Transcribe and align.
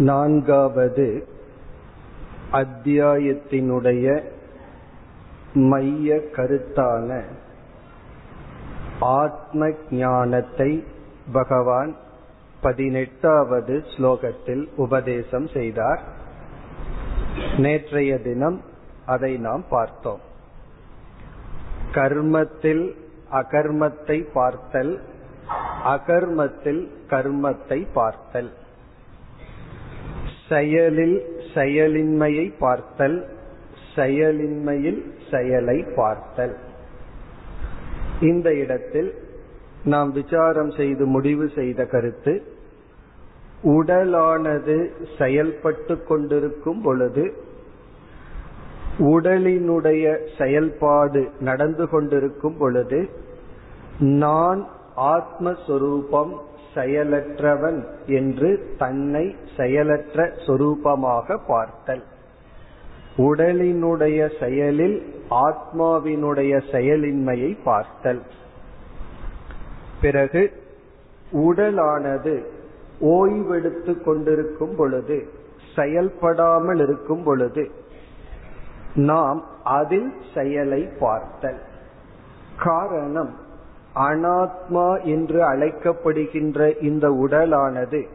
நான்காவது 0.00 1.26
அத்தியாயத்தினுடைய 2.52 4.22
மைய 5.54 6.16
கருத்தான 6.32 7.22
ஆத்ம 9.00 9.70
ஞானத்தை 9.90 10.84
பகவான் 11.32 11.96
பதினெட்டாவது 12.60 13.82
ஸ்லோகத்தில் 13.96 14.64
உபதேசம் 14.76 15.46
செய்தார். 15.46 16.02
நேற்றைய 17.56 18.18
தினம் 18.18 18.60
அதை 19.06 19.36
நாம் 19.36 19.64
பார்த்தோம். 19.70 20.20
கர்மத்தில் 21.92 22.94
அகர்மத்தை 23.32 24.26
பார்த்தல் 24.32 25.00
அகர்மத்தில் 25.84 26.82
கர்மத்தை 27.08 27.86
பார்த்தல். 27.92 28.50
செயலில் 30.50 31.18
செயலின்மையை 31.54 32.46
பார்த்தல் 32.58 33.18
செயலின்மையில் 33.96 35.00
செயலை 35.30 35.78
பார்த்தல். 35.96 36.56
இந்த 38.20 38.48
இடத்தில் 38.54 39.10
நாம் 39.84 40.10
விசாரம் 40.12 40.70
செய்து 40.70 41.04
முடிவு 41.06 41.46
செய்த 41.54 41.84
கருத்து 41.84 42.34
உடலானது 43.62 44.76
செயல்பட்டு 45.18 45.94
கொண்டிருக்கும் 46.04 46.82
பொழுது 46.82 47.24
உடலினுடைய 49.12 50.04
செயல்பாடு 50.38 51.22
நடந்து 51.40 51.88
கொண்டிருக்கும் 51.88 52.56
பொழுது 52.58 53.00
நான் 53.98 54.60
ஆத்மஸ்வரூபம் 55.14 56.32
செயலற்றவன் 56.74 57.84
என்று 58.06 58.74
தன்னை 58.78 59.36
செயலற்ற 59.56 60.32
சொரூபமாக 60.46 61.38
பார்த்தல். 61.46 62.02
உடலினுடைய 63.16 64.40
செயலில் 64.40 65.22
ஆத்மாவினுடைய 65.30 66.62
செயலின்மையை 66.72 67.58
பார்த்தல். 67.64 68.22
பிறகு 70.00 70.52
உடலானது 71.32 72.44
ஓய்வெடுத்து 73.00 74.02
கொண்டிருக்கும் 74.02 74.76
பொழுது 74.76 75.28
செயல்படாமல் 75.76 76.78
இருக்கும் 76.78 77.22
பொழுது 77.22 77.70
நாம் 78.94 79.44
அதில் 79.64 80.12
செயலை 80.34 80.88
பார்த்தல். 81.00 81.60
காரணம் 82.62 83.39
அனாத்மா 83.94 85.04
என்று 85.04 85.42
அழைக்கப்படுகின்ற 85.42 86.82
இந்த 86.82 87.08
உடலானது 87.08 88.06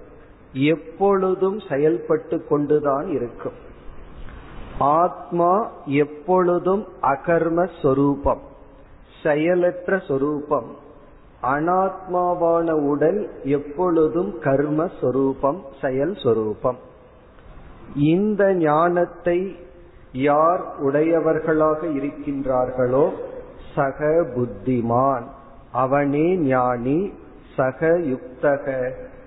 எப்பொழுதும் 0.54 1.60
செயல்பட்டு 1.70 2.46
கொண்டுதான் 2.46 3.08
இருக்கும். 3.08 3.54
ஆத்மா 4.80 5.70
எப்பொழுதும் 5.86 6.88
அகர்ம 7.02 7.70
சொரூபம் 7.82 8.42
செயலற்ற 9.24 9.98
சொரூபம் 9.98 10.84
அனாத்மாவான 11.42 12.72
உடல் 12.72 13.30
எப்பொழுதும் 13.44 14.40
கர்ம 14.40 14.90
சொரூபம் 15.02 15.62
செயல் 15.82 16.16
சொரூபம். 16.24 16.78
இந்த 17.96 18.54
ஞானத்தை 18.54 19.56
யார் 20.12 20.64
உடையவர்களாக 20.80 21.88
இருக்கின்றார்களோ 21.88 23.10
சக 23.76 24.26
புத்திமான். 24.36 25.26
அவனே 25.76 26.28
ஞானி 26.38 27.00
சக 27.56 27.90
யுக்தக 28.12 28.66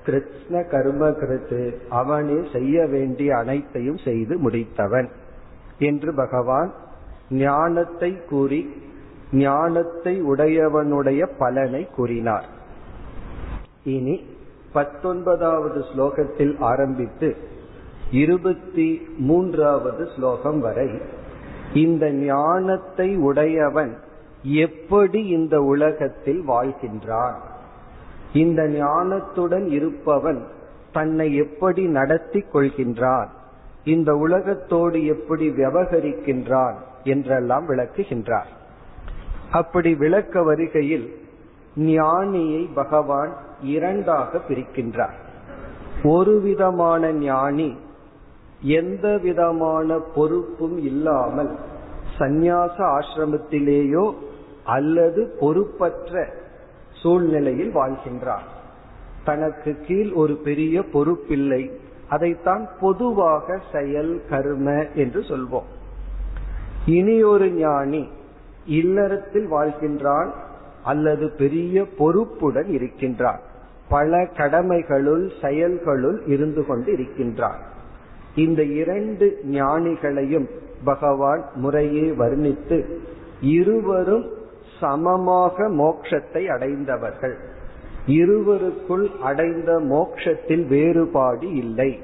கிருஷ்ண 0.04 0.62
கர்ம 0.62 1.08
கிருத்து 1.20 1.62
அவனே 1.90 2.38
செய்ய 2.52 2.86
வேண்டிய 2.86 3.30
அனைத்தையும் 3.36 4.00
செய்து 4.04 4.34
முடித்தவன். 4.44 5.08
என்று 5.78 6.10
பகவான் 6.14 6.70
ஞானத்தை 7.30 8.10
கூறி 8.30 8.60
ஞானத்தை 9.32 10.14
உடையவனுடைய 10.22 11.22
பலனை 11.38 11.82
கூறினார். 11.96 12.46
இனி 13.84 14.16
பத்தொன்பதாவது 14.72 15.80
ஸ்லோகத்தில் 15.90 16.54
ஆரம்பித்து 16.58 17.28
இருபத்தி 18.10 18.88
மூன்றாவது 19.18 20.04
ஸ்லோகம் 20.16 20.60
வரை 20.60 20.90
இந்த 21.74 22.04
ஞானத்தை 22.10 23.08
உடையவன் 23.28 23.92
எப்படி 24.42 25.26
இந்த 25.26 25.60
உலகத்தில் 25.60 26.48
வாழ்கின்றான்? 26.48 27.34
இந்த 28.32 28.62
ஞானத்துடன் 28.62 29.66
இருப்பவன் 29.66 30.46
தன்னை 30.92 31.34
எப்படி 31.34 31.86
நடத்தி 31.86 32.38
கொள்கின்றான்? 32.38 33.26
இந்த 33.84 34.14
உலகத்தோடு 34.14 35.06
எப்படி 35.06 35.50
விவகரிக்கின்றான்? 35.50 36.74
என்றெல்லாம் 37.04 37.68
விளக்குகின்றார். 37.68 38.46
அப்படி 39.52 39.94
விளக்க 39.94 40.42
வருகையில் 40.42 41.18
ஞானியை 41.76 42.68
பகவான் 42.74 43.36
இரண்டாக 43.62 44.40
பிரிக்கின்றார். 44.48 45.14
ஒரு 46.04 46.40
விதமான 46.40 47.12
ஞானி 47.12 47.76
எந்த 48.60 49.18
விதமான 49.18 49.98
பொறுப்பும் 49.98 50.78
இல்லாமல் 50.78 51.58
சந்நியாச 52.18 52.98
ஆசிரமத்திலேயோ 52.98 54.12
அல்லது 54.68 55.36
பொறுப்பற்ற 55.40 56.28
சூழ்நிலையில் 56.92 57.74
வாழ்கின்றார். 57.74 58.46
தனக்கு 59.24 59.76
கீழ் 59.86 60.10
ஒரு 60.12 60.34
பெரிய 60.34 60.80
பொறுப்பில்லை. 60.80 61.70
அதைத்தான் 62.08 62.68
பொதுவாக 62.80 63.58
செயல் 63.72 64.22
கர்ம 64.28 64.86
என்று 64.94 65.20
சொல்வோம். 65.20 65.68
இனி 66.86 67.22
ஒரு 67.22 67.50
ஞானி 67.50 68.08
இல்லறத்தில் 68.66 69.52
வாழ்கின்றான் 69.52 70.30
அல்லது 70.84 71.30
பெரிய 71.38 71.86
பொறுப்புடன் 71.98 72.66
இருக்கின்றான். 72.66 73.40
பல 73.88 74.22
கடமைகளுள் 74.24 75.30
செயல்களுள் 75.42 76.28
இருந்து 76.28 76.66
கொண்டு 76.66 76.92
இருக்கின்றான். 76.92 77.58
இந்த 78.34 78.62
இரண்டு 78.62 79.40
ஞானிகளையும் 79.50 80.48
பகவான் 80.84 81.44
முறையே 81.54 82.10
வர்ணித்து 82.10 82.84
இருவரும் 83.40 84.36
சமமாக 84.80 85.68
மோட்சத்தை 85.68 86.46
அடைந்தவர்கள். 86.46 87.36
இருவருக்குள் 88.06 89.10
அடைந்த 89.20 89.78
மோட்சத்தில் 89.78 90.66
வேறுபாடு 90.66 91.52
இல்லை. 91.54 91.98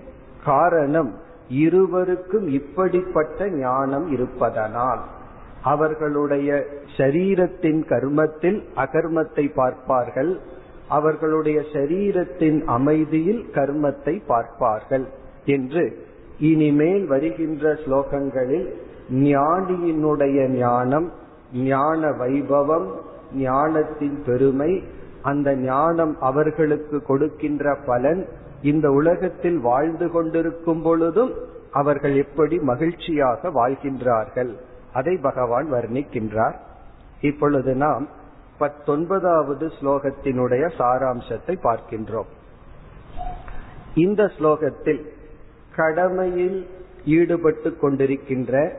காரணம் 0.44 1.12
இருவருக்கும் 1.48 2.46
இப்படிப்பட்ட 2.48 3.48
ஞானம் 3.48 4.12
இருப்பதனால். 4.12 5.02
அவர்களுடைய 5.62 6.64
சரீரத்தின் 6.96 7.80
கர்மத்தில் 7.88 8.62
அகர்மத்தை 8.76 9.54
பார்ப்பார்கள். 9.54 10.40
அவர்களுடைய 10.88 11.62
சரீரத்தின் 11.72 12.64
அமைதியில் 12.64 13.44
கர்மத்தை 13.52 14.20
பார்ப்பார்கள் 14.26 15.06
என்று 15.44 15.84
இனிமேல் 16.38 17.06
வருகின்ற 17.06 17.72
ஸ்லோகங்களில் 17.86 18.68
ஞானியினுடைய 19.10 20.48
ஞானம் 20.48 21.12
ஞான 21.54 22.10
வைபவம் 22.10 22.90
ஞானத்தின் 23.34 24.22
பெருமை 24.26 24.84
அந்த 25.22 25.56
ஞானம் 25.56 26.16
அவர்களுக்கு 26.20 27.02
கொடுக்கின்ற 27.02 27.76
பலன் 27.86 28.28
இந்த 28.62 28.90
உலகத்தில் 28.90 29.58
வாழ்ந்து 29.58 30.10
கொண்டிருக்கும் 30.10 30.82
பொழுதும் 30.82 31.32
அவர்கள் 31.70 32.16
எப்படி 32.16 32.58
மகிழ்ச்சியாக 32.58 33.48
வாழ்கின்றார்கள். 33.48 34.52
அதை 34.92 35.16
பகவான் 35.16 35.72
வர்ணிக்கின்றார். 35.72 36.54
இப்பொழுது 37.20 37.74
நாம் 37.74 38.08
பத்தொன்பதாவது 38.58 39.70
ஸ்லோகத்தினுடைய 39.80 40.70
சாராம்சத்தை 40.78 41.58
பார்க்கின்றோம். 41.62 42.30
இந்த 43.94 44.30
ஸ்லோகத்தில் 44.38 45.02
கடமையில் 45.76 46.66
ஈடுபட்டு 47.04 47.76
கொண்டிருக்கின்ற 47.82 48.72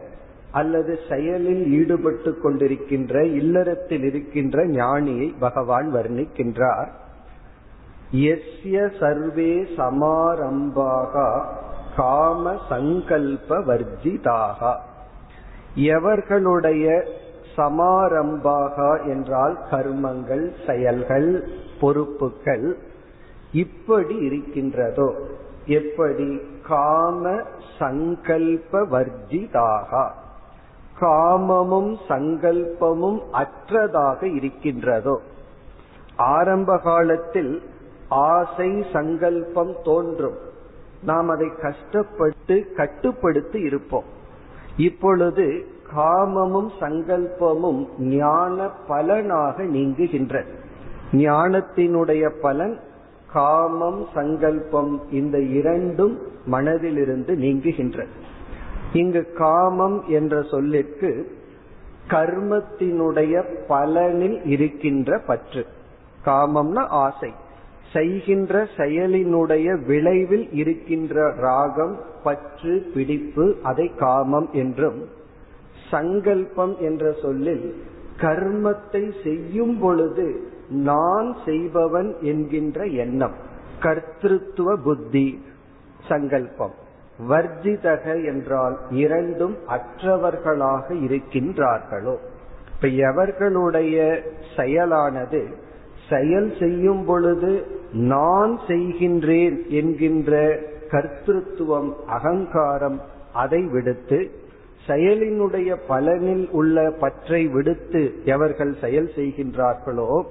அல்லது 0.55 0.93
செயலில் 1.09 1.63
ஈடுபட்டு 1.71 2.31
கொண்டிருக்கின்ற 2.43 3.15
இல்லறத்தில் 3.33 4.03
இருக்கின்ற 4.03 4.65
ஞானியை 4.67 5.27
பகவான் 5.39 5.93
வர்ணிக்கின்றார். 5.93 6.91
எஸ்ய 8.11 8.83
சர்வே 8.99 9.53
சமாரம்பாக 9.77 11.23
காம 11.97 12.55
சங்கல்ப 12.69 13.59
வர்ஜிதாக. 13.69 14.73
எவர்களுடைய 15.75 17.05
சமாரம்பாக 17.57 18.77
என்றால் 19.07 19.57
கர்மங்கள் 19.71 20.45
செயல்கள் 20.67 21.29
பொறுப்புகள் 21.79 22.67
இப்படி 23.53 24.15
இருக்கின்றதோ 24.27 25.09
எப்படி? 25.79 26.29
காம 26.67 27.33
சங்கல்ப 27.79 28.83
வர்ஜிதாக. 28.93 29.91
காமமும் 30.99 31.97
சங்கல்பமும் 32.07 33.19
அற்றதாக 33.33 34.35
இருக்கின்றதோ. 34.35 35.21
ஆரம்ப 36.15 36.77
காலத்தில் 36.77 37.61
ஆசை 38.09 38.85
சங்கல்பம் 38.93 39.75
தோன்றும். 39.83 40.37
நாம் 41.03 41.29
அதை 41.29 41.47
கஷ்டப்பட்டு 41.61 42.73
கட்டுப்படுத்தி 42.75 43.59
இருப்போம். 43.59 44.03
இப்பொழுது 44.77 45.67
காமமும் 45.95 46.69
சங்கல்பமும் 46.79 47.87
ஞான 47.99 48.69
பலனாக 48.87 49.63
நீங்குகின்ற 49.63 50.45
ஞானத்தினுடைய 51.11 52.29
பலன் 52.41 52.79
காமம் 53.33 54.05
சங்கல்பம் 54.13 55.01
இந்த 55.11 55.41
இரண்டும் 55.41 56.19
மனதிலிருந்து 56.51 57.35
நீங்குகின்ற 57.35 58.05
இங்கு 58.95 59.33
காமம் 59.37 60.03
என்ற 60.07 60.41
சொல்லிற்கு 60.41 61.37
கர்மத்தினுடைய 62.09 63.43
பலனில் 63.69 64.45
இருக்கின்ற 64.45 65.21
பற்று. 65.27 65.65
காமம்னா 66.25 66.85
ஆசை. 66.87 67.31
செய்கின்ற 67.93 68.67
செயலினுடைய 68.77 69.85
விளைவில் 69.85 70.51
இருக்கின்ற 70.51 71.33
ராகம் 71.33 71.97
பற்று 72.23 72.91
பிடிப்பு 72.93 73.55
அதை 73.63 73.91
காமம் 73.97 74.49
என்றும் 74.51 75.07
சங்கல்பம் 75.91 76.75
என்ற 76.79 77.13
சொல்லில் 77.21 77.83
கர்மத்தை 78.21 79.11
செய்யும் 79.23 79.79
பொழுது 79.79 80.47
நான் 80.69 81.35
செய்பவன் 81.45 82.15
என்கின்ற 82.21 82.85
எண்ணம். 82.85 83.35
கர்த்திருவ 83.81 84.75
புத்தி 84.83 85.41
சங்கல்பம். 86.09 86.83
வர்ஜிதக 87.19 88.25
என்றால் 88.25 88.77
இரண்டும் 88.89 89.57
அற்றவர்களாக 89.67 90.93
இருக்கின்றார்களோ. 90.93 92.15
இப்ப 92.75 92.87
எவர்களுடைய 92.87 94.21
செயலானது 94.55 95.45
செயல் 96.09 96.53
செய்யும் 96.59 97.05
பொழுது 97.05 97.65
நான் 97.91 98.59
செய்கின்றேன் 98.67 99.67
என்கின்ற 99.67 100.59
கர்த்தத்துவம் 100.91 101.93
அகங்காரம் 102.07 103.01
அதை 103.33 103.63
விடுத்து 103.63 104.31
செயலினுடைய 104.87 105.75
பலனில் 105.89 106.49
உள்ள 106.49 106.91
பற்றை 106.99 107.47
விடுத்து 107.47 108.13
எவர்கள் 108.25 108.75
செயல் 108.81 109.11
செய்கின்றார்களோ 109.15 110.23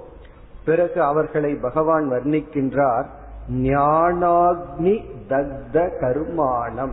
பிறகு 0.64 1.02
அவர்களை 1.02 1.54
பகவான் 1.54 2.10
வர்ணிக்கின்றார். 2.10 3.04
ஞானாக்னி 3.50 5.00
தக்த 5.28 5.90
கருமானம். 6.00 6.92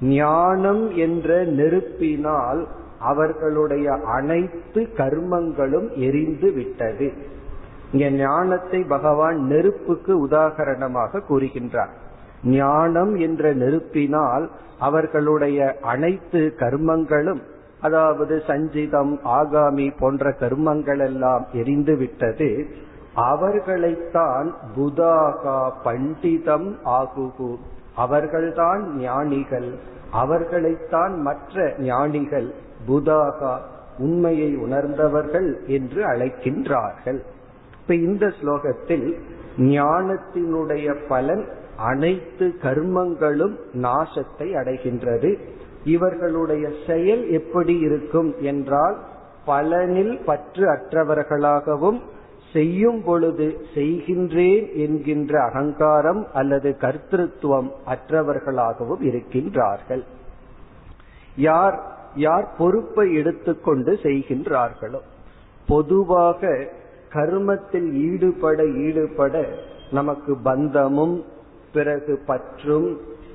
ஞானம் 0.00 0.96
என்ற 0.96 1.44
நெருப்பினால் 1.44 2.66
அவர்களுடைய 2.98 3.92
அனைத்து 3.92 4.88
கர்மங்களும் 4.96 5.90
எரிந்து 5.96 6.52
விட்டது. 6.52 7.12
இங்க 7.92 8.10
ஞானத்தை 8.10 8.82
பகவான் 8.82 9.46
நெருப்புக்கு 9.46 10.26
உதாகரணமாக 10.26 11.22
கூறுகின்றார். 11.28 11.92
ஞானம் 12.44 13.16
என்ற 13.16 13.52
நெருப்பினால் 13.52 14.50
அவர்களுடைய 14.78 15.78
அனைத்து 15.80 16.54
கர்மங்களும் 16.58 17.42
அதாவது 17.80 18.42
சஞ்சிதம் 18.46 19.18
ஆகாமி 19.24 19.92
போன்ற 19.98 20.30
கர்மங்கள் 20.30 20.98
எல்லாம் 20.98 21.46
எரிந்து 21.52 21.96
விட்டது. 21.96 22.66
அவர்களைத்தான் 23.14 24.52
புதாகா 24.76 25.70
பண்டிதம் 25.84 26.76
ஆகுகு. 26.84 27.56
அவர்கள்தான் 27.96 28.96
ஞானிகள். 28.96 29.74
அவர்களைத்தான் 30.12 31.20
மற்ற 31.20 31.72
ஞானிகள் 31.78 32.54
புதாகா 32.88 33.56
உண்மையை 33.98 34.56
உணர்ந்தவர்கள் 34.56 35.66
என்று 35.66 36.06
அழைக்கின்றார்கள். 36.06 37.20
இப்ப 37.80 37.94
இந்த 37.94 38.26
ஸ்லோகத்தில் 38.26 39.18
ஞானத்தினுடைய 39.58 41.06
பலன் 41.08 41.48
அனைத்து 41.76 42.54
கர்மங்களும் 42.62 43.56
நாசத்தை 43.74 44.38
அடைகின்றது. 44.38 45.38
இவர்களுடைய 45.84 46.68
செயல் 46.86 47.28
எப்படி 47.28 47.78
இருக்கும் 47.78 48.34
என்றால் 48.38 48.96
பலனில் 49.46 50.24
பற்று 50.24 50.68
அற்றவர்களாகவும் 50.72 52.00
செய்யும் 52.54 53.00
பொழுது 53.04 53.46
செய்கின்றேன் 53.74 54.66
என்கின்ற 54.84 55.32
அகங்காரம் 55.48 56.22
அல்லது 56.40 56.70
கர்த்தத்துவம் 56.84 57.70
அற்றவர்களாகவும் 57.92 59.02
இருக்கின்றார்கள். 59.10 60.04
யார் 61.48 61.76
யார் 62.26 62.46
பொறுப்பை 62.58 63.06
எடுத்துக்கொண்டு 63.20 63.92
செய்கின்றார்களோ 64.02 65.00
பொதுவாக 65.68 66.50
கர்மத்தில் 67.16 67.88
ஈடுபட 68.08 68.60
ஈடுபட 68.86 69.34
நமக்கு 69.98 70.32
பந்தமும் 70.48 71.16
பிறகு 71.72 72.14
பற்றும் 72.26 72.88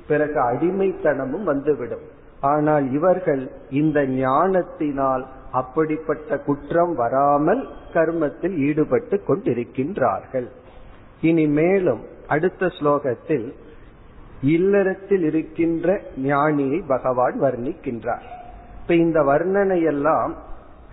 பிறகு 0.10 0.38
அடிமைத்தனமும் 0.52 1.46
வந்துவிடும். 1.52 2.06
ஆனால் 2.52 2.86
இவர்கள் 2.98 3.44
இந்த 3.82 4.00
ஞானத்தினால் 4.22 5.24
அப்படிப்பட்ட 5.52 6.38
குற்றம் 6.38 6.96
வராமல் 6.96 7.68
கர்மத்தில் 7.94 8.58
ஈடுபட்டு 8.58 9.22
கொண்டிருக்கின்றார்கள். 9.28 10.48
இனி 11.22 11.48
மேலும் 11.48 12.02
அடுத்த 12.28 12.66
ஸ்லோகத்தில் 12.66 13.54
இல்லறத்தில் 14.42 15.24
இருக்கின்ற 15.24 16.02
ஞானியை 16.24 16.84
பகவான் 16.88 17.42
வர்ணிக்கின்றார். 17.42 18.28
இப்ப 18.82 18.96
இந்த 18.96 19.22
வர்ணனையெல்லாம் 19.22 20.34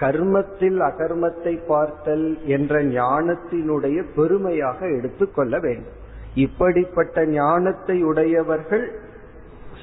கர்மத்தில் 0.00 0.80
அகர்மத்தை 0.80 1.66
பார்த்தல் 1.66 2.46
என்ற 2.46 2.84
ஞானத்தினுடைய 2.84 4.04
பெருமையாக 4.16 4.88
எடுத்துக்கொள்ள 4.88 5.58
வேண்டும். 5.58 6.04
இப்படிப்பட்ட 6.34 7.26
ஞானத்தை 7.26 8.04
உடையவர்கள் 8.04 9.00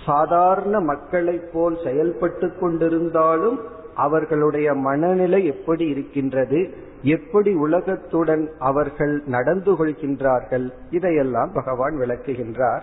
சாதாரண 0.06 0.80
மக்களைப் 0.80 1.50
போல் 1.54 1.78
செயல்பட்டு 1.84 2.52
கொண்டிருந்தாலும் 2.62 3.60
அவர்களுடைய 3.96 4.74
மனநிலை 4.74 5.46
எப்படி 5.46 5.86
இருக்கின்றது? 5.86 6.74
எப்படி 7.02 7.54
உலகத்துடன் 7.54 8.50
அவர்கள் 8.60 9.22
நடந்து 9.26 9.74
கொள்கின்றார்கள்? 9.74 10.70
இதையெல்லாம் 10.90 11.52
பகவான் 11.54 11.94
விளக்குகின்றார். 11.94 12.82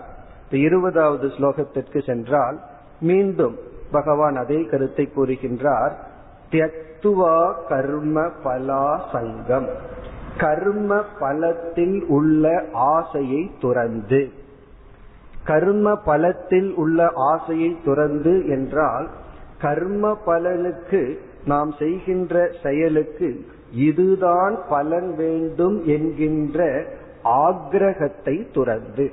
இருபதாவது 0.51 1.27
ஸ்லோகத்திற்கு 1.27 2.05
சென்றால் 2.05 2.59
மீண்டும் 2.99 3.55
பகவான் 3.91 4.35
அதே 4.35 4.63
கருத்தை 4.63 5.09
கூறுகின்றார். 5.15 5.91
தியக்துவா 6.51 7.53
கர்ம 7.67 8.29
பலா 8.43 9.09
சங்கம். 9.11 9.67
கர்ம 10.37 11.03
பலத்தில் 11.19 12.03
உள்ள 12.07 12.63
ஆசையை 12.73 13.51
துறந்து. 13.61 14.31
கர்ம 15.45 15.95
பலத்தில் 15.95 16.73
உள்ள 16.73 17.11
ஆசையை 17.15 17.77
துறந்து 17.85 18.47
என்றால் 18.47 19.09
கர்ம 19.61 20.17
பலனுக்கு 20.25 21.01
நாம் 21.45 21.71
செய்கின்ற 21.79 22.51
செயலுக்கு 22.63 23.29
இதுதான் 23.71 24.55
பலன் 24.69 25.15
வேண்டும் 25.15 25.77
என்கின்ற 25.85 26.59
ஆக்ரகத்தை 27.23 28.35
துறந்து 28.51 29.05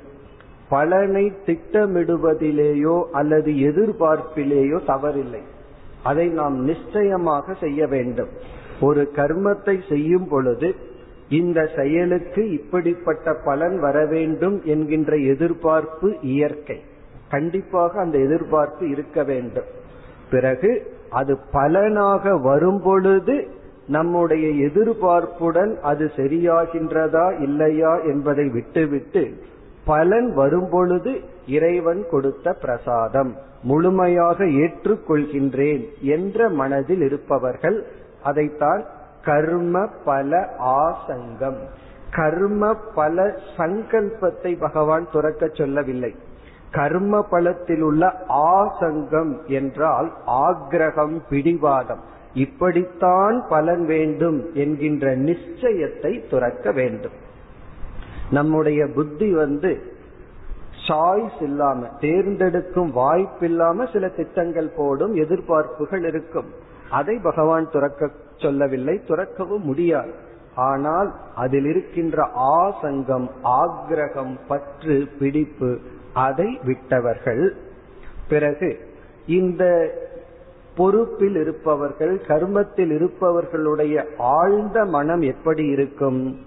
பலனை 0.69 1.31
திட்டமிடுவதிலேயோ 1.45 3.03
அல்லது 3.11 3.51
எதிர்பார்ப்பிலேயோ 3.51 4.79
தவறில்லை. 4.87 5.41
அதை 6.03 6.27
நாம் 6.27 6.57
நிச்சயமாக 6.63 7.53
செய்ய 7.53 7.87
வேண்டும். 7.87 8.29
ஒரு 8.81 9.11
கர்மத்தை 9.15 9.75
செய்யும் 9.89 10.27
பொழுது 10.27 10.75
இந்த 11.29 11.69
செயலுக்கு 11.75 12.51
இப்படிப்பட்ட 12.51 13.33
பலன் 13.45 13.79
வர 13.79 14.05
வேண்டும் 14.05 14.61
என்கின்ற 14.63 15.15
எதிர்பார்ப்பு 15.15 16.09
இயற்கை. 16.21 16.79
கண்டிப்பாக 17.29 17.99
அந்த 17.99 18.17
எதிர்பார்ப்பு 18.17 18.89
இருக்க 18.89 19.23
வேண்டும். 19.23 19.69
பிறகு 20.31 20.97
அது 21.09 21.37
பலனாக 21.51 22.37
வரும் 22.37 22.81
பொழுது 22.81 23.47
நம்முடைய 23.87 24.67
எதிர்பார்ப்புடன் 24.67 25.79
அது 25.79 26.11
சரியாகின்றதா 26.15 27.41
இல்லையா 27.41 27.95
என்பதை 27.95 28.49
விட்டுவிட்டு 28.49 29.33
பலன் 29.85 30.33
வரும்பொழுது 30.33 31.19
இறைவன் 31.47 32.05
கொடுத்த 32.11 32.53
பிரசாதம். 32.53 33.35
முழுமையாக 33.63 34.45
ஏற்றுக்கொள்கின்றேன் 34.45 35.85
என்ற 36.01 36.49
மனதில் 36.49 37.01
இருப்பவர்கள் 37.01 37.85
அதைத்தான் 38.23 38.85
கர்ம 39.25 39.87
பல 40.05 40.49
ஆசங்கம். 40.59 41.57
கர்ம 42.11 42.73
பல 42.95 43.35
சங்கல்பத்தை 43.57 44.59
பகவான் 44.59 45.07
துறக்க 45.11 45.47
சொல்லவில்லை. 45.47 46.15
கர்ம 46.71 47.21
பலத்தில் 47.21 47.81
உள்ள 47.81 48.25
ஆசங்கம் 48.29 49.45
என்றால் 49.45 50.13
ஆக்ரகம் 50.25 51.15
பிடிவாதம். 51.29 51.99
இப்படித்தான் 52.33 53.45
பலன் 53.49 53.85
வேண்டும் 53.85 54.53
என்கின்ற 54.53 55.15
நிச்சயத்தை 55.15 56.29
துறக்க 56.29 56.71
வேண்டும். 56.71 57.11
நம்முடைய 58.31 58.87
புத்தி 58.87 59.33
வந்து 59.33 59.97
சாய்ஸ் 60.87 61.41
இல்லாம 61.41 61.87
தேர்ந்தெடுக்கும் 61.99 62.91
வாய்ப்பு 62.91 63.45
இல்லாம 63.45 63.85
சில 63.85 64.07
திட்டங்கள் 64.07 64.71
போடும் 64.77 65.15
எதிர்பார்ப்புகள் 65.15 66.05
இருக்கும். 66.05 66.49
அதை 66.89 67.19
பகவான் 67.23 67.69
துறக்க 67.71 68.11
சொல்லவில்லை 68.37 69.01
துறக்கவும் 69.07 69.63
முடியாது. 69.63 70.11
ஆனால் 70.55 71.09
அதில் 71.35 71.65
இருக்கின்ற 71.65 72.29
ஆசங்கம் 72.33 73.27
ஆக்ரகம் 73.43 74.35
பற்று 74.47 75.07
பிடிப்பு 75.19 75.79
அதை 76.19 76.59
விட்டவர்கள். 76.63 77.55
பிறகு 78.29 78.77
இந்த 79.27 79.63
பொறுப்பில் 80.77 81.35
இருப்பவர்கள் 81.35 82.21
கர்மத்தில் 82.27 82.91
இருப்பவர்களுடைய 82.91 84.03
ஆழ்ந்த 84.17 84.85
மனம் 84.85 85.21
எப்படி 85.21 85.65
இருக்கும்? 85.65 86.39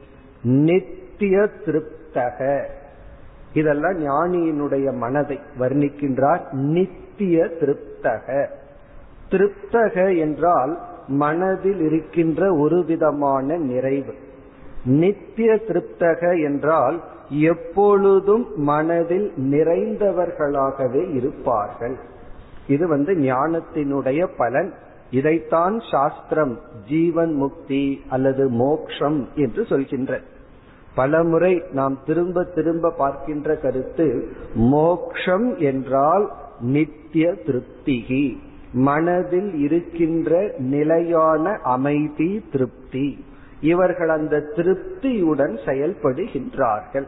நித்திய 0.43 1.49
திருப்தக. 1.65 2.65
இதெல்லாம் 3.53 3.99
ஞானியினுடைய 4.07 4.95
மனதை 4.97 5.39
வர்ணிக்கின்றார். 5.59 6.53
நித்திய 6.53 7.45
திருப்தக. 7.61 8.47
திருப்தக 9.31 10.19
என்றால் 10.19 10.79
மனதில் 11.09 11.81
இருக்கின்ற 11.81 12.55
ஒரு 12.55 12.85
விதமான 12.85 13.57
நிறைவு. 13.57 14.15
நித்திய 14.85 15.53
திருப்தக 15.69 16.43
என்றால் 16.43 17.03
எப்பொழுதும் 17.41 18.47
மனதில் 18.57 19.33
நிறைந்தவர்களாகவே 19.39 21.15
இருப்பார்கள். 21.15 21.97
இது 22.67 22.89
வந்து 22.89 23.15
ஞானத்தினுடைய 23.15 24.29
பலன். 24.37 24.75
இதைத்தான் 25.11 25.79
சாஸ்திரம் 25.91 26.59
ஜீவன் 26.89 27.33
முக்தி 27.33 28.03
அல்லது 28.09 28.49
மோக்ஷம் 28.49 29.29
என்று 29.35 29.65
சொல்கின்ற. 29.65 30.21
பலமுறை 30.95 31.63
நாம் 31.73 31.99
திரும்ப 32.07 32.45
திரும்ப 32.45 32.91
பார்க்கின்ற 32.91 33.57
கருத்து 33.57 34.29
மோக்ஷம் 34.55 35.59
என்றால் 35.59 36.33
நித்திய 36.61 37.33
திருப்திகி. 37.33 38.37
மனதில் 38.73 39.55
இருக்கின்ற 39.55 40.51
நிலையான 40.59 41.59
அமைதி 41.63 42.45
திருப்தி. 42.53 43.25
இவர்கள் 43.61 44.09
அந்த 44.09 44.43
திருப்தியுடன் 44.57 45.59
செயல்படுகின்றார்கள். 45.67 47.07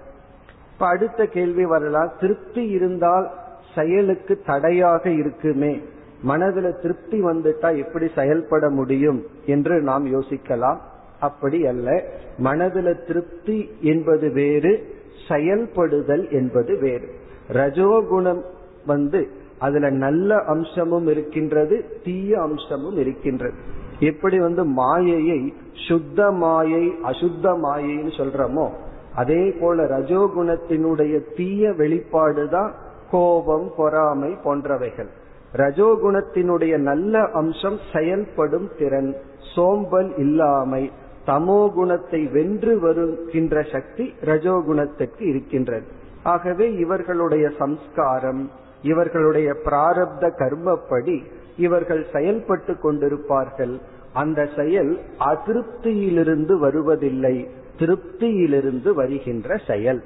இப்ப 0.75 0.87
அடுத்த 0.87 1.26
கேள்வி 1.26 1.64
வரலாம். 1.64 2.12
திருப்தி 2.21 2.66
இருந்தால் 2.66 3.31
செயலுக்கு 3.75 4.43
தடையாக 4.47 5.11
இருக்குமே. 5.11 5.81
மனதுல 6.28 6.81
திருப்தி 6.81 7.23
வந்துட்டா 7.23 7.76
எப்படி 7.76 8.11
செயல்பட 8.14 8.71
முடியும் 8.71 9.23
என்று 9.47 9.81
நாம் 9.81 10.07
யோசிக்கலாம். 10.07 10.76
அப்படி 11.21 11.66
அல்ல. 11.66 12.02
மனதுல 12.45 13.07
திருப்தி 13.07 13.71
என்பது 13.81 14.31
வேறு 14.31 14.95
செயல்படுதல் 15.28 16.31
என்பது 16.31 16.78
வேறு. 16.78 17.09
ரஜோகுணம் 17.52 18.43
வந்து 18.87 19.28
அதுல 19.59 19.90
நல்ல 19.90 20.45
அம்சமும் 20.45 21.07
இருக்கின்றது 21.07 22.00
தீய 22.04 22.40
அம்சமும் 22.40 22.97
இருக்கின்றது. 22.97 23.54
எப்படி 23.99 24.38
வந்து 24.38 24.64
மாயையை 24.64 25.54
சுத்த 25.88 26.31
மாயை 26.31 26.95
அசுத்த 27.02 27.59
மாயைன்னு 27.62 28.12
சொல்றோமோ 28.16 28.71
அதே 29.14 29.50
போல 29.50 29.85
ரஜோகுணத்தினுடைய 29.85 31.21
தீய 31.37 31.71
வெளிப்பாடுதான் 31.71 32.71
கோபம் 33.11 33.73
பொறாமை 33.76 34.37
போன்றவைகள். 34.44 35.09
ரஜோகுணத்தினுடைய 35.56 36.76
நல்ல 36.76 37.30
அம்சம் 37.30 37.78
செயல்படும் 37.92 38.71
திறன் 38.78 39.16
சோம்பல் 39.54 40.16
இல்லாமை. 40.16 40.90
தமோ 41.26 41.73
குணத்தை 41.73 42.26
வென்று 42.26 42.80
வருகின்ற 42.80 43.62
சக்தி 43.73 44.14
ரஜோகுணத்திற்கு 44.25 45.23
இருக்கின்றது. 45.23 45.87
ஆகவே 46.23 46.75
இவர்களுடைய 46.75 47.50
சம்ஸ்காரம் 47.59 48.50
இவர்களுடைய 48.83 49.54
பிராரப்த 49.64 50.30
கர்மப்படி 50.38 51.25
இவர்கள் 51.56 52.06
செயல்பட்டு 52.12 52.76
கொண்டிருப்பார்கள். 52.83 53.80
அந்த 54.12 54.49
செயல் 54.56 54.99
அதிருப்தியிலிருந்து 55.18 56.59
வருவதில்லை. 56.59 57.49
திருப்தியிலிருந்து 57.78 58.93
வருகின்ற 58.93 59.57
செயல். 59.66 60.02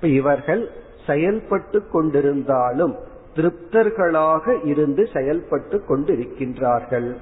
இவர்கள் 0.00 0.70
செயல்பட்டு 1.06 1.82
கொண்டிருந்தாலும் 1.92 2.94
திருப்தர்களாக 3.36 4.66
இருந்து 4.66 5.08
செயல்பட்டு 5.12 5.84
கொண்டிருக்கின்றார்கள். 5.88 7.14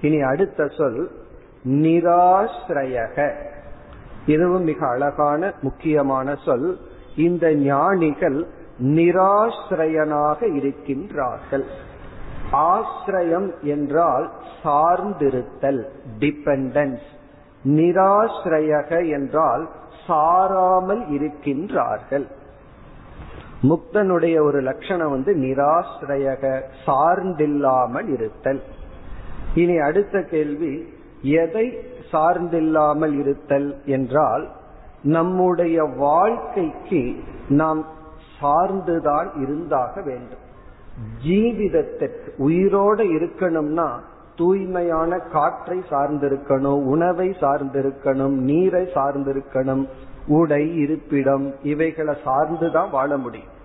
இனி 0.00 0.20
அடுத்த 0.20 0.68
சொல் 0.68 1.10
நிராசிரயக. 1.64 3.32
இதுவும் 4.26 4.62
மிக 4.62 4.88
அழகான 4.88 5.52
முக்கியமான 5.62 6.38
சொல். 6.44 6.78
இந்த 7.16 7.54
ஞானிகள் 7.54 8.46
நிராசிரயனாக 8.82 10.40
இருக்கின்றார்கள். 10.40 11.64
ஆசிரயம் 12.52 13.50
என்றால் 13.62 14.30
சார்ந்திருத்தல் 14.64 15.84
டிபெண்டன்ஸ் 16.18 17.06
நிராசிரயக 17.64 19.10
என்றால் 19.10 19.68
சாராமல் 20.06 21.02
இருக்கின்றார்கள். 21.10 22.26
முக்தனுடைய 23.62 24.42
ஒரு 24.42 24.60
லட்சணம் 24.62 25.10
வந்து 25.10 25.32
நிராசிரயக 25.36 26.62
சார்ந்தில்லாமல் 26.86 28.08
இருத்தல். 28.08 28.62
இனி 29.54 29.78
அடுத்த 29.78 30.22
கேள்வி 30.22 30.94
எதை 31.22 31.66
சார்ந்தில்லாமல் 32.12 33.18
இருத்தல் 33.18 33.82
என்றால் 33.86 34.48
நம்முடைய 35.02 35.84
வாழ்க்கைக்கு 35.84 37.02
நாம் 37.48 37.86
சார்ந்துதான் 38.40 39.28
இருந்தாக 39.42 40.02
வேண்டும். 40.02 40.44
ஜீவிதத்திற்கு 41.24 42.30
உயிரோட 42.38 42.98
இருக்கணும்னா 43.16 43.88
தூய்மையான 44.36 45.18
காற்றை 45.18 45.82
சார்ந்திருக்கணும் 45.90 46.84
உணவை 46.84 47.28
சார்ந்திருக்கணும் 47.28 48.38
நீரை 48.40 48.88
சார்ந்திருக்கணும் 48.94 49.88
உடை 50.26 50.76
இருப்பிடம் 50.76 51.54
இவைகளை 51.62 52.14
சார்ந்துதான் 52.24 52.90
வாழ 52.90 53.16
முடியும். 53.16 53.60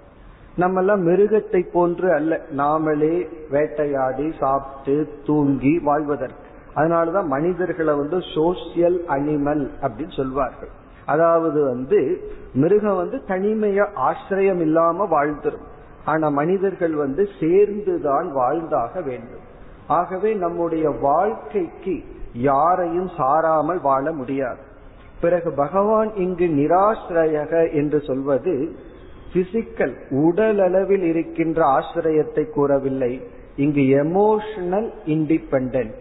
நம்ம 0.55 0.79
எல்லாம் 0.79 1.07
மிருகத்தை 1.07 1.65
போன்று 1.73 2.13
அல்ல. 2.13 2.41
நாமளே 2.57 3.27
வேட்டையாடி 3.49 4.33
சாப்பிட்டு 4.39 5.19
தூங்கி 5.25 5.79
வாழ்வதற்கு. 5.79 6.45
அதனாலதான் 6.75 7.25
மனிதர்களை 7.25 7.93
வந்து 7.95 8.17
சோசியல் 8.17 8.97
அனிமல் 9.07 9.69
அப்படின்னு 9.81 10.15
சொல்வார்கள். 10.15 10.69
அதாவது 11.05 11.63
வந்து 11.63 12.19
மிருகம் 12.53 12.95
வந்து 12.95 13.23
தனிமைய 13.27 13.87
ஆசிரியம் 13.95 14.59
இல்லாம 14.59 15.07
வாழ்ந்துரும். 15.11 15.65
ஆனா 16.05 16.29
மனிதர்கள் 16.29 16.93
வந்து 16.93 17.27
சேர்ந்துதான் 17.39 18.31
வாழ்ந்தாக 18.31 19.01
வேண்டும். 19.01 19.36
ஆகவே 19.87 20.33
நம்முடைய 20.33 20.89
வாழ்க்கைக்கு 20.89 22.03
யாரையும் 22.33 23.09
சாராமல் 23.17 23.81
வாழ 23.81 24.11
முடியாது. 24.11 24.59
பிறகு 25.21 25.51
பகவான் 25.51 26.13
இங்கு 26.15 26.47
நிராசிரயக 26.47 27.73
என்று 27.73 28.01
சொல்வது 28.01 28.75
பிசிக்கல் 29.33 29.95
உடல் 30.09 30.59
அளவில் 30.59 31.03
இருக்கின்ற 31.03 31.65
ஆசிரியத்தை 31.65 32.49
கூறவில்லை. 32.49 33.21
இங்கு 33.55 33.81
எமோஷனல் 33.81 34.89
இண்டிபெண்ட் 35.05 35.93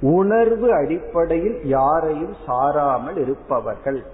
உணர்வு 0.00 0.74
அடிப்படையில் 0.74 1.64
யாரையும் 1.64 2.34
சாராமல் 2.46 3.16
இருப்பவர்கள். 3.16 4.04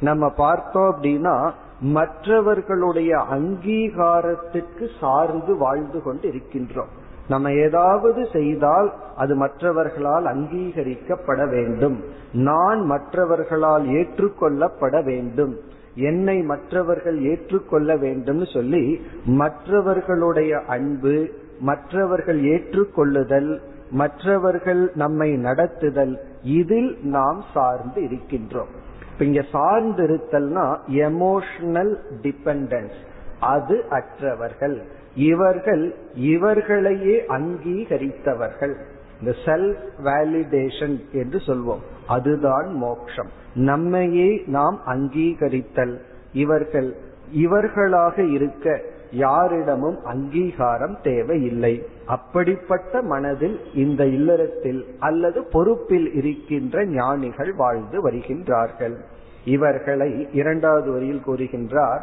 நம்ம 0.00 0.28
பார்த்தோம் 0.28 0.94
அப்படின்னா 0.94 1.50
மற்றவர்களுடைய 1.80 3.16
அங்கீகாரத்திற்கு 3.30 4.88
சார்ந்து 5.00 5.56
வாழ்ந்து 5.56 6.02
கொண்டு 6.02 6.28
இருக்கின்றோம் 6.28 6.97
நம்ம 7.28 7.52
ஏதாவது 7.52 8.28
செய்தால் 8.32 8.92
அது 9.16 9.34
மற்றவர்களால் 9.34 10.24
அங்கீகரிக்கப்பட 10.24 11.48
வேண்டும். 11.48 12.04
நான் 12.32 12.80
மற்றவர்களால் 12.80 13.86
ஏற்றுக்கொள்ளப்பட 13.88 15.04
வேண்டும். 15.04 15.54
என்னை 15.94 16.42
மற்றவர்கள் 16.42 17.18
ஏற்றுக்கொள்ள 17.22 17.96
வேண்டும் 17.96 18.44
சொல்லி 18.44 19.00
மற்றவர்களுடைய 19.24 20.60
அன்பு 20.66 21.28
மற்றவர்கள் 21.60 22.40
ஏற்றுக்கொள்ளுதல் 22.42 23.60
மற்றவர்கள் 23.90 24.90
நம்மை 24.94 25.30
நடத்துதல் 25.44 26.14
இதில் 26.42 26.98
நாம் 27.02 27.42
சார்ந்து 27.54 28.00
இருக்கின்றோம். 28.00 28.72
இங்க 29.18 29.44
சார்ந்து 29.52 30.02
இருத்தல்னா 30.06 30.66
எமோஷனல் 30.88 31.94
டிபெண்டன்ஸ் 32.22 32.98
அது 33.40 33.84
அற்றவர்கள். 33.90 34.76
இவர்கள் 35.14 35.94
இவர்களையே 36.14 37.24
அங்கீகரித்தவர்கள். 37.28 38.74
இந்த 39.20 39.34
செல்ஃப் 39.44 39.78
வேலிடேஷன் 40.04 41.10
என்று 41.12 41.38
சொல்வோம். 41.38 41.78
அதுதான் 42.06 42.72
மோக்ஷம். 42.72 43.28
நம்மையே 43.54 44.42
நாம் 44.46 44.80
அங்கீகரித்தல். 44.86 45.98
இவர்கள் 46.32 46.96
இவர்களாக 47.32 48.22
இருக்க 48.22 48.82
யாரிடமும் 49.12 50.04
அங்கீகாரம் 50.04 50.98
தேவையில்லை. 51.02 51.86
அப்படிப்பட்ட 52.06 53.02
மனதில் 53.02 53.60
இந்த 53.74 54.06
இல்லறத்தில் 54.06 54.84
அல்லது 54.98 55.44
பொறுப்பில் 55.44 56.12
இருக்கின்ற 56.12 56.86
ஞானிகள் 56.86 57.52
வாழ்ந்து 57.52 58.10
வருகின்றார்கள். 58.10 58.96
இவர்களை 59.44 60.28
இரண்டாவது 60.32 60.92
வரியில் 60.92 61.22
கூறுகின்றார் 61.26 62.00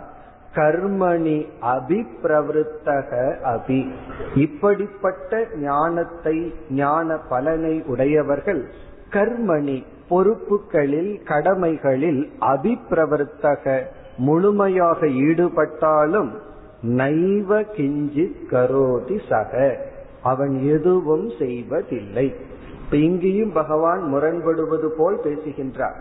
கர்மணி 0.55 1.47
அபிப்பிரவருத்தக 1.61 3.35
அபி. 3.43 3.91
இப்படிப்பட்ட 4.35 5.47
ஞானத்தை 5.55 6.53
ஞான 6.69 7.17
பலனை 7.17 7.83
உடையவர்கள் 7.87 8.69
கர்மணி 9.09 9.83
பொறுப்புகளில் 10.09 11.23
கடமைகளில் 11.23 12.31
அபிப்பிரவர்த்தக 12.39 13.81
முழுமையாக 14.17 15.05
ஈடுபட்டாலும் 15.05 16.31
நைவ 16.83 17.63
கிஞ்சித் 17.77 18.41
கரோதி 18.51 19.19
சக. 19.29 19.77
அவன் 20.23 20.63
எதுவும் 20.63 21.29
செய்வதில்லை. 21.39 22.35
இப்ப 22.83 22.97
இங்கேயும் 22.97 23.51
பகவான் 23.51 24.13
முரண்படுவது 24.13 24.87
போல் 24.97 25.19
பேசுகின்றார். 25.23 25.95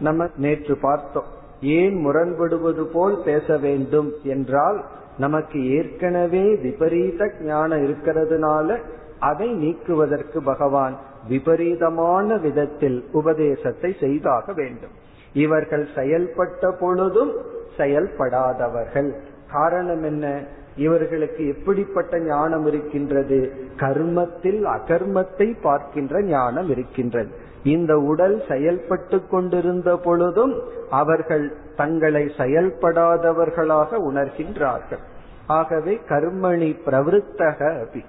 நம்ம 0.00 0.28
நேற்று 0.36 0.76
பார்த்தோம். 0.76 1.38
ஏன் 1.60 2.06
முரண்படுவது 2.06 2.82
போல் 2.82 3.22
பேச 3.24 3.56
வேண்டும் 3.56 4.12
என்றால் 4.22 4.84
நமக்கு 5.18 5.70
ஏற்கனவே 5.70 6.54
விபரீத 6.54 7.30
ஞானம் 7.40 7.78
இருக்கிறதுனால 7.78 8.78
அதை 9.18 9.52
நீக்குவதற்கு 9.52 10.42
பகவான் 10.42 10.98
விபரீதமான 11.28 12.36
விதத்தில் 12.36 13.04
உபதேசத்தை 13.12 13.96
செய்தாக 14.00 14.52
வேண்டும். 14.52 14.90
இவர்கள் 15.32 15.88
செயல்பட்ட 15.94 16.72
பொழுதும் 16.80 17.32
செயல்படாதவர்கள். 17.76 19.12
காரணம் 19.52 20.02
என்ன? 20.02 20.44
இவர்களுக்கு 20.76 21.48
எப்படிப்பட்ட 21.48 22.18
ஞானம் 22.18 22.66
இருக்கின்றது? 22.66 23.52
கர்மத்தில் 23.76 24.64
அகர்மத்தை 24.64 25.54
பார்க்கின்ற 25.62 26.22
ஞானம் 26.22 26.70
இருக்கின்றது. 26.70 27.28
இந்த 27.64 27.98
உடல் 27.98 28.42
செயல்பட்டு 28.48 29.26
கொண்டிருந்த 29.26 29.96
பொழுதும் 29.96 30.62
அவர்கள் 30.90 31.52
தங்களை 31.76 32.32
செயல்படாதவர்களாக 32.36 33.96
உணர்கின்றார்கள். 34.12 35.02
ஆகவே 35.46 36.00
கர்மணி 36.08 36.76
பிரவருத்தக 36.86 37.84
அபி. 37.84 38.04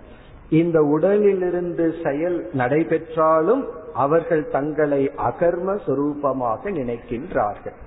இந்த 0.49 0.81
உடலிலிருந்து 0.81 1.93
செயல் 2.03 2.49
நடைபெற்றாலும் 2.53 3.67
அவர்கள் 3.93 4.49
தங்களை 4.49 5.11
அகர்ம 5.17 5.77
சுரூபமாக 5.85 6.71
நினைக்கின்றார்கள். 6.71 7.77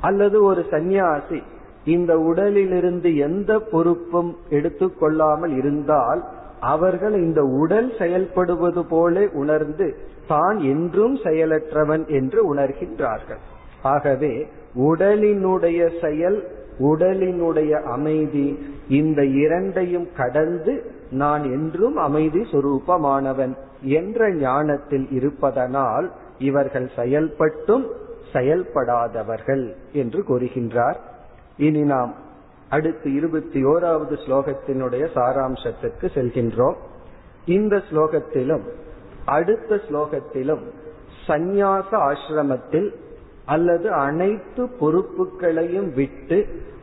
அல்லது 0.00 0.42
ஒரு 0.42 0.64
சந்நியாசி 0.70 1.42
இந்த 1.84 2.18
உடலிலிருந்து 2.18 3.16
எந்த 3.16 3.58
பொறுப்பும் 3.58 4.36
எடுத்துக்கொள்ளாமல் 4.50 5.56
இருந்தால் 5.56 6.24
அவர்கள் 6.60 7.12
இந்த 7.12 7.42
உடல் 7.42 7.92
செயல்படுவது 7.98 8.82
போல 8.88 9.28
உணர்ந்து 9.32 9.96
தான் 10.28 10.58
என்றும் 10.58 11.16
செயலற்றவன் 11.16 12.06
என்று 12.06 12.54
உணர்கின்றார்கள். 12.54 13.42
ஆகவே 13.82 14.46
உடலினுடைய 14.74 16.00
செயல் 16.00 16.48
உடலினுடைய 16.78 17.70
அமைதி 17.70 18.58
இந்த 18.88 19.24
இரண்டையும் 19.24 20.08
கடந்து 20.16 20.92
நான் 21.10 21.42
என்றும் 21.42 21.96
அமைதி 21.96 22.40
சுரூபமானவன் 22.52 23.54
என்ற 23.82 24.30
ஞானத்தில் 24.30 25.06
இருப்பதனால் 25.10 26.10
இவர்கள் 26.38 26.90
செயல்பட்டும் 26.96 27.86
செயல்படாதவர்கள் 28.32 29.74
என்று 29.92 30.24
கூறுகின்றார். 30.28 30.98
இனி 31.56 31.82
நாம் 31.82 32.14
அடுத்து 32.70 33.14
இருபத்தி 33.14 33.60
ஓராவது 33.64 34.14
ஸ்லோகத்தினுடைய 34.24 35.04
சாராம்சத்திற்கு 35.14 36.06
செல்கின்றோம். 36.16 36.78
இந்த 37.46 37.82
ஸ்லோகத்திலும் 37.90 38.64
அடுத்த 39.24 39.80
ஸ்லோகத்திலும் 39.88 40.64
சந்நியாச 41.26 41.90
ஆசிரமத்தில் 42.08 42.88
அல்லது 43.44 43.88
அனைத்து 43.92 44.62
பொறுப்புகளையும் 44.80 45.94
விட்டு 45.94 46.38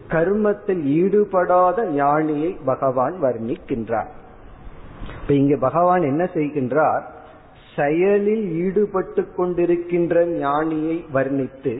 கர்மத்தில் 0.09 0.83
ஈடுபடாத 0.99 1.83
ஞானியை 1.83 2.51
பகவான் 2.65 3.15
வர்ணிக்கின்றார். 3.21 4.11
இப்ப 5.21 5.33
இங்க 5.33 5.55
பகவான் 5.57 6.01
என்ன 6.01 6.23
செய்கின்றார்? 6.33 7.03
செயலில் 7.75 8.45
ஈடுபட்டு 8.63 9.23
கொண்டிருக்கின்ற 9.37 10.15
ஞானியை 10.43 10.97
வர்ணித்து 11.13 11.73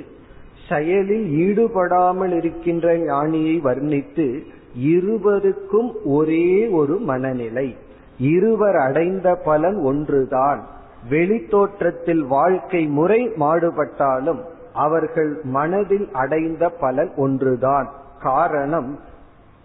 செயலில் 0.69 1.29
ஈடுபடாமல் 1.29 2.31
இருக்கின்ற 2.31 2.97
ஞானியை 2.97 3.61
வர்ணித்து 3.61 4.41
இருவருக்கும் 4.75 5.95
ஒரே 6.03 6.67
ஒரு 6.67 6.97
மனநிலை. 6.97 7.75
இருவர் 8.19 8.75
அடைந்த 8.75 9.35
பலன் 9.35 9.75
ஒன்றுதான். 9.75 10.65
வெளித்தோற்றத்தில் 11.09 12.27
வாழ்க்கை 12.27 12.87
முறை 12.87 13.31
மாறுபட்டாலும் 13.39 14.39
அவர்கள் 14.73 15.39
மனதில் 15.43 16.09
அடைந்த 16.13 16.69
பலன் 16.69 17.11
ஒன்றுதான். 17.15 17.91
காரணம் 18.21 18.99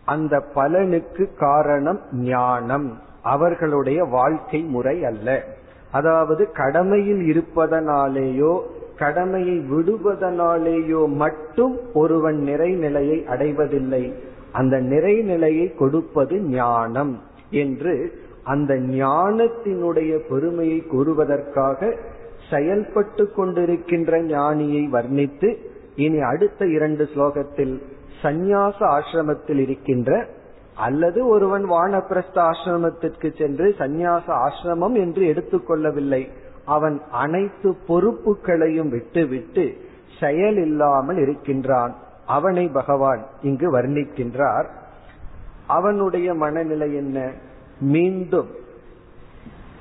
அந்த 0.05 0.43
பலனுக்கு 0.55 1.29
காரணம் 1.39 2.01
ஞானம். 2.13 2.99
அவர்களுடைய 3.23 4.05
வாழ்க்கை 4.05 4.63
முறை 4.63 5.05
அல்ல. 5.05 5.45
அதாவது 5.93 6.53
கடமையில் 6.53 7.21
இருப்பதனாலேயோ 7.21 8.61
கடமையை 9.03 9.57
விடுவதனாலேயோ 9.73 11.03
மட்டும் 11.23 11.75
ஒருவன் 11.95 12.39
நிறைநிலையை 12.49 13.19
அடைவதில்லை. 13.27 14.05
அந்த 14.53 14.77
நிறைநிலையை 14.93 15.67
கொடுப்பது 15.77 16.37
ஞானம் 16.55 17.15
என்று 17.63 17.95
அந்த 18.45 18.73
ஞானத்தினுடைய 18.97 20.13
பெருமையை 20.31 20.79
கூறுவதற்காக 20.93 21.91
செயல்பட்டு 22.51 23.25
கொண்டிருக்கின்ற 23.37 24.13
ஞானியை 24.31 24.85
வர்ணித்து 24.97 25.49
இனி 25.97 26.21
அடுத்த 26.31 26.67
இரண்டு 26.77 27.05
ஸ்லோகத்தில் 27.13 27.75
சந்நியாச 28.23 28.79
ஆசிரமத்தில் 28.97 29.61
இருக்கின்ற 29.65 30.11
அல்லது 30.77 31.21
ஒருவன் 31.27 31.65
வானப்பிரஸ்த 31.71 32.39
ஆசிரமத்திற்கு 32.51 33.29
சென்று 33.39 33.67
சந்நியாச 33.79 34.27
ஆசிரமம் 34.45 34.97
என்று 35.05 35.23
எடுத்துக்கொள்ளவில்லை 35.33 36.23
அவன் 36.65 37.01
அனைத்து 37.11 37.77
பொறுப்புகளையும் 37.89 38.89
விட்டுவிட்டு 38.89 39.77
செயல் 40.21 40.57
இல்லாமல் 40.57 41.17
இருக்கின்றான். 41.17 41.95
அவனை 42.27 42.69
பகவான் 42.69 43.27
இங்கு 43.43 43.79
வர்ணிக்கின்றார். 43.79 44.65
அவனுடைய 45.67 46.35
மனநிலை 46.35 46.95
என்ன? 46.95 47.31
மீண்டும் 47.81 48.49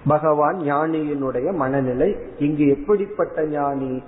பகவான் 0.08 0.56
ஞானியினுடைய 0.56 1.54
மனநிலை 1.54 2.16
இங்கு 2.40 2.68
எப்படிப்பட்ட 2.68 3.46
ஞானி? 3.46 4.04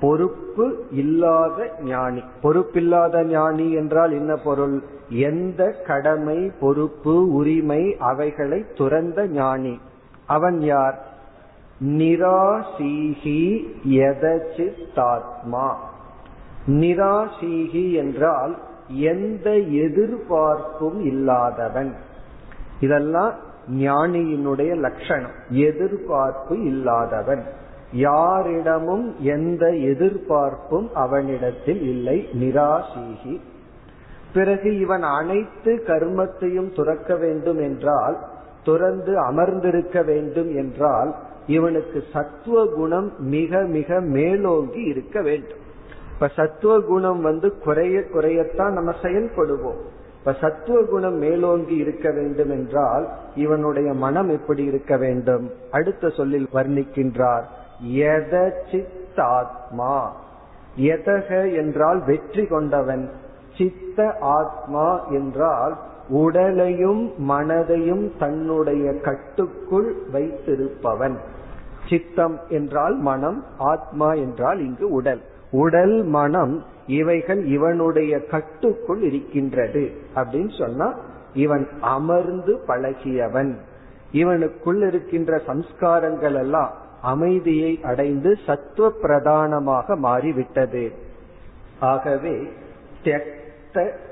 பொறுப்பு 0.00 0.84
இல்லாத 0.90 1.70
ஞானி. 1.82 2.22
பொறுப்பில்லாத 2.42 3.24
ஞானி 3.24 3.72
என்றால் 3.72 4.12
என்ன 4.12 4.36
பொருள்? 4.36 4.82
எந்த 5.08 5.70
கடமை 5.86 6.52
பொறுப்பு 6.60 7.32
உரிமை 7.32 7.96
அவைகளை 7.98 8.64
துறந்த 8.74 9.26
ஞானி. 9.26 9.80
அவன் 10.26 10.60
யார்? 10.60 11.05
நிராசீகி 11.84 13.66
எதச்சித்தாத்மா 13.88 15.72
நிராசீகி 16.66 17.92
என்றால் 17.92 18.58
எந்த 18.88 19.58
எதிர்பார்ப்பும் 19.58 21.04
இல்லாதவன். 21.04 21.94
இதெல்லாம் 22.80 23.32
ஞானியினுடைய 23.70 24.76
லட்சணம். 24.76 25.30
எதிர்பார்ப்பு 25.48 26.64
இல்லாதவன். 26.64 27.42
யாரிடமும் 27.92 29.14
எந்த 29.18 29.70
எதிர்பார்ப்பும் 29.70 30.90
அவனிடத்தில் 30.94 31.82
இல்லை. 31.82 32.28
நிராசீகி. 32.32 33.40
பிறகு 34.34 34.78
இவன் 34.78 35.02
அனைத்து 35.02 35.84
கர்மத்தையும் 35.86 36.74
துறக்க 36.74 37.16
வேண்டும் 37.16 37.58
என்றால் 37.58 38.18
துறந்து 38.64 39.18
அமர்ந்திருக்க 39.18 40.02
வேண்டும் 40.02 40.56
என்றால் 40.56 41.16
இவனுக்கு 41.46 42.02
சத்துவ 42.12 42.66
குணம் 42.66 43.12
மிக 43.18 43.60
மிக 43.60 44.00
மேலோங்கி 44.00 44.82
இருக்க 44.82 45.20
வேண்டும். 45.20 45.62
இப்ப 46.14 46.28
சத்துவ 46.28 46.80
குணம் 46.80 47.20
வந்து 47.22 47.58
குறைய 47.58 47.98
குறையத்தான் 47.98 48.70
நம்ம 48.70 48.94
செயல்படுவோம். 49.02 49.80
இப்ப 50.18 50.32
சத்துவ 50.40 50.82
குணம் 50.82 51.14
மேலோங்கி 51.14 51.76
இருக்க 51.76 52.10
வேண்டும் 52.10 52.50
என்றால் 52.50 53.08
இவனுடைய 53.34 53.92
மனம் 53.92 54.28
எப்படி 54.28 54.64
இருக்க 54.64 54.96
வேண்டும்? 54.96 55.50
அடுத்த 55.70 56.08
சொல்லில் 56.08 56.48
வர்ணிக்கின்றார் 56.52 57.44
சித்தாத்மா 58.70 60.12
எதக 60.76 61.56
என்றால் 61.56 62.04
வெற்றி 62.04 62.46
கொண்டவன். 62.46 63.10
சித்த 63.58 64.16
ஆத்மா 64.20 65.04
என்றால் 65.08 65.76
உடலையும் 66.08 67.12
மனதையும் 67.28 68.10
தன்னுடைய 68.18 69.00
கட்டுக்குள் 69.00 69.96
வைத்திருப்பவன். 70.12 71.16
சித்தம் 71.88 72.38
என்றால் 72.48 72.94
மனம் 72.94 73.44
ஆத்மா 73.58 74.12
என்றால் 74.12 74.58
இங்கு 74.58 74.90
உடல். 74.90 75.20
உடல் 75.50 76.02
மனம் 76.02 76.64
இவைகள் 76.86 77.44
இவனுடைய 77.44 78.24
கட்டுக்குள் 78.24 79.00
இருக்கின்றது 79.02 79.90
அப்படின்னு 80.14 80.58
சொன்னா 80.58 80.94
இவன் 81.34 81.68
அமர்ந்து 81.80 82.60
பழகியவன். 82.68 83.54
இவனுக்குள் 84.12 84.86
இருக்கின்ற 84.86 85.40
சம்ஸ்காரங்கள் 85.46 86.34
எல்லாம் 86.34 86.72
அமைதியை 87.02 87.80
அடைந்து 87.82 88.36
சத்துவ 88.46 88.90
பிரதானமாக 88.90 89.96
மாறிவிட்டது. 89.96 90.92
ஆகவே 91.80 92.48
தெக்த 93.02 94.04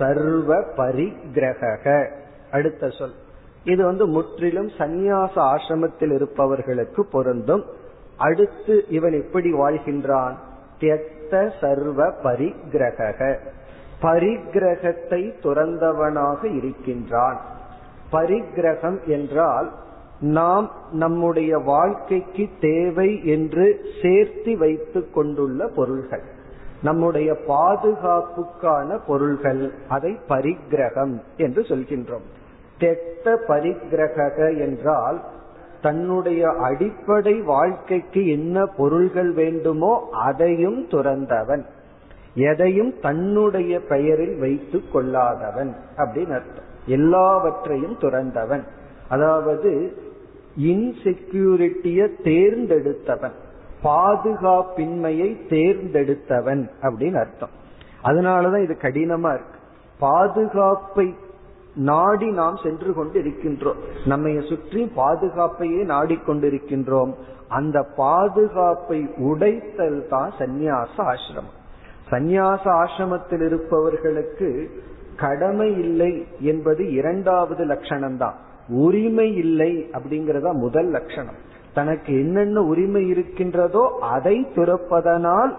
சர்வ 0.00 0.58
பரிகிரக 0.76 2.08
அடுத்த 2.52 2.88
சொல். 2.88 3.16
இது 3.64 3.84
வந்து 3.84 4.06
முற்றிலும் 4.06 4.70
சந்நியாச 4.78 5.34
ஆசிரமத்தில் 5.50 6.14
இருப்பவர்களுக்கு 6.14 7.06
பொருந்தும். 7.12 7.64
அடுத்து 8.18 8.84
இவன் 8.88 9.12
எப்படி 9.12 9.52
வாழ்கின்றான். 9.52 10.36
தியக்த 10.80 11.52
சர்வ 11.60 12.08
பரிகிரக 12.22 13.36
பரிகிரகத்தை 14.02 15.22
துறந்தவனாக 15.42 16.56
இருக்கின்றான். 16.56 17.38
பரிகிரகம் 18.12 18.98
என்றால் 19.06 19.68
நாம் 20.20 20.66
நம்முடைய 20.92 21.58
வாழ்க்கைக்கு 21.58 22.48
தேவை 22.60 23.10
என்று 23.24 23.66
சேர்த்து 24.02 24.58
வைத்துக் 24.58 25.14
கொண்டுள்ள 25.14 25.68
பொருள்கள். 25.76 26.26
நம்முடைய 26.82 27.36
பாதுகாப்புக்கான 27.48 28.98
பொருள்கள் 29.06 29.72
அதை 29.88 30.18
பரிகிரகம் 30.28 31.20
என்று 31.36 31.62
சொல்கின்றோம். 31.62 32.26
தெட்ட 32.78 33.36
பரிகிரக 33.48 34.58
என்றால் 34.58 35.20
தன்னுடைய 35.82 36.50
அடிப்படை 36.50 37.40
வாழ்க்கைக்கு 37.40 38.28
என்ன 38.28 38.66
பொருள்கள் 38.66 39.32
வேண்டுமோ 39.32 40.08
அதையும் 40.12 40.88
துறந்தவன். 40.88 41.64
எதையும் 42.34 42.94
தன்னுடைய 43.00 43.80
பெயரில் 43.80 44.38
வைத்து 44.38 44.80
கொள்ளாதவன் 44.92 45.74
அப்படின்னு 45.96 46.32
அர்த்தம். 46.32 46.68
எல்லாவற்றையும் 46.86 47.98
துறந்தவன். 47.98 48.62
அதாவது 49.08 49.96
இன்செக்யூரிட்டிய 50.60 52.08
தேர்ந்தெடுத்தவன். 52.24 53.36
பாதுகாப்பின்மையை 53.82 55.30
தேர்ந்தெடுத்தவன் 55.48 56.62
அப்படின்னு 56.82 57.18
அர்த்தம். 57.24 57.54
அதனாலதான் 58.04 58.62
இது 58.62 58.76
கடினமா 58.82 59.30
இருக்கு. 59.34 59.58
பாதுகாப்பை 59.98 61.14
நாடி 61.74 62.28
நாம் 62.30 62.56
சென்று 62.62 62.94
கொண்டு 62.94 63.16
இருக்கின்றோம் 63.22 63.80
நம்ம 64.04 64.40
சுற்றி 64.48 64.92
பாதுகாப்பையே 64.96 65.82
நாடிக்கொண்டிருக்கின்றோம் 65.94 67.12
அந்த 67.48 67.78
பாதுகாப்பை 67.96 68.98
உடைத்தல் 69.16 70.06
தான் 70.08 70.30
சந்நியாச 70.38 70.94
ஆசிரமம். 71.12 71.56
சந்நியாச 72.10 72.64
ஆசிரமத்தில் 72.82 73.44
இருப்பவர்களுக்கு 73.46 74.70
கடமை 75.16 75.70
இல்லை 75.78 76.12
என்பது 76.40 76.82
இரண்டாவது 76.92 77.64
லட்சணம் 77.64 78.16
தான் 78.16 78.36
உரிமை 78.68 79.28
இல்லை 79.34 79.72
அப்படிங்கறத 79.92 80.52
முதல் 80.52 80.90
லட்சணம். 80.90 81.38
தனக்கு 81.74 82.12
என்னென்ன 82.12 82.62
உரிமை 82.62 83.08
இருக்கின்றதோ 83.08 83.98
அதை 84.00 84.46
துறப்பதனால் 84.54 85.54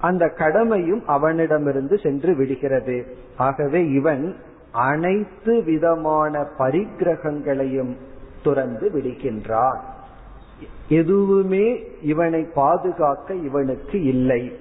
அந்த 0.00 0.28
கடமையும் 0.28 1.02
அவனிடமிருந்து 1.06 1.98
சென்று 1.98 2.34
விடுகிறது. 2.34 3.06
ஆகவே 3.36 3.88
இவன் 3.88 4.36
அனைத்து 4.72 5.62
விதமான 5.62 6.46
பரிகிரகங்களையும் 6.58 7.96
துறந்து 8.42 8.90
விடுகின்றான். 8.94 9.78
எதுவுமே 10.88 11.84
இவனை 12.02 12.42
பாதுகாக்க 12.42 13.34
இவனுக்கு 13.34 14.02
இல்லை. 14.02 14.52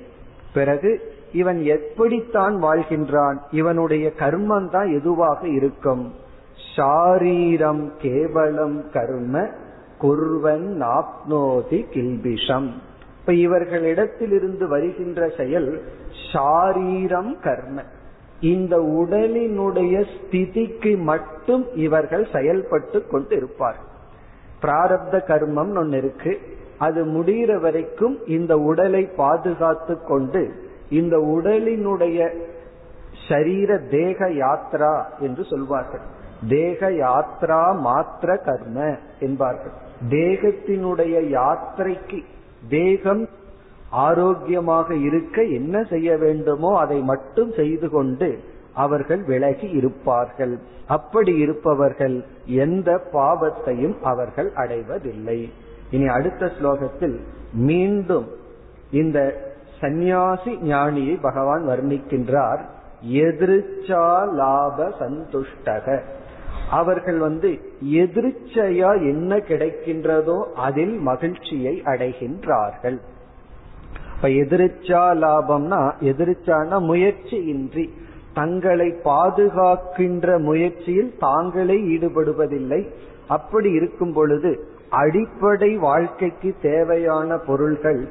பிறகு 0.54 1.13
இவன் 1.34 1.63
எப்படித்தான் 1.63 2.63
வாழ்கின்றான்? 2.63 3.38
இவனுடைய 3.52 4.12
கர்மம் 4.19 4.69
தான் 4.69 4.88
எதுவாக 4.88 5.47
இருக்கும்? 5.47 6.13
ஷாரீரம் 6.75 7.91
கேவலம் 7.97 8.91
கர்ம 8.93 9.49
குர்வன் 10.01 10.69
ஆப்னோதி 10.97 11.79
கில்பிஷம். 11.93 12.69
இப்ப 13.19 13.33
இவர்களிடத்திலிருந்து 13.45 14.65
வருகின்ற 14.67 15.29
செயல் 15.38 15.69
ஷாரீரம் 16.31 17.33
கர்ம. 17.39 17.83
இந்த 18.41 18.75
உடலினுடைய 18.77 19.95
ஸ்திதிக்கு 20.13 20.91
மட்டும் 21.01 21.63
இவர்கள் 21.75 22.27
செயல்பட்டு 22.33 23.07
கொண்டு 23.07 23.35
இருப்பார் 23.35 23.79
பிராரப்த 24.62 25.17
கர்மம் 25.27 25.75
ஒன்னு 25.77 25.97
இருக்கு. 25.97 26.39
அது 26.77 27.01
முடிகிற 27.05 27.59
வரைக்கும் 27.62 28.15
இந்த 28.27 28.53
உடலை 28.57 29.03
பாதுகாத்து 29.17 29.95
கொண்டு 30.07 30.41
இந்த 30.89 31.17
உடலினுடைய 31.35 32.19
சரீர 33.27 33.77
தேக 33.77 34.29
யாத்ரா 34.43 34.93
என்று 35.19 35.43
சொல்வார்கள். 35.43 36.05
தேக 36.49 36.89
யாத்ரா 36.89 37.62
மாத்திர 37.88 38.38
கர்ம 38.43 38.95
என்பார்கள். 39.19 39.75
தேகத்தினுடைய 40.07 41.15
யாத்திரைக்கு 41.38 42.23
தேகம் 42.69 43.29
ஆரோக்கியமாக 43.89 44.95
இருக்க 44.95 45.43
என்ன 45.43 45.83
செய்ய 45.83 46.17
வேண்டுமோ 46.17 46.79
அதை 46.79 46.99
மட்டும் 47.01 47.51
செய்து 47.51 47.89
கொண்டு 47.89 48.39
அவர்கள் 48.73 49.23
விலகி 49.23 49.69
இருப்பார்கள். 49.69 50.59
அப்படி 50.88 51.38
இருப்பவர்கள் 51.38 52.23
எந்த 52.45 53.01
பாவத்தையும் 53.13 53.97
அவர்கள் 54.01 54.51
அடைவதில்லை. 54.53 55.49
இனி 55.91 56.07
அடுத்த 56.07 56.51
ஸ்லோகத்தில் 56.62 57.19
மீண்டும் 57.53 58.27
இந்த 58.91 59.47
சந்நியாசி 59.79 60.51
ஞானியை 60.55 61.21
பகவான் 61.21 61.67
வர்ணிக்கின்றார் 61.67 62.59
எதிர்ச்சா 63.03 64.33
லாப 64.33 64.91
சந்துஷ்டக. 64.99 65.99
அவர்கள் 66.71 67.17
வந்து 67.17 67.49
எதிர்ச்சையா 68.03 68.89
என்ன 69.12 69.38
கிடைக்கின்றதோ 69.49 70.38
அதில் 70.55 70.95
மகிழ்ச்சியை 70.99 71.82
அடைகின்றார்கள். 71.86 72.97
இப்ப 74.15 74.29
எதிர்ச்சா 74.43 75.03
லாபம்னா 75.23 75.82
எதிர்ச்சானா 76.12 76.77
முயற்சியின்றி 76.91 77.86
தங்களை 78.34 78.89
பாதுகாக்கின்ற 79.03 80.39
முயற்சியில் 80.39 81.13
தாங்களே 81.17 81.77
ஈடுபடுவதில்லை. 81.93 82.82
அப்படி 83.27 83.69
இருக்கும் 83.71 84.13
பொழுது 84.13 84.51
அடிப்படை 84.89 85.71
வாழ்க்கைக்கு 85.77 86.49
தேவையான 86.62 87.38
பொருள்கள் 87.47 88.01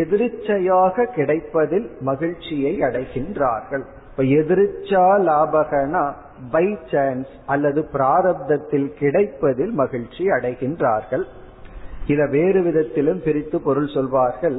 எதிர்ச்சையாக 0.00 1.06
கிடைப்பதில் 1.16 1.86
மகிழ்ச்சியை 2.00 2.74
அடைகின்றார்கள். 2.80 3.84
இப்ப 4.10 4.22
எதிர்ச்சா 4.40 5.06
லாபகனா 5.28 6.04
பை 6.52 6.66
சான்ஸ் 6.90 7.32
அல்லது 7.46 7.80
பிராரப்தத்தில் 7.92 8.88
கிடைப்பதில் 9.00 9.72
மகிழ்ச்சி 9.72 10.24
அடைகின்றார்கள். 10.30 11.24
இத 12.06 12.20
வேறு 12.26 12.60
விதத்திலும் 12.62 13.20
பிரித்து 13.24 13.58
பொருள் 13.60 13.90
சொல்வார்கள் 13.96 14.58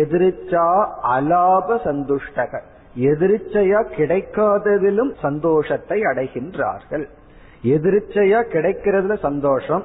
எதிர்ச்சா 0.00 0.68
அலாப 1.14 1.78
சந்துஷ்டக 1.84 2.62
எதிர்ச்சையா 3.10 3.80
கிடைக்காததிலும் 3.96 5.12
சந்தோஷத்தை 5.20 5.98
அடைகின்றார்கள். 6.02 7.04
எதிர்ச்சையா 7.64 8.40
கிடைக்கிறதுல 8.54 9.16
சந்தோஷம் 9.18 9.84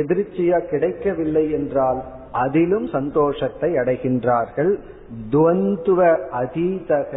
எதிர்ச்சியா 0.00 0.58
கிடைக்கவில்லை 0.70 1.44
என்றால் 1.50 2.00
அதிலும் 2.44 2.88
சந்தோஷத்தை 2.88 3.70
அடைகின்றார்கள். 3.74 4.72
துவந்துவ 5.32 6.00
அதீதக 6.40 7.12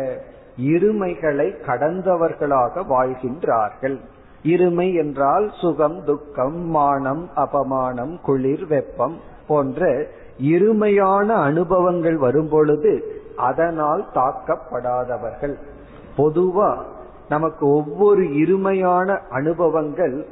இருமைகளை 0.58 1.56
கடந்தவர்களாக 1.68 2.84
வாழ்கின்றார்கள். 2.90 4.00
இருமை 4.44 4.94
என்றால் 4.94 5.52
சுகம் 5.62 6.04
துக்கம் 6.06 6.66
மானம் 6.66 7.30
அபமானம் 7.36 8.22
குளிர் 8.22 8.68
வெப்பம் 8.68 9.20
போன்ற 9.48 10.08
இருமையான 10.42 11.26
அனுபவங்கள் 11.26 12.18
வரும்பொழுது 12.18 13.22
அதனால் 13.38 14.06
தாக்கப்படாதவர்கள். 14.14 15.56
பொதுவா 16.18 16.78
நமக்கு 17.30 17.68
ஒவ்வொரு 17.68 18.22
இருமையான 18.22 19.20
அனுபவங்கள் 19.30 20.26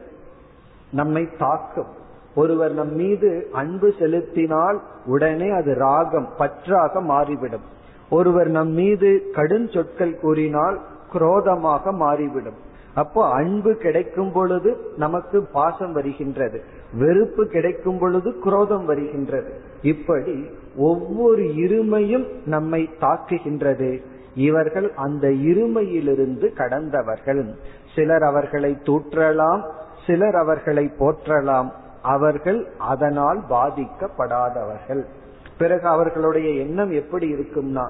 நம்மை 0.92 1.30
தாக்கும். 1.38 2.00
ஒருவர் 2.36 2.74
நம் 2.74 2.96
மீது 2.96 3.50
அன்பு 3.52 3.94
செலுத்தினால் 4.00 4.82
உடனே 5.06 5.50
அது 5.50 5.74
ராகம் 5.74 6.30
பற்றாக 6.38 7.02
மாறிவிடும். 7.02 7.80
ஒருவர் 8.12 8.48
நம் 8.48 8.72
மீது 8.72 9.10
கடும் 9.34 9.68
சொற்கள் 9.68 10.20
கூறினால் 10.20 10.78
குரோதமாக 11.14 11.92
மாறிவிடும். 11.92 12.60
அப்போ 12.96 13.28
அன்பு 13.30 13.76
கிடைக்கும் 13.76 14.32
பொழுது 14.32 14.78
நமக்கு 14.98 15.48
பாசம் 15.54 15.94
வருகின்றது. 15.94 16.64
வெறுப்பு 16.94 17.46
கிடைக்கும் 17.46 18.00
பொழுது 18.00 18.40
குரோதம் 18.40 18.86
வருகின்றது. 18.86 19.52
இப்படி 19.82 20.36
ஒவ்வொரு 20.78 21.44
இருமையும் 21.44 22.28
நம்மை 22.46 22.90
தாக்குகின்றது. 23.02 24.02
இவர்கள் 24.36 24.94
அந்த 24.96 25.28
இருமையிலிருந்து 25.28 26.54
கடந்தவர்கள். 26.54 27.56
சிலர் 27.96 28.24
அவர்களை 28.24 28.78
தூற்றலாம் 28.84 29.62
சிலர் 30.08 30.36
அவர்களை 30.36 30.92
போற்றலாம். 31.00 31.72
அவர்கள் 32.02 32.68
அதனால் 32.78 33.42
பாதிக்கப்படாதவர்கள். 33.50 35.04
பிறகு 35.62 35.86
அவர்களுடைய 35.96 36.50
எண்ணம் 36.64 36.92
எப்படி 37.02 37.28
இருக்கும்னா 37.36 37.86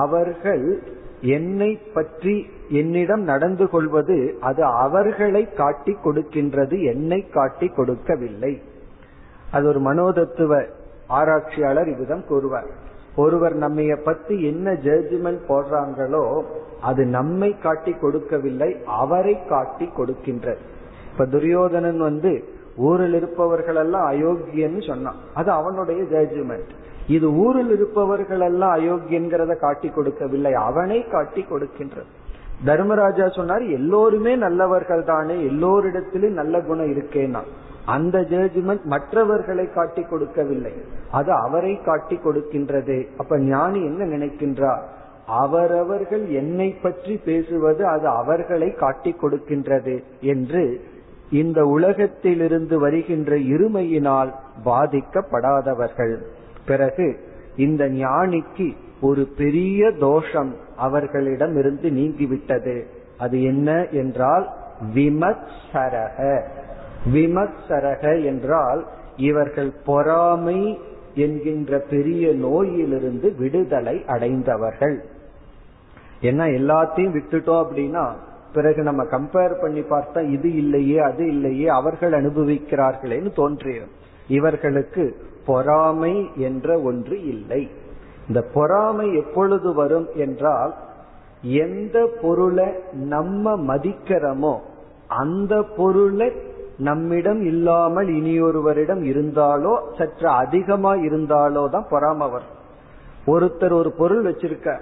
அவர்கள் 0.00 0.66
என்னை 1.36 1.68
பற்றி 1.96 2.34
என்னிடம் 2.78 3.22
நடந்து 3.30 3.66
கொள்வது 3.74 4.16
அது 4.48 4.62
அவர்களை 4.84 5.42
காட்டி 5.60 5.92
கொடுக்கின்றது 6.04 6.76
என்னை 6.92 7.20
காட்டி 7.36 7.68
கொடுக்கவில்லை. 7.76 8.52
அது 9.52 9.64
ஒரு 9.72 9.80
மனோதத்துவ 9.88 10.52
ஆராய்ச்சியாளர் 11.18 11.90
இவ்விதம் 11.92 12.26
கூறுவார். 12.30 12.68
ஒருவர் 13.22 13.54
நம்மைய 13.64 13.94
பத்தி 14.02 14.36
என்ன 14.50 14.66
ஜட்ஜ்மெண்ட் 14.86 15.42
போடுறாங்களோ 15.50 16.22
அது 16.88 17.02
நம்மை 17.16 17.50
காட்டி 17.64 17.92
கொடுக்கவில்லை 18.00 18.70
அவரை 19.00 19.34
காட்டி 19.52 19.86
கொடுக்கின்றது. 19.98 20.62
இப்ப 21.10 21.26
துரியோதனன் 21.34 22.00
வந்து 22.08 22.32
ஊரில் 22.88 23.16
இருப்பவர்கள் 23.18 23.78
எல்லாம் 23.82 24.06
அயோக்கியன்னு 24.12 24.82
சொன்னான். 24.90 25.20
அது 25.34 25.50
அவனுடைய 25.50 26.00
ஜட்ஜ்மெண்ட் 26.14 26.72
இது 27.06 27.32
ஊரில் 27.32 27.70
இருப்பவர்கள் 27.70 28.40
எல்லாம் 28.40 28.74
அயோக்கியங்கிறத 28.76 29.56
காட்டி 29.56 29.88
கொடுக்கவில்லை. 29.88 30.52
அவனை 30.52 31.08
காட்டி 31.08 31.44
கொடுக்கின்றது. 31.50 32.10
தர்மராஜா 32.64 33.28
சொன்னார் 33.28 33.62
எல்லோருமே 33.62 34.36
நல்லவர்கள் 34.36 35.04
தானே 35.04 35.34
எல்லோரிடத்திலும் 35.34 36.38
நல்ல 36.40 36.60
குணம் 36.60 36.92
இருக்கேன்னா. 36.92 37.40
அந்த 37.84 38.18
ஜட்ஜ்மெண்ட் 38.18 38.82
மற்றவர்களை 38.82 39.72
காட்டி 39.72 40.02
கொடுக்கவில்லை. 40.02 40.72
அது 41.10 41.32
அவரை 41.32 41.80
காட்டி 41.82 42.18
கொடுக்கின்றது. 42.24 43.06
அப்ப 43.18 43.38
ஞானி 43.38 43.84
என்ன 43.84 44.04
நினைக்கின்றார் 44.04 44.82
அவரவர்கள் 45.26 46.28
என்னை 46.28 46.76
பற்றி 46.82 47.16
பேசுவது 47.16 47.86
அது 47.86 48.08
அவர்களை 48.08 48.74
காட்டி 48.74 49.16
கொடுக்கின்றது 49.22 50.02
என்று 50.20 50.84
இந்த 51.30 51.66
உலகத்திலிருந்து 51.66 52.78
வருகின்ற 52.78 53.36
இருமையினால் 53.36 54.32
பாதிக்கப்படாதவர்கள். 54.64 56.18
பிறகு 56.66 57.18
இந்த 57.56 57.84
ஞானிக்கு 57.84 58.76
ஒரு 59.00 59.28
பெரிய 59.36 59.90
தோஷம் 59.90 60.54
அவர்களிடம் 60.76 61.56
இருந்து 61.56 61.90
நீங்கிவிட்டது. 61.90 62.84
அது 63.18 63.42
என்ன 63.42 63.86
என்றால் 63.86 64.48
விமத்சரக. 64.94 66.42
விமத்சரக 67.14 68.24
என்றால் 68.24 68.86
இவர்கள் 69.16 69.72
பொறாமை 69.84 70.78
என்கின்ற 71.14 71.78
பெரிய 71.78 72.32
நோயிலிருந்து 72.32 73.34
விடுதலை 73.38 74.04
அடைந்தவர்கள். 74.06 75.04
ஏன்னா 76.22 76.44
எல்லாத்தையும் 76.58 77.20
விட்டுட்டோம் 77.20 77.64
அப்படின்னா 77.64 78.12
பிறகு 78.52 78.82
நம்ம 78.82 79.04
கம்பேர் 79.04 79.60
பண்ணி 79.60 79.80
பார்த்தா 79.80 80.30
இது 80.30 80.54
இல்லையே 80.56 80.98
அது 80.98 81.26
இல்லையே 81.26 81.68
அவர்கள் 81.68 82.12
அனுபவிக்கிறார்களேன்னு 82.12 83.34
தோன்றியது 83.34 83.86
இவர்களுக்கு 84.28 85.16
பொறாமை 85.46 86.30
என்ற 86.36 86.78
ஒன்று 86.80 87.16
இல்லை. 87.24 87.62
இந்த 88.28 88.40
பொறாமை 88.54 89.06
எப்பொழுது 89.14 89.74
வரும் 89.74 90.08
என்றால் 90.14 90.74
எந்த 91.42 91.96
பொருளை 92.22 92.68
நம்ம 92.92 93.56
மதிக்கிறோமோ 93.56 94.54
அந்த 95.06 95.62
பொருளை 95.76 96.32
நம்மிடம் 96.78 97.42
இல்லாமல் 97.44 98.08
இனியொருவரிடம் 98.08 99.02
இருந்தாலோ 99.02 99.74
சற்று 99.98 100.28
அதிகமா 100.28 100.94
இருந்தாலோ 100.94 101.68
தான் 101.68 101.90
பொறாம 101.90 102.30
வரும். 102.30 102.54
ஒருத்தர் 103.26 103.72
ஒரு 103.72 103.90
பொருள் 103.92 104.24
வச்சிருக்க 104.24 104.78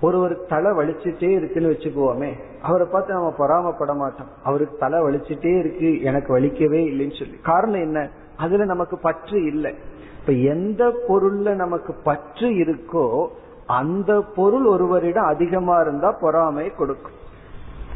ஒருவர் 0.00 0.34
தலை 0.46 0.70
வலிச்சுட்டே 0.70 1.28
இருக்குன்னு 1.30 1.72
வச்சுக்குவோமே 1.72 2.30
அவரை 2.62 2.86
பார்த்து 2.86 3.14
நம்ம 3.14 3.32
பொறாமப்பட 3.38 3.92
மாட்டோம். 3.96 4.30
அவருக்கு 4.44 4.76
தலை 4.78 5.00
வலிச்சுட்டே 5.00 5.58
இருக்கு 5.58 6.02
எனக்கு 6.02 6.38
வலிக்கவே 6.38 6.80
இல்லைன்னு 6.90 7.18
சொல்லி. 7.18 7.36
காரணம் 7.42 7.80
என்ன? 7.80 8.00
அதுல 8.36 8.64
நமக்கு 8.64 8.98
பற்று 8.98 9.44
இல்லை. 9.44 9.74
இப்ப 10.20 10.32
எந்த 10.32 10.82
பொருள்ல 11.08 11.54
நமக்கு 11.54 11.94
பற்று 12.02 12.48
இருக்கோ 12.48 13.26
அந்த 13.66 14.20
பொருள் 14.20 14.66
ஒருவரிடம் 14.66 15.24
அதிகமா 15.24 15.80
இருந்தா 15.80 16.12
பொறாமை 16.12 16.74
கொடுக்கும். 16.74 17.18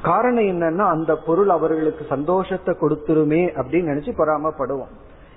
காரணம் 0.02 0.44
என்னன்னா 0.44 0.84
அந்த 0.86 1.16
பொருள் 1.16 1.48
அவர்களுக்கு 1.48 2.04
சந்தோஷத்தை 2.08 2.74
கொடுத்துருமே 2.80 3.42
அப்படின்னு 3.56 3.90
நினைச்சு 3.92 4.12
பொறாமப்படுவோம். 4.16 4.92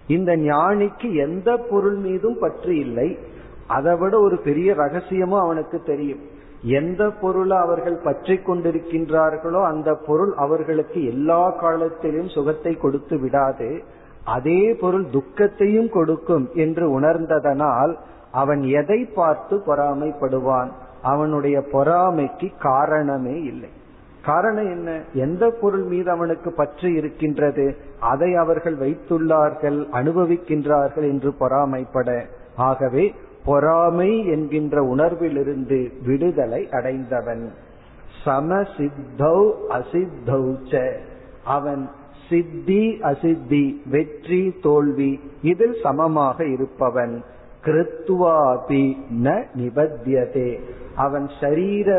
இந்த 0.08 0.36
ஞானிக்கு 0.36 1.14
எந்த 1.14 1.58
பொருள் 1.58 1.96
மீதும் 1.96 2.38
பற்று 2.40 2.80
இல்லை. 2.80 3.18
அதை 3.68 3.98
விட 3.98 4.20
ஒரு 4.20 4.38
பெரிய 4.38 4.74
ரகசியமும் 4.74 5.40
அவனுக்கு 5.40 5.84
தெரியும். 5.84 6.20
எந்த 6.64 7.10
பொருளை 7.10 7.58
அவர்கள் 7.58 7.98
பற்றி 7.98 8.36
கொண்டிருக்கின்றார்களோ 8.36 9.64
அந்த 9.64 9.94
பொருள் 9.94 10.34
அவர்களுக்கு 10.34 11.06
எல்லா 11.06 11.50
காலத்திலும் 11.50 12.28
சுகத்தை 12.28 12.78
கொடுத்து 12.78 13.20
விடாது. 13.20 13.84
அதே 14.30 14.74
பொருள் 14.74 15.06
துக்கத்தையும் 15.12 15.90
கொடுக்கும் 15.90 16.50
என்று 16.54 17.00
உணர்ந்ததனால் 17.00 17.94
அவன் 18.32 18.62
எதை 18.62 19.06
பார்த்து 19.06 19.62
பொறாமைப்படுவான்? 19.66 20.70
அவனுடைய 21.02 21.60
பொறாமைக்கு 21.60 22.50
காரணமே 22.60 23.42
இல்லை. 23.42 23.70
காரணம் 24.26 24.70
என்ன? 24.70 24.90
எந்த 25.14 25.50
பொருள் 25.62 25.84
மீது 25.84 26.12
அவனுக்கு 26.12 26.52
பற்று 26.52 26.94
இருக்கின்றது? 26.94 27.76
அதை 28.00 28.36
அவர்கள் 28.36 28.78
வைத்துள்ளார்கள் 28.78 29.80
அனுபவிக்கின்றார்கள் 29.94 31.08
என்று 31.10 31.34
பொறாமைப்பட. 31.40 32.26
ஆகவே 32.56 33.16
பொறாமை 33.46 34.26
என்கின்ற 34.28 34.82
உணர்விலிருந்து 34.96 35.80
விடுதலை 36.06 36.70
அடைந்தவன். 36.72 37.52
சமசித்தௌ 38.26 39.52
அசித்தௌ 39.70 40.44
அவன் 41.44 41.90
சித்தி 42.30 42.84
அசித்தி 43.02 43.64
வெற்றி 43.86 44.42
தோல்வி 44.62 45.12
இதில் 45.42 45.78
சமமாக 45.84 46.38
இருப்பவன் 46.46 47.16
கிருத்வாபி 47.66 48.84
ந 49.24 49.28
நிபத்தியதே. 49.56 50.50
அவன் 50.96 51.28
சரீர 51.42 51.90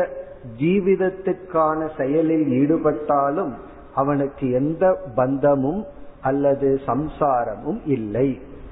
ஜீவிதத்துக்கான 0.59 1.79
செயலில் 1.97 2.47
ஈடுபட்டாலும் 2.61 3.51
அவனுக்கு 3.95 4.45
எந்த 4.51 4.85
பந்தமும் 5.15 5.81
அல்லது 6.21 6.69
சம்சாரமும் 6.87 7.81
இல்லை 7.85 8.29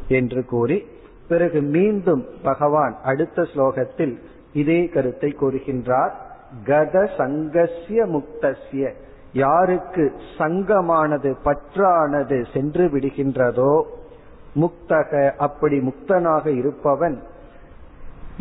என்று 0.08 0.41
கூறி 0.45 0.80
பிறகு 1.28 1.62
மீண்டும் 1.76 2.24
பகவான் 2.43 2.95
அடுத்த 3.04 3.41
ஸ்லோகத்தில் 3.41 4.15
இதே 4.54 4.80
கருத்தை 4.86 5.30
கூறுகின்றார். 5.41 6.13
கத 6.65 6.95
சங்கசிய 7.17 8.00
முக்தசிய 8.15 8.86
யாருக்கு 9.34 10.04
சங்கமானது 10.38 11.32
பற்றானது 11.46 12.38
சென்று 12.54 12.86
விடுகின்றதோ 12.88 13.74
முக்தக 14.56 15.12
அப்படி 15.38 15.78
முக்தனாக 15.80 16.46
இருப்பவன் 16.52 17.18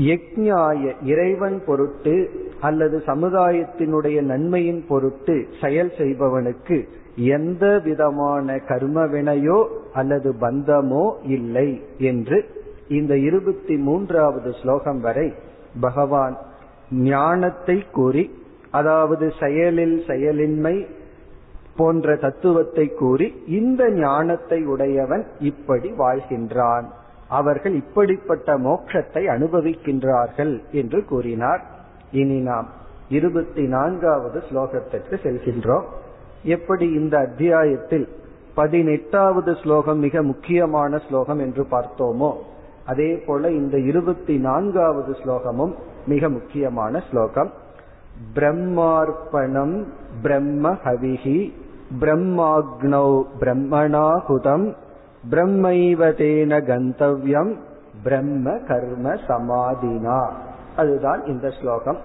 யக்ஞாய 0.02 0.92
இறைவன் 1.02 1.62
பொருட்டு 1.66 2.14
அல்லது 2.60 2.96
சமுதாயத்தினுடைய 3.06 4.18
நன்மையின் 4.22 4.82
பொருட்டு 4.88 5.36
செயல் 5.60 5.92
செய்பவனுக்கு 5.98 6.76
எந்த 7.32 7.64
விதமான 7.78 8.56
கர்மவினையோ 8.68 9.58
அல்லது 9.92 10.32
பந்தமோ 10.40 11.06
இல்லை 11.28 11.68
என்று 11.98 12.38
இந்த 12.88 13.14
இருபத்தி 13.18 13.76
மூன்றாவது 13.76 14.50
ஸ்லோகம் 14.62 15.00
வரை 15.00 15.28
பகவான் 15.80 16.36
ஞானத்தை 17.04 17.78
கூறி 17.90 18.24
அதாவது 18.70 19.32
செயலில் 19.40 20.04
செயலின்மை 20.06 20.86
போன்ற 21.76 22.16
தத்துவத்தை 22.16 22.88
கூறி 22.88 23.42
இந்த 23.46 23.90
ஞானத்தை 23.90 24.64
உடையவன் 24.64 25.26
இப்படி 25.38 25.90
வாழ்கின்றான். 25.90 26.84
அவர்கள் 27.28 27.74
இப்படிப்பட்ட 27.74 28.58
மோட்சத்தை 28.58 29.22
அனுபவிக்கின்றார்கள் 29.26 30.60
என்று 30.72 31.04
கூறினார். 31.04 31.62
இனி 32.12 32.40
நாம் 32.40 32.68
இருபத்தி 33.08 33.66
நான்காவது 33.66 34.42
ஸ்லோகத்திற்கு 34.50 35.14
செல்கின்றோம். 35.22 35.84
எப்படி 36.42 36.90
இந்த 36.90 37.18
அத்தியாயத்தில் 37.18 38.08
பதினெட்டாவது 38.54 39.54
ஸ்லோகம் 39.54 39.98
மிக 39.98 40.22
முக்கியமான 40.22 40.98
ஸ்லோகம் 40.98 41.38
என்று 41.38 41.66
பார்த்தோமோ 41.70 42.34
அதே 42.86 43.16
போல 43.16 43.50
இந்த 43.50 43.78
இருபத்தி 43.78 44.38
நான்காவது 44.38 45.16
ஸ்லோகமும் 45.24 45.74
மிக 46.06 46.28
முக்கியமான 46.28 47.02
ஸ்லோகம். 47.10 47.50
பிரம்மார்ப்பணம் 48.34 49.84
பிரம்ம 50.22 50.70
ஹவிஹி 50.70 51.52
பிரம்மாக்னௌ 52.00 53.22
பிரம்மணாகுதம் 53.40 54.74
பிரம்மைவதேன 55.30 56.60
கந்தவ்யம் 56.70 57.56
பிரம்ம 58.02 58.58
கர்ம 58.58 59.14
சமாதினா 59.28 60.30
அதுதான் 60.76 61.24
இந்த 61.24 61.50
ஸ்லோகம். 61.60 61.98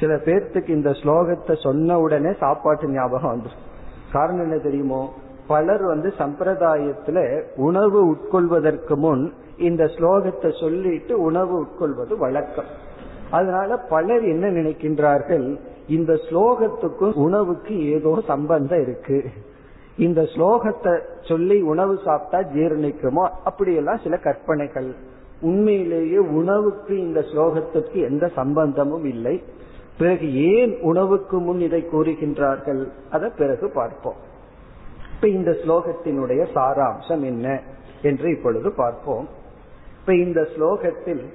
சில 0.00 0.14
பேர்த்துக்கு 0.14 0.68
இந்த 0.68 0.90
ஸ்லோகத்தை 0.90 1.62
சொன்ன 1.62 1.98
உடனே 1.98 2.32
சாப்பாட்டு 2.40 2.88
ஞாபகம் 2.88 3.32
வந்துடும் 3.32 3.64
காரணம் 4.12 4.42
என்ன 4.42 4.56
தெரியுமோ? 4.56 5.12
பலர் 5.46 5.82
வந்து 5.82 6.12
சம்பிரதாயத்துல 6.18 7.42
உணவு 7.56 8.00
உட்கொள்வதற்கு 8.10 8.96
முன் 8.96 9.32
இந்த 9.58 9.84
ஸ்லோகத்தை 9.84 10.60
சொல்லிட்டு 10.60 11.20
உணவு 11.20 11.54
உட்கொள்வது 11.58 12.16
வழக்கம். 12.18 12.70
அதனால 13.30 13.76
பலர் 13.76 14.22
என்ன 14.22 14.46
நினைக்கின்றார்கள்? 14.50 15.58
இந்த 15.88 16.12
ஸ்லோகத்துக்கும் 16.12 17.12
உணவுக்கு 17.12 17.90
ஏதோ 17.90 18.22
சம்பந்தம் 18.26 18.80
இருக்கு. 18.80 19.24
இந்த 19.96 20.22
ஸ்லோகத்தை 20.22 21.00
சொல்லி 21.20 21.60
உணவு 21.60 21.98
சாப்பிட்டா 22.04 22.50
ஜீரணிக்குமோ? 22.50 23.28
அப்படியெல்லாம் 23.44 23.98
சில 24.02 24.16
கற்பனைகள். 24.16 24.94
உண்மையிலேயே 25.40 26.18
உணவுக்கு 26.18 26.98
இந்த 26.98 27.20
ஸ்லோகத்துக்கு 27.20 27.94
எந்த 27.94 28.28
சம்பந்தமும் 28.28 29.04
இல்லை. 29.04 29.42
பிறகு 29.98 30.34
ஏன் 30.34 30.80
உணவுக்கு 30.80 31.38
முன் 31.38 31.60
இதை 31.60 31.86
கூறுகின்றார்கள்? 31.92 32.88
அதை 33.10 33.30
பிறகு 33.38 33.70
பார்ப்போம். 33.70 34.14
இப்ப 35.14 35.28
இந்த 35.28 35.50
ஸ்லோகத்தினுடைய 35.50 36.46
சாராம்சம் 36.54 37.22
என்ன 37.22 37.60
என்று 38.02 38.30
இப்பொழுது 38.30 38.72
பார்ப்போம். 38.72 39.28
இப்ப 40.00 40.14
இந்த 40.14 40.46
ஸ்லோகத்தில் 40.56 41.32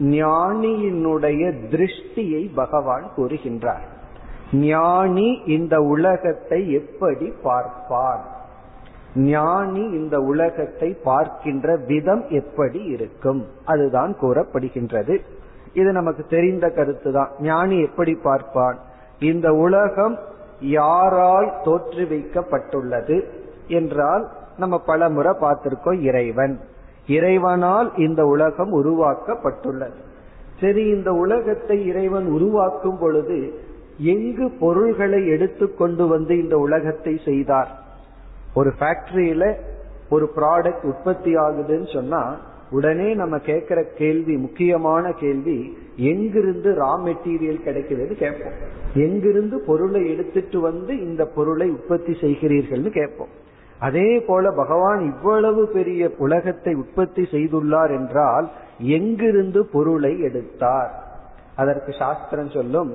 ஞானியினுடைய 0.00 1.54
திருஷ்டியை 1.70 2.54
பகவான் 2.54 3.04
கூறுகின்றார். 3.16 3.86
ஞானி 4.52 5.42
இந்த 5.46 5.80
உலகத்தை 5.80 6.70
எப்படி 6.70 7.32
பார்ப்பார்? 7.42 8.38
ஞானி 9.14 9.80
இந்த 9.80 10.20
உலகத்தை 10.20 10.96
பார்க்கின்ற 11.04 11.76
விதம் 11.76 12.24
எப்படி 12.28 12.82
இருக்கும்? 12.82 13.46
அதுதான் 13.64 14.16
கூறப்படுகின்றது. 14.20 15.18
இது 15.74 15.92
நமக்கு 15.92 16.24
தெரிந்த 16.26 16.70
கருத்து 16.70 17.12
தான் 17.12 17.30
ஞானி 17.40 17.80
எப்படி 17.80 18.14
பார்ப்பான்? 18.14 18.78
இந்த 19.18 19.54
உலகம் 19.54 20.18
யாரால் 20.60 21.52
தோற்றுவிக்கப்பட்டுள்ளது? 21.64 23.24
என்றால் 23.66 24.28
நம்ம 24.56 24.78
பல 24.78 25.08
முறை 25.08 25.32
பார்த்திருக்கோம் 25.40 26.00
இறைவன். 26.00 26.60
இறைவனால் 27.16 27.88
இந்த 27.96 28.22
உலகம் 28.24 28.72
உருவாக்கப்பட்டுள்ளது. 28.74 29.98
சரி 30.60 30.82
இந்த 30.96 31.10
உலகத்தை 31.24 31.76
இறைவன் 31.86 32.28
உருவாக்கும் 32.36 32.98
பொழுது 33.00 33.38
எங்கு 34.12 34.46
பொருள்களை 34.60 35.20
எடுத்து 35.26 35.66
கொண்டு 35.74 36.04
வந்து 36.06 36.34
இந்த 36.42 36.56
உலகத்தை 36.58 37.14
செய்தார்? 37.24 37.70
ஒரு 38.54 38.70
ஃபேக்டரியில 38.78 39.44
ஒரு 40.10 40.26
ப்ராடக்ட் 40.36 40.86
உற்பத்தி 40.92 41.32
ஆகுதுன்னு 41.36 41.88
சொன்னா 41.92 42.22
உடனே 42.70 43.08
நம்ம 43.14 43.38
கேட்கிற 43.38 43.78
கேள்வி 43.98 44.34
முக்கியமான 44.36 45.12
கேள்வி 45.12 45.58
எங்கிருந்து 46.10 46.70
ரா 46.72 46.92
மெட்டீரியல் 47.06 47.64
கிடைக்குதுன்னு 47.66 48.16
கேட்போம். 48.22 48.56
எங்கிருந்து 48.94 49.56
பொருளை 49.66 50.02
எடுத்துட்டு 50.12 50.60
வந்து 50.60 50.92
இந்த 51.08 51.22
பொருளை 51.36 51.68
உற்பத்தி 51.70 52.12
செய்கிறீர்கள்னு 52.20 52.90
கேட்போம். 52.90 53.32
அதே 53.80 54.20
போல 54.20 54.50
பகவான் 54.50 55.00
இவ்வளவு 55.04 55.66
பெரிய 55.66 56.10
உலகத்தை 56.18 56.74
உற்பத்தி 56.74 57.22
செய்துள்ளார் 57.22 57.90
என்றால் 57.90 58.50
எங்கிருந்து 58.78 59.66
பொருளை 59.66 60.20
எடுத்தார்? 60.20 60.90
அதற்கு 61.56 61.92
சாஸ்திரம் 61.92 62.48
சொல்லும் 62.48 62.90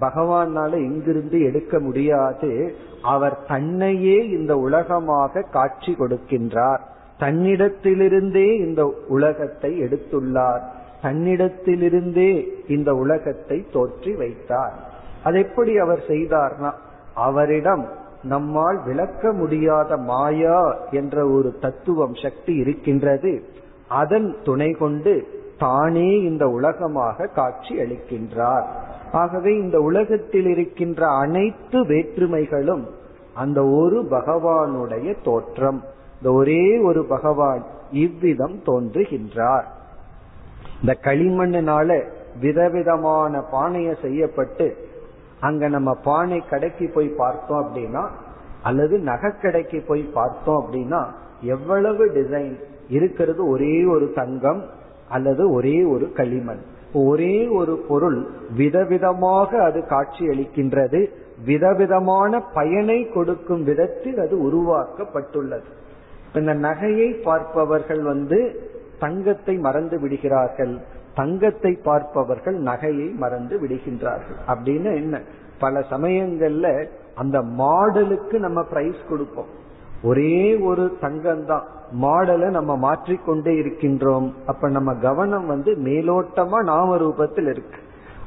பகவானால 0.00 0.70
எங்கிருந்து 0.70 1.38
எடுக்க 1.42 1.78
முடியாது 1.78 2.74
அவர் 3.02 3.36
தன்னையே 3.48 4.18
இந்த 4.28 4.56
உலகமாக 4.56 5.42
காட்சி 5.42 5.92
கொடுக்கின்றார். 5.92 6.82
தன்னிடத்திலிருந்தே 7.20 8.48
இந்த 8.66 8.82
உலகத்தை 9.08 9.70
எடுத்துள்ளார். 9.82 10.62
தன்னிடத்திலிருந்தே 11.02 12.30
இந்த 12.68 12.94
உலகத்தை 12.94 13.66
தோற்றி 13.72 14.12
வைத்தார். 14.16 14.74
அது 15.22 15.38
எப்படி 15.38 15.78
அவர் 15.78 16.02
செய்தார்னா 16.08 16.70
அவரிடம் 17.14 17.88
நம்மால் 18.22 18.82
விளக்க 18.84 19.32
முடியாத 19.32 19.96
மாயா 19.96 20.76
என்ற 20.90 21.28
ஒரு 21.28 21.56
தத்துவம் 21.60 22.14
சக்தி 22.14 22.54
இருக்கின்றது. 22.54 23.42
அதன் 23.88 24.36
துணை 24.44 24.70
கொண்டு 24.70 25.26
தானே 25.58 26.20
இந்த 26.20 26.48
உலகமாக 26.48 27.26
காட்சி 27.26 27.76
அளிக்கின்றார். 27.76 28.64
ஆகவே 29.12 29.56
இந்த 29.56 29.80
உலகத்தில் 29.80 30.46
இருக்கின்ற 30.46 31.06
அனைத்து 31.06 31.84
வேற்றுமைகளும் 31.86 32.84
அந்த 33.34 33.64
ஒரு 33.64 34.02
பகவானுடைய 34.02 35.14
தோற்றம். 35.24 35.82
இந்த 36.16 36.32
ஒரே 36.32 36.78
ஒரு 36.78 37.04
பகவான் 37.04 37.64
இவ்விதம் 37.90 38.56
தோன்றுகின்றார். 38.66 39.64
இந்த 40.80 40.96
களிமண்ணினால 41.02 42.04
விதவிதமான 42.40 43.44
பானைய 43.52 44.00
செய்யப்பட்டு 44.02 44.87
அங்க 45.40 45.68
நம்ம 45.68 45.94
பானை 45.94 46.42
கடைக்கு 46.50 46.90
போய் 46.94 47.08
பார்த்தோம் 47.08 47.60
அப்படின்னா 47.64 48.08
அல்லது 48.62 48.98
நகைக்கடைக்கு 48.98 49.86
போய் 49.86 50.02
பார்த்தோம் 50.02 50.64
அப்படின்னா 50.64 51.06
எவ்வளவு 51.40 52.06
டிசைன் 52.06 52.54
இருக்கிறது 52.88 53.48
ஒரே 53.48 53.84
ஒரு 53.84 54.12
தங்கம் 54.12 54.64
அல்லது 55.08 55.52
ஒரே 55.52 55.84
ஒரு 55.84 56.12
களிமண். 56.12 56.60
ஒரே 56.92 57.48
ஒரு 57.48 57.84
பொருள் 57.88 58.26
விதவிதமாக 58.56 59.60
அது 59.62 59.86
காட்சி 59.86 60.26
அளிக்கின்றது 60.26 61.10
விதவிதமான 61.44 62.40
பயனை 62.54 63.08
கொடுக்கும் 63.08 63.64
விதத்தில் 63.64 64.18
அது 64.18 64.36
உருவாக்கப்பட்டுள்ளது. 64.50 65.68
இந்த 66.34 66.54
நகையை 66.54 67.22
பார்ப்பவர்கள் 67.22 68.02
வந்து 68.02 68.70
தங்கத்தை 68.98 69.56
மறந்து 69.56 70.00
விடுகிறார்கள். 70.00 70.78
தங்கத்தை 71.18 71.72
பார்ப்பவர்கள் 71.84 72.56
நகையை 72.62 73.08
மறந்து 73.14 73.54
விடுகின்றார்கள். 73.62 74.38
அப்படின்னு 74.46 74.90
என்ன? 74.94 75.20
பல 75.58 75.84
சமயங்கள்ல 75.90 76.66
அந்த 77.14 77.38
மாடலுக்கு 77.58 78.36
நம்ம 78.38 78.62
பிரைஸ் 78.62 79.02
கொடுப்போம். 79.08 79.50
ஒரே 80.02 80.56
ஒரு 80.56 80.84
தங்கம் 81.00 81.46
தான் 81.46 81.64
மாடலை 82.02 82.48
நம்ம 82.50 82.76
மாற்றிக்கொண்டே 82.76 83.52
இருக்கின்றோம். 83.62 84.28
அப்ப 84.46 84.68
நம்ம 84.68 84.94
கவனம் 84.94 85.46
வந்து 85.46 85.72
மேலோட்டமா 85.84 86.58
நாம 86.62 86.96
ரூபத்தில் 86.96 87.48
இருக்கு. 87.48 87.80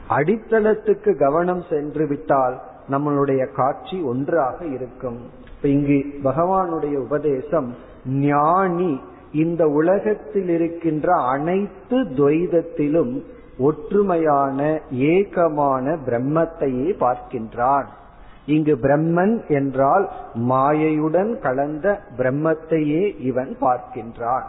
அடித்தளத்துக்கு 0.09 1.11
கவனம் 1.17 1.63
சென்று 1.69 2.07
விட்டால் 2.07 2.55
நம்மளுடைய 2.89 3.41
காட்சி 3.53 4.01
ஒன்றாக 4.01 4.65
இருக்கும். 4.65 5.19
இப்ப 5.55 5.67
இங்கு 5.67 5.99
பகவானுடைய 6.23 6.95
உபதேசம் 6.97 7.69
ஞானி 8.05 8.91
இந்த 9.31 9.67
உலகத்தில் 9.67 10.49
இருக்கின்ற 10.49 11.13
அனைத்து 11.13 12.01
துவைதத்திலும் 12.01 13.21
ஒற்றுமையான 13.59 14.81
ஏகமான 14.89 15.97
பிரம்மத்தையே 16.05 16.89
பார்க்கின்றான் 16.99 17.85
இங்கு 18.45 18.75
பிரம்மன் 18.75 19.47
என்றால் 19.47 20.09
மாயையுடன் 20.33 21.39
கலந்த 21.39 21.99
பிரம்மத்தையே 22.17 23.19
இவன் 23.19 23.57
பார்க்கின்றான். 23.61 24.43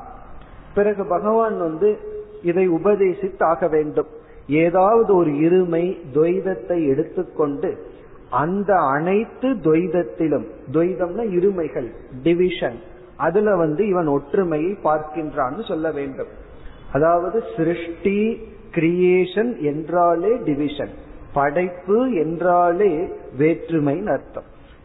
பிறகு 0.75 1.07
பகவான் 1.07 1.59
வந்து 1.59 1.99
இதை 2.43 2.71
உபதேசித்தாக 2.71 3.71
வேண்டும். 3.71 4.07
ஏதாவது 4.47 5.15
ஒரு 5.15 5.31
இருமை 5.31 5.97
துவைதத்தை 6.15 6.89
எடுத்துக்கொண்டு 6.89 7.87
அந்த 8.31 8.77
அனைத்து 8.77 9.49
துவைதத்திலும் 9.49 10.47
துவைதம்னா 10.73 11.25
இருமைகள் 11.39 11.93
டிவிஷன் 12.23 12.79
அதுல 13.17 13.57
வந்து 13.57 13.89
இவன் 13.89 14.07
ஒற்றுமையை 14.07 14.79
பார்க்கின்றான்னு 14.85 15.69
சொல்ல 15.69 15.91
வேண்டும். 15.91 16.29
அதாவது 16.93 17.43
சிருஷ்டி 17.57 18.41
கிரியேஷன் 18.73 19.61
என்றாலே 19.61 20.37
டிவிஷன் 20.37 20.91
படைப்பு 21.33 22.13
என்றாலே 22.13 23.09
வேற்றுமைன்னு 23.39 24.11
அர்த்தம். 24.11 24.45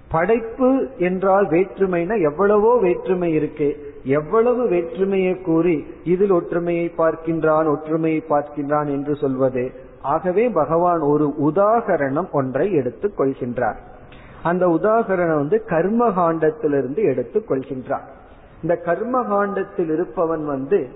படைப்பு 0.09 0.89
என்றால் 0.97 1.47
வேற்றுமைனா 1.47 2.21
எவ்வளவோ 2.21 2.79
வேற்றுமை 2.79 3.33
இருக்கு. 3.33 3.95
எவ்வளவு 4.03 4.67
வேற்றுமையை 4.67 5.41
கூறி 5.41 5.85
இதில் 6.03 6.31
ஒற்றுமையை 6.31 6.93
பார்க்கின்றான் 6.97 7.67
ஒற்றுமையை 7.67 8.23
பார்க்கின்றான் 8.29 8.85
என்று 8.85 9.15
சொல்வது. 9.15 9.71
ஆகவே 10.01 10.49
பகவான் 10.49 10.99
ஒரு 10.99 11.33
உதாகரணம் 11.43 12.29
ஒன்றை 12.31 12.73
எடுத்துக் 12.73 13.19
கொள்கின்றார். 13.19 13.75
அந்த 14.43 14.67
உதாகரணம் 14.67 15.35
வந்து 15.35 15.63
கர்மகாண்டத்திலிருந்து 15.67 16.97
எடுத்துக் 16.97 17.51
கொள்கின்றார். 17.51 18.07
இந்த 18.61 18.75
கர்ம 18.75 19.23
காண்டத்தில் 19.23 19.89
இருப்பவன் 19.89 20.45
வந்து 20.45 20.87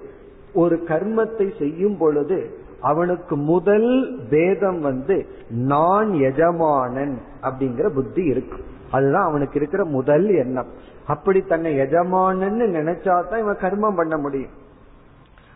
ஒரு 0.54 0.84
கர்மத்தை 0.88 1.58
செய்யும் 1.58 1.98
பொழுது 1.98 2.60
அவனுக்கு 2.82 3.36
முதல் 3.36 4.18
பேதம் 4.30 4.80
வந்து 4.80 5.26
நான் 5.50 6.14
எஜமானன் 6.14 7.22
அப்படிங்கிற 7.42 7.90
புத்தி 7.90 8.24
இருக்கு. 8.24 8.64
அதுதான் 8.92 9.24
அவனுக்கு 9.24 9.56
இருக்கிற 9.56 9.86
முதல் 9.86 10.30
எண்ணம். 10.30 10.68
அப்படி 11.08 11.42
தன்னை 11.42 11.78
எஜமானன்னு 11.80 12.66
நினைச்சாதான் 12.78 13.40
இவன் 13.40 13.56
கர்மம் 13.56 13.96
பண்ண 13.96 14.18
முடியும். 14.18 14.50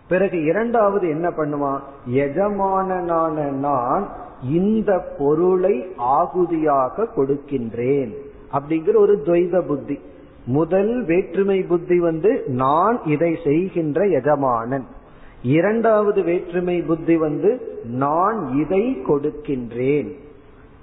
பிறகு 0.08 0.44
இரண்டாவது 0.44 1.10
என்ன 1.10 1.30
பண்ணுவான்? 1.30 1.80
எஜமானனான 2.10 3.52
நான் 3.52 4.08
இந்த 4.52 5.00
பொருளை 5.18 5.94
ஆகுதியாக 5.98 7.08
கொடுக்கின்றேன் 7.16 8.14
அப்படிங்கிற 8.54 8.96
ஒரு 8.96 9.22
துவைத 9.26 9.62
புத்தி. 9.62 10.00
முதல் 10.46 11.06
வேற்றுமை 11.06 11.64
புத்தி 11.64 12.00
வந்து 12.00 12.44
நான் 12.48 13.02
இதை 13.06 13.38
செய்கின்ற 13.44 14.06
எஜமானன். 14.06 14.86
இரண்டாவது 15.44 16.24
வேற்றுமை 16.24 16.82
புத்தி 16.82 17.18
வந்து 17.18 17.82
நான் 17.84 18.58
இதை 18.58 19.02
கொடுக்கின்றேன். 19.08 20.12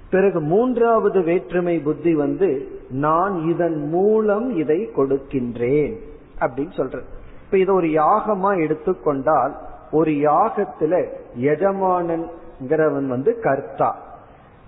பிறகு 0.09 0.41
மூன்றாவது 0.41 1.21
வேற்றுமை 1.21 1.79
புத்தி 1.79 2.15
வந்து 2.15 2.67
நான் 2.89 3.49
இதன் 3.49 3.89
மூலம் 3.89 4.57
இதை 4.57 4.89
கொடுக்கின்றேன் 4.95 5.95
அப்படின்னு 6.39 6.73
சொல்றது. 6.73 7.05
இப்ப 7.45 7.57
இதை 7.57 7.75
ஒரு 7.75 7.87
யாகமா 7.87 8.63
எடுத்துக்கொண்டால் 8.63 9.55
ஒரு 9.91 10.11
யாகத்துல 10.11 11.07
எஜமானன்கிறவன் 11.41 13.07
வந்து 13.07 13.39
கர்த்தா. 13.39 14.02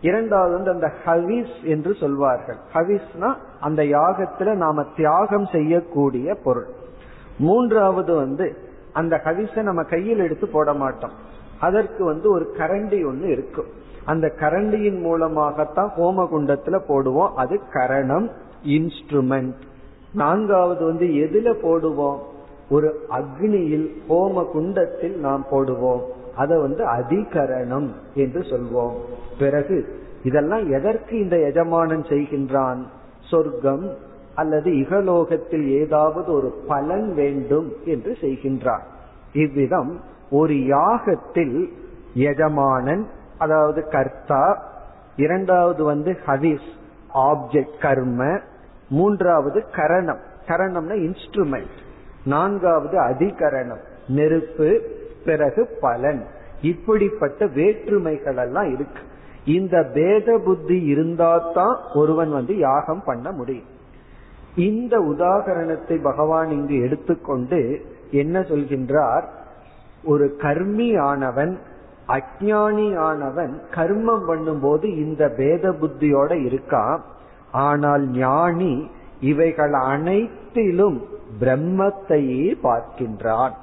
இரண்டாவது 0.05 0.53
வந்து 0.53 0.71
அந்த 0.71 0.91
ஹவிஸ் 1.05 1.55
என்று 1.63 1.93
சொல்வார்கள். 1.93 2.57
ஹவிஸ்னா 2.73 3.33
அந்த 3.59 3.83
யாகத்துல 3.83 4.53
நாம 4.53 4.85
தியாகம் 4.95 5.45
செய்யக்கூடிய 5.45 6.35
பொருள். 6.43 6.67
மூன்றாவது 7.37 8.15
வந்து 8.15 8.57
அந்த 8.93 9.21
ஹவிஸ 9.23 9.61
நம்ம 9.61 9.83
கையில் 9.83 10.19
எடுத்து 10.19 10.47
போட 10.47 10.73
மாட்டோம். 10.73 11.11
அதற்கு 11.59 12.05
வந்து 12.05 12.31
ஒரு 12.31 12.55
கரண்டி 12.57 13.05
ஒன்று 13.07 13.27
இருக்கும். 13.27 13.69
அந்த 14.05 14.33
கரண்டியின் 14.39 15.01
மூலமாகத்தான் 15.01 15.91
ஹோம 15.97 16.27
குண்டத்துல 16.33 16.79
போடுவோம். 16.87 17.31
அது 17.35 17.61
கரணம் 17.71 18.29
இன்ஸ்ட்ருமெண்ட். 18.65 19.55
நான்காவது 20.13 20.85
வந்து 20.85 21.05
எதுல 21.05 21.53
போடுவோம்? 21.65 22.19
ஒரு 22.69 23.07
அக்னியில் 23.09 23.87
ஹோம 24.09 24.45
குண்டத்தில் 24.51 25.19
நாம் 25.19 25.45
போடுவோம். 25.51 26.01
அதை 26.35 26.57
வந்து 26.57 26.85
அதிகரணம் 26.85 27.91
என்று 28.13 28.39
சொல்வோம். 28.39 28.95
பிறகு 29.39 30.03
இதெல்லாம் 30.23 30.71
எதற்கு 30.71 31.19
இந்த 31.19 31.39
எஜமானன் 31.39 32.01
செய்கின்றான்? 32.01 32.83
சொர்க்கம் 33.29 33.95
அல்லது 34.35 34.71
இகலோகத்தில் 34.71 35.67
ஏதாவது 35.67 36.31
ஒரு 36.31 36.63
பலன் 36.67 37.13
வேண்டும் 37.13 37.73
என்று 37.85 38.17
செய்கின்றான். 38.21 38.81
இவ்விதம் 39.33 40.01
ஒரு 40.29 40.53
யாகத்தில் 40.53 41.71
எஜமானன் 42.13 43.07
அதாவது 43.37 43.87
கர்த்தா 43.87 44.63
இரண்டாவது 45.15 45.83
வந்து 45.83 46.17
ஹவிஸ் 46.25 46.69
ஆப்ஜெக்ட் 47.13 47.79
கர்ம 47.81 48.39
மூன்றாவது 48.89 49.65
கரணம். 49.71 50.19
கரணம்னா 50.47 50.95
இன்ஸ்ட்ருமெண்ட் 50.95 51.75
நான்காவது 52.25 52.99
அதிகரணம். 52.99 53.81
நெருப்பு 54.07 54.81
பிறகு 55.25 55.77
பலன். 55.81 56.23
இப்படிப்பட்ட 56.61 57.45
வேற்றுமைகள் 57.45 58.37
எல்லாம் 58.37 58.73
இருக்கு. 58.73 59.01
இந்த 59.45 59.83
பேத 59.93 60.37
புத்தி 60.45 60.77
இருந்தாதான் 60.93 61.75
ஒருவன் 61.93 62.31
வந்து 62.31 62.57
யாகம் 62.57 63.03
பண்ண 63.05 63.31
முடியும். 63.31 63.71
இந்த 64.55 64.99
உதாகரணத்தை 64.99 66.01
பகவான் 66.01 66.49
இங்கு 66.49 66.81
எடுத்துக்கொண்டு 66.81 67.59
என்ன 68.11 68.39
சொல்கின்றார்? 68.39 69.25
ஒரு 70.03 70.35
கர்மி 70.39 70.89
ஆனவன் 70.99 71.53
அஜானி 72.07 72.87
ஆனவன் 72.99 73.53
கர்மம் 73.75 74.25
பண்ணும்போது 74.27 74.83
இந்த 74.83 75.23
பேத 75.37 75.71
புத்தியோட 75.71 76.31
இருக்கான் 76.47 77.01
ஆனால் 77.51 78.09
ஞானி 78.09 78.89
இவைகள் 79.19 79.73
அனைத்திலும் 79.73 80.97
பிரம்மத்தையே 81.39 82.47
பார்க்கின்றான். 82.63 83.55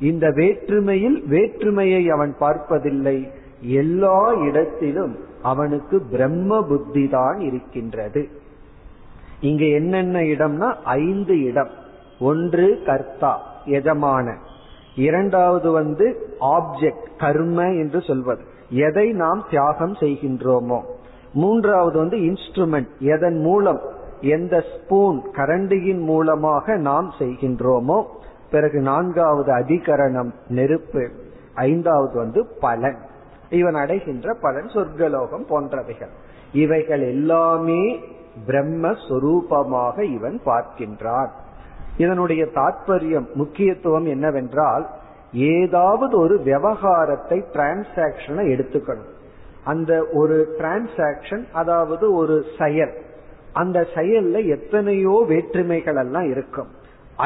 இந்த 0.00 0.30
வேற்றுமையில் 0.30 1.26
வேற்றுமையை 1.26 2.08
அவன் 2.08 2.36
பார்ப்பதில்லை. 2.38 3.30
எல்லா 3.60 4.32
இடத்திலும் 4.32 5.16
அவனுக்கு 5.42 6.00
பிரம்ம 6.00 6.62
புத்தி 6.62 7.08
தான் 7.08 7.40
இருக்கின்றது. 7.40 8.28
இங்க 9.40 9.64
என்னென்ன 9.64 10.20
இடம்னா 10.20 10.74
ஐந்து 10.84 11.42
இடம். 11.42 11.70
ஒன்று 12.20 12.82
கர்த்தா 12.86 13.62
எஜமான. 13.66 14.34
இரண்டாவது 14.96 15.70
வந்து 15.70 16.36
ஆப்ஜெக்ட் 16.40 17.08
கர்ம 17.18 17.72
என்று 17.72 18.00
சொல்வது. 18.00 18.42
எதை 18.70 19.12
நாம் 19.12 19.44
தியாகம் 19.50 19.92
செய்கின்றோமோ. 19.92 20.80
மூன்றாவது 21.32 21.98
வந்து 21.98 22.16
இன்ஸ்ட்ருமெண்ட் 22.16 22.88
எதன் 22.98 23.40
மூலம் 23.40 23.80
எந்த 24.20 24.64
ஸ்பூன் 24.74 25.22
கரண்டியின் 25.32 26.00
மூலமாக 26.00 26.76
நாம் 26.76 27.14
செய்கின்றோமோ. 27.18 28.02
பிறகு 28.50 28.80
நான்காவது 28.80 29.52
அதிகரணம் 29.52 30.30
நெருப்பு 30.48 31.10
ஐந்தாவது 31.54 32.16
வந்து 32.16 32.46
பலன். 32.60 32.98
இவன் 33.50 33.74
அடைகின்ற 33.74 34.34
பலன் 34.40 34.66
சொர்க்கலோகம் 34.66 35.46
போன்றவைகள். 35.50 36.12
இவைகள் 36.52 37.00
எல்லாமே 37.00 38.00
பிரம்மஸ்வரூபமாக 38.46 40.00
இவன் 40.00 40.40
பார்க்கின்றான். 40.46 41.30
இதனுடைய 41.96 42.44
தாற்பயம் 42.44 43.32
முக்கியத்துவம் 43.34 44.06
என்னவென்றால் 44.06 44.86
ஏதாவது 45.32 46.18
ஒரு 46.18 46.38
விவகாரத்தை 46.40 47.44
டிரான்சாக்சனை 47.52 48.44
எடுத்துக்கணும். 48.54 49.10
அந்த 49.64 50.06
ஒரு 50.12 50.56
டிரான்சாக்சன் 50.58 51.44
அதாவது 51.52 52.14
ஒரு 52.14 52.44
செயல் 52.58 52.94
அந்த 53.52 53.86
செயல்ல 53.94 54.46
எத்தனையோ 54.46 55.24
வேற்றுமைகள் 55.28 55.96
எல்லாம் 55.96 56.28
இருக்கும். 56.30 56.70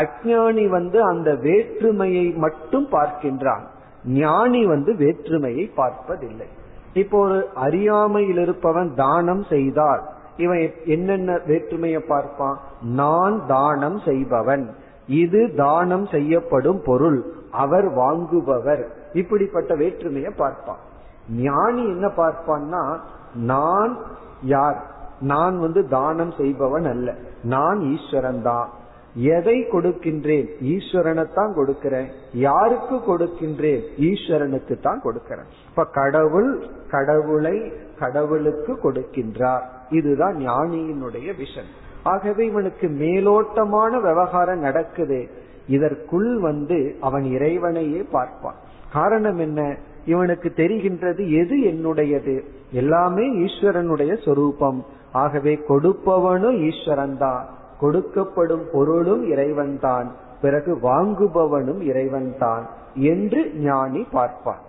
அஜானி 0.00 0.68
வந்து 0.68 1.02
அந்த 1.02 1.34
வேற்றுமையை 1.34 2.30
மட்டும் 2.30 2.86
பார்க்கின்றான். 2.90 3.64
ஞானி 4.04 4.66
வந்து 4.66 4.96
வேற்றுமையை 4.96 5.66
பார்ப்பதில்லை. 5.66 6.46
இப்போ 6.94 7.18
ஒரு 7.18 7.48
அறியாமையில் 7.54 8.38
இருப்பவன் 8.38 8.94
தானம் 8.94 9.44
செய்தால் 9.44 10.02
இவன் 10.36 10.72
என்னென்ன 10.84 11.38
வேற்றுமையை 11.46 12.00
பார்ப்பான்? 12.00 12.60
நான் 12.82 13.42
தானம் 13.46 13.98
செய்பவன். 13.98 14.74
இது 15.06 15.54
தானம் 15.56 16.06
செய்யப்படும் 16.06 16.82
பொருள். 16.84 17.32
அவர் 17.50 17.88
வாங்குபவர். 17.94 18.84
இப்படிப்பட்ட 19.12 19.74
வேற்றுமையை 19.74 20.32
பார்ப்பான். 20.36 20.82
ஞானி 21.28 21.82
என்ன 21.82 22.06
பார்ப்பான்னா 22.16 22.98
நான் 23.34 23.98
யார்? 24.42 24.82
நான் 25.20 25.60
வந்து 25.60 25.88
தானம் 25.88 26.32
செய்பவன் 26.32 26.84
அல்ல. 26.84 27.14
நான் 27.42 27.80
ஈஸ்வரன் 27.80 28.42
தான். 28.42 28.68
எதை 29.14 29.60
கொடுக்கின்றேன்? 29.60 30.46
ஈஸ்வரனைத்தான் 30.64 31.54
கொடுக்கிறேன். 31.54 32.06
யாருக்கு 32.32 32.94
கொடுக்கின்றேன்? 32.94 33.82
ஈஸ்வரனுக்கு 33.98 34.80
தான் 34.80 35.00
கொடுக்கிறேன். 35.00 35.44
இப்ப 35.68 35.84
கடவுள் 35.84 36.64
கடவுளை 36.90 37.72
கடவுளுக்கு 37.98 38.78
கொடுக்கின்றார். 38.82 39.60
இதுதான் 39.90 40.36
ஞானியினுடைய 40.36 41.32
விஷன். 41.32 41.70
ஆகவே 42.02 42.46
இவனுக்கு 42.46 42.88
மேலோட்டமான 42.88 44.00
விவகாரம் 44.00 44.58
நடக்குது. 44.58 45.28
இதற்குள் 45.68 46.38
வந்து 46.38 46.96
அவன் 47.00 47.24
இறைவனையே 47.24 48.02
பார்ப்பான். 48.02 48.56
காரணம் 48.92 49.38
என்ன? 49.38 49.76
இவனுக்கு 50.06 50.52
தெரிகின்றது 50.56 51.28
எது 51.30 51.56
என்னுடையது? 51.56 52.40
எல்லாமே 52.72 53.30
ஈஸ்வரனுடைய 53.30 54.24
சொரூபம். 54.24 54.84
ஆகவே 55.12 55.60
கொடுப்பவனும் 55.68 56.70
ஈஸ்வரன் 56.70 57.18
தான் 57.18 57.62
கொடுக்கப்படும் 57.84 58.66
பொருளும் 58.72 59.24
இறைவன் 59.30 59.74
தான் 59.80 60.10
பிறகு 60.40 60.72
வாங்குபவனும் 60.82 61.80
இறைவன் 61.80 62.30
தான் 62.38 62.64
என்று 63.12 63.40
ஞானி 63.60 64.02
பார்ப்பான். 64.10 64.62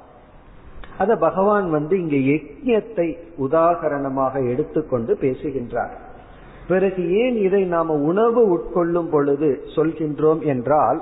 அத 0.98 1.16
பகவான் 1.16 1.68
வந்து 1.70 1.96
இங்க 2.02 2.18
யஜ்யத்தை 2.32 3.08
உதாகரணமாக 3.38 4.34
எடுத்துக்கொண்டு 4.52 5.18
பேசுகின்றார். 5.18 5.96
பிறகு 6.68 7.02
ஏன் 7.24 7.36
இதை 7.38 7.64
நாம 7.66 7.98
உணவு 8.12 8.42
உட்கொள்ளும் 8.56 9.10
பொழுது 9.10 9.50
சொல்கின்றோம் 9.76 10.42
என்றால் 10.46 11.02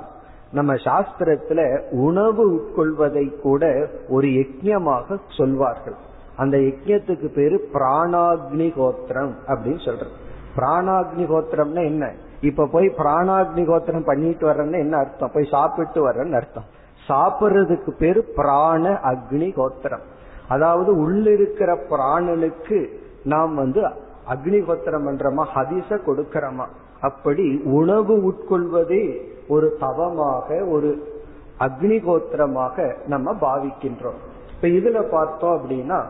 நம்ம 0.52 0.72
சாஸ்திரத்துல 0.86 1.60
உணவு 1.90 2.44
உட்கொள்வதை 2.56 3.24
கூட 3.46 3.62
ஒரு 4.08 4.28
யஜ்யமாக 4.28 5.18
சொல்வார்கள். 5.38 5.96
அந்த 6.36 6.56
யஜ்யத்துக்கு 6.58 7.28
பேரு 7.28 7.56
பிராணாக்னி 7.72 8.68
கோத்திரம் 8.74 9.34
அப்படின்னு 9.46 9.82
சொல்றது. 9.84 10.14
பிராணாக்னி 10.56 11.24
கோத்திரம்னா 11.26 11.84
என்ன? 11.84 12.12
இப்ப 12.40 12.66
போய் 12.66 12.94
பிராணாக்னி 12.98 13.66
கோத்திரம் 13.66 14.04
பண்ணிட்டு 14.04 14.50
வர்றேன்னு 14.50 14.78
என்ன 14.78 14.96
அர்த்தம்? 14.96 15.30
போய் 15.34 15.48
சாப்பிட்டு 15.50 16.10
வர்றேன்னு 16.10 16.34
அர்த்தம். 16.34 16.64
சாப்பிடுறதுக்கு 17.08 17.90
பேரு 17.90 18.32
பிராண 18.36 19.00
அக்னி 19.04 19.54
கோத்திரம் 19.54 20.00
அதாவது 20.48 21.10
உள்ளிருக்கிற 21.10 21.76
பிராணனுக்கு 21.90 22.88
நாம் 23.24 23.54
வந்து 23.54 23.86
அக்னி 24.28 24.64
கோத்திரம் 24.64 25.08
பண்றோமா? 25.08 25.46
ஹதிச 25.54 25.98
கொடுக்கிறோமா? 26.06 26.66
அப்படி 27.00 27.60
உணவு 27.64 28.14
உட்கொள்வதே 28.30 29.20
ஒரு 29.48 29.76
தவமாக 29.80 30.64
ஒரு 30.64 31.12
அக்னி 31.60 31.98
கோத்திரமாக 32.04 32.96
நம்ம 33.06 33.32
பாவிக்கின்றோம். 33.32 34.20
இப்ப 34.54 34.68
இதுல 34.68 35.02
பார்த்தோம் 35.10 35.56
அப்படின்னா 35.58 36.04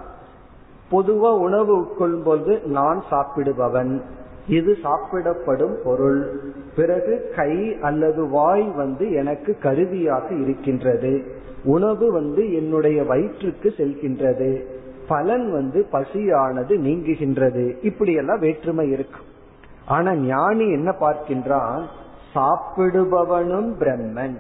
பொதுவா 0.90 1.30
உணவு 1.38 1.78
உட்கொள்ளும் 1.78 2.24
போது 2.24 2.60
நான் 2.64 3.02
சாப்பிடுபவன். 3.10 4.00
இது 4.48 4.76
சாப்பிடப்படும் 4.82 5.78
பொருள். 5.84 6.40
பிறகு 6.76 7.32
கை 7.36 7.76
அல்லது 7.80 8.28
வாய் 8.28 8.62
வந்து 8.62 9.12
எனக்கு 9.12 9.58
கருவியாக 9.58 10.34
இருக்கின்றது. 10.34 11.24
உணவு 11.64 12.12
வந்து 12.12 12.54
என்னுடைய 12.54 13.04
வயிற்றுக்கு 13.04 13.74
செல்கின்றது. 13.76 14.62
பலன் 15.08 15.52
வந்து 15.52 15.86
பசியானது 15.92 16.76
நீங்குகின்றது. 16.76 17.76
இப்படியெல்லாம் 17.82 18.38
வேற்றுமை 18.38 18.90
இருக்கும் 18.90 19.32
ஆனா 19.86 20.14
ஞானி 20.14 20.70
என்ன 20.70 20.94
பார்க்கின்றான்? 21.00 21.82
சாப்பிடுபவனும் 22.34 23.72
பிரம்மன். 23.80 24.36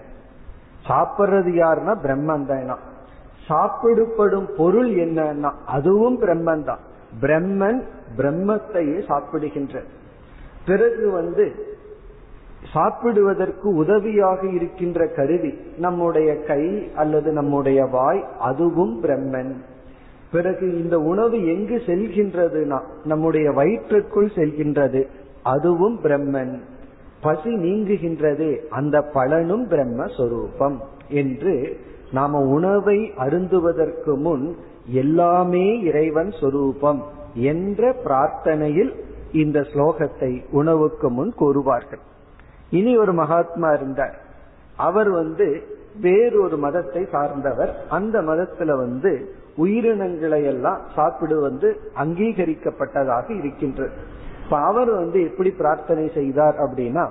சாப்பிடுறது 0.88 1.50
யாருன்னா 1.52 1.94
பிரம்மன் 2.02 2.46
தான். 2.46 2.78
சாப்பிடப்படும் 3.46 4.48
பொருள் 4.56 4.90
என்னன்னா 4.90 5.50
அதுவும் 5.66 6.20
பிரம்மன் 6.20 6.64
தான். 6.64 6.78
பிரம்மன் 7.20 7.82
பிரம்மத்தையே 8.16 9.06
சாப்பிடுகின்ற. 9.06 9.82
பிறகு 10.66 11.10
வந்து 11.10 11.72
சாப்பிடுவதற்கு 12.72 13.74
உதவியாக 13.74 14.46
இருக்கின்ற 14.46 15.06
கருவி 15.06 15.54
நம்முடைய 15.78 16.36
கை 16.36 16.92
அல்லது 16.94 17.32
நம்முடைய 17.32 17.84
வாய் 17.84 18.24
அதுவும் 18.38 19.02
பிரம்மன். 19.02 19.52
பிறகு 20.32 20.82
இந்த 20.82 20.98
உணவு 20.98 21.46
எங்கு 21.46 21.82
செல்கின்றதுனா 21.86 22.80
நம்முடைய 23.04 23.50
வயிற்றுக்குள் 23.50 24.30
செல்கின்றது 24.34 25.06
அதுவும் 25.42 26.00
பிரம்மன். 26.02 26.58
பசி 27.22 27.54
நீங்குகின்றது 27.54 28.66
அந்த 28.66 29.02
பலனும் 29.02 29.68
பிரம்மஸ்வரூபம் 29.68 30.76
என்று 31.08 31.80
நாம 32.12 32.38
உணவை 32.38 33.12
அருந்துவதற்கு 33.16 34.16
முன் 34.16 34.56
எல்லாமே 34.86 35.80
இறைவன் 35.80 36.30
சொரூபம் 36.30 37.02
என்ற 37.34 37.94
பிரார்த்தனையில் 38.04 38.92
இந்த 39.32 39.60
ஸ்லோகத்தை 39.60 40.44
உணவுக்கு 40.50 41.10
முன் 41.10 41.34
கூறுவார்கள். 41.40 42.00
இனி 42.70 42.96
ஒரு 42.96 43.12
மகாத்மா 43.12 43.72
இருந்தார். 43.72 44.20
அவர் 44.76 45.10
வந்து 45.10 45.62
வேறொரு 46.00 46.56
மதத்தை 46.56 47.06
சார்ந்தவர். 47.10 47.76
அந்த 47.88 48.22
மதத்துல 48.22 48.76
வந்து 48.76 49.34
உயிரினங்களை 49.56 50.44
எல்லாம் 50.44 50.80
சாப்பிடுவது 50.94 51.80
அங்கீகரிக்கப்பட்டதாக 51.96 53.38
இருக்கின்றது. 53.38 53.92
இப்ப 54.44 54.58
அவர் 54.58 54.90
வந்து 54.94 55.22
எப்படி 55.22 55.50
பிரார்த்தனை 55.50 56.10
செய்தார் 56.14 56.54
அப்படின்னா 56.54 57.10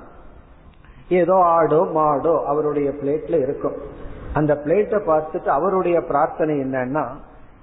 ஏதோ 1.09 1.34
ஆடோ 1.34 1.91
மாடோ 1.93 2.43
அவருடைய 2.43 2.91
பிளேட்ல 3.01 3.41
இருக்கும். 3.41 3.74
அந்த 4.34 4.61
பிளேட்டை 4.65 4.99
பார்த்துட்டு 5.07 5.47
அவருடைய 5.47 6.01
பிரார்த்தனை 6.01 6.57
என்னன்னா 6.57 7.09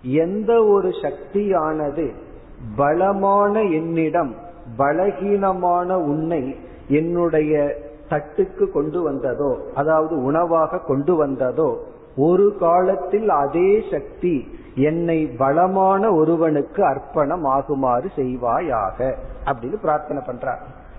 எந்த 0.03 0.65
ஒரு 0.65 0.91
சக்தியானது 1.03 2.13
பலமான 2.77 3.63
என்னிடம் 3.63 4.35
பலகீனமான 4.79 5.95
உன்னை 5.95 6.57
என்னுடைய 6.89 7.75
தட்டுக்கு 8.09 8.71
கொண்டு 8.71 9.03
வந்ததோ 9.03 9.59
அதாவது 9.75 10.23
உணவாக 10.23 10.79
கொண்டு 10.79 11.17
வந்ததோ 11.17 11.79
ஒரு 12.17 12.57
காலத்தில் 12.61 13.29
அதே 13.29 13.83
சக்தி 13.91 14.59
என்னை 14.75 15.27
பலமான 15.27 16.13
ஒருவனுக்கு 16.13 16.85
அர்ப்பணம் 16.85 17.45
ஆகுமாறு 17.45 18.07
செய்வாயாக 18.17 19.15
அப்படின்னு 19.45 19.77
பிரார்த்தனை 19.81 20.23
பண்றார். 20.27 20.59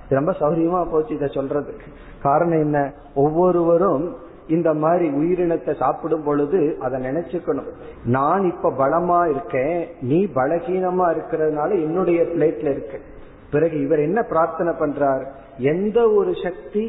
ரொம்ப 0.09 0.31
சௌரியமா 0.31 0.91
போச்சு 0.91 1.15
இதை 1.15 1.27
சொல்றதுக்கு. 1.27 1.87
காரணம் 2.21 2.59
என்ன? 2.59 2.93
ஒவ்வொருவரும் 3.15 4.15
இந்த 4.51 4.69
மாதிரி 4.83 5.07
உயிரினத்தை 5.19 5.73
சாப்பிடும் 5.81 6.23
பொழுது 6.23 6.59
அதை 6.79 6.97
நினைச்சுக்கணும். 7.07 7.69
நான் 8.17 8.43
இப்ப 8.51 8.73
பலமா 8.81 9.19
இருக்கேன் 9.29 9.77
நீ 10.01 10.19
பலகீனமா 10.35 11.07
இருக்கிறதுனால 11.13 11.69
என்னுடைய 11.85 12.21
பிளேட்ல 12.33 12.71
இருக்கு. 12.75 12.99
பிறகு 13.51 13.77
இவர் 13.85 14.05
என்ன 14.07 14.19
பிரார்த்தனை 14.23 14.73
பண்றார்? 14.73 15.23
எந்த 15.71 15.99
ஒரு 16.09 16.33
சக்தி 16.43 16.83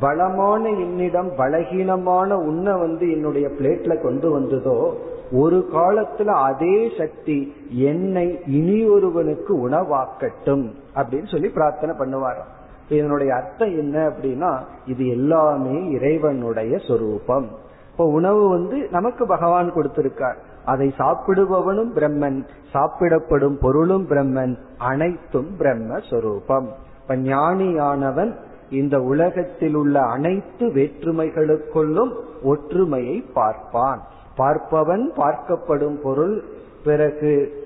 பலமான 0.00 0.62
என்னிடம் 0.84 1.30
பலகீனமான 1.38 2.32
உன்னை 2.48 2.72
வந்து 2.84 3.06
என்னுடைய 3.10 3.46
பிளேட்ல 3.58 3.94
கொண்டு 4.02 4.28
வந்ததோ 4.30 4.78
ஒரு 5.32 5.58
காலத்துல 5.72 6.30
அதே 6.48 6.76
சக்தி 6.98 7.38
என்னை 7.90 8.26
இனி 8.58 8.78
ஒருவனுக்கு 8.88 9.52
உணவாக்கட்டும் 9.68 10.66
அப்படின்னு 10.96 11.30
சொல்லி 11.32 11.48
பிரார்த்தனை 11.48 11.94
பண்ணுவாராம். 11.98 12.50
இதனுடைய 12.88 13.34
அர்த்தம் 13.34 13.68
என்ன 13.68 14.08
அப்படின்னா 14.08 14.60
இது 14.86 15.06
எல்லாமே 15.06 15.90
இறைவனுடைய 15.90 16.78
சொரூபம். 16.78 17.48
இப்ப 17.92 18.04
உணவு 18.04 18.48
வந்து 18.48 18.88
நமக்கு 18.90 19.26
பகவான் 19.26 19.72
கொடுத்திருக்கார். 19.74 20.34
அதை 20.64 20.94
சாப்பிடுபவனும் 20.98 21.92
பிரம்மன் 21.94 22.44
சாப்பிடப்படும் 22.72 23.58
பொருளும் 23.60 24.08
பிரம்மன் 24.08 24.56
அனைத்தும் 24.78 25.56
பிரம்ம 25.56 25.98
சொரூபம். 26.10 26.68
இப்ப 27.02 27.16
ஞானியானவன் 27.16 28.34
இந்த 28.70 29.00
உலகத்தில் 29.00 29.74
உள்ள 29.74 30.00
அனைத்து 30.00 30.66
வேற்றுமைகளுக்குள்ளும் 30.66 32.12
ஒற்றுமையை 32.42 33.24
பார்ப்பான். 33.34 34.02
பார்ப்பவன் 34.36 35.12
பார்க்கப்படும் 35.16 35.96
பொருள் 36.02 36.44
பிறகு 36.84 37.62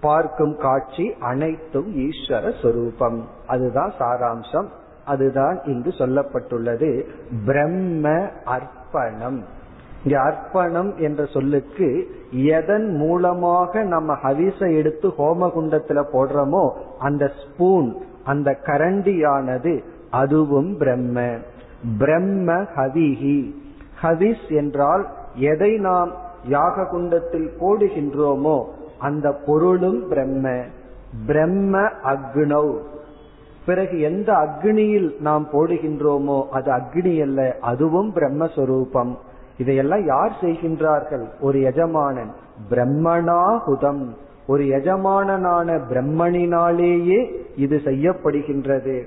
பார்க்கும் 0.00 0.56
காட்சி 0.56 1.14
அனைத்தும் 1.20 1.96
ஈஸ்வர 1.96 2.62
சொரூபம். 2.62 3.28
அதுதான் 3.46 3.92
சாராம்சம். 3.98 4.66
அதுதான் 5.04 5.60
இங்கு 5.64 5.90
சொல்லப்பட்டுள்ளது. 5.90 7.02
பிரம்ம 7.46 8.30
அர்ப்பணம். 8.44 9.44
இங்க 10.04 10.20
அர்ப்பணம் 10.20 10.96
என்ற 10.96 11.24
சொல்லுக்கு 11.24 12.06
எதன் 12.30 12.96
மூலமாக 12.96 13.82
நம்ம 13.82 14.14
ஹவிசை 14.14 14.76
எடுத்து 14.76 15.08
ஹோமகுண்டத்துல 15.08 16.04
போடுறோமோ 16.12 16.70
அந்த 16.98 17.30
ஸ்பூன் 17.44 17.96
அந்த 18.24 18.58
கரண்டியானது 18.62 19.82
அதுவும் 20.10 20.78
பிரம்ம. 20.78 21.36
பிரம்ம 21.98 22.52
ஹவிஹி. 22.52 23.54
ஹவிஸ் 24.02 24.48
என்றால் 24.48 25.06
எதை 25.34 25.76
நாம் 25.76 26.12
யாக 26.44 26.84
குண்டத்தில் 26.84 27.50
போடுகின்றோமோ 27.60 28.64
அந்த 28.98 29.32
பொருளும் 29.46 30.08
பிரம்ம. 30.08 30.62
பிரம்ம 31.26 31.78
அக்னௌ. 32.04 32.76
பிறகு 33.66 34.00
எந்த 34.00 34.32
அக்னியில் 34.32 35.20
நாம் 35.20 35.48
போடுகின்றோமோ 35.52 36.48
அது 36.48 36.72
அக்னி 36.72 37.22
அல்ல 37.22 37.56
அதுவும் 37.60 38.14
பிரம்மஸ்வரூபம். 38.14 39.16
இதையெல்லாம் 39.58 40.06
யார் 40.06 40.36
செய்கின்றார்கள்? 40.40 41.24
ஒரு 41.40 41.60
எஜமானன். 41.60 42.32
பிரம்மணாகுதம் 42.70 44.06
ஒரு 44.46 44.64
எஜமானனான 44.64 45.80
பிரம்மனினாலேயே 45.90 47.30
இது 47.56 47.80
செய்யப்படுகின்றது. 47.84 49.02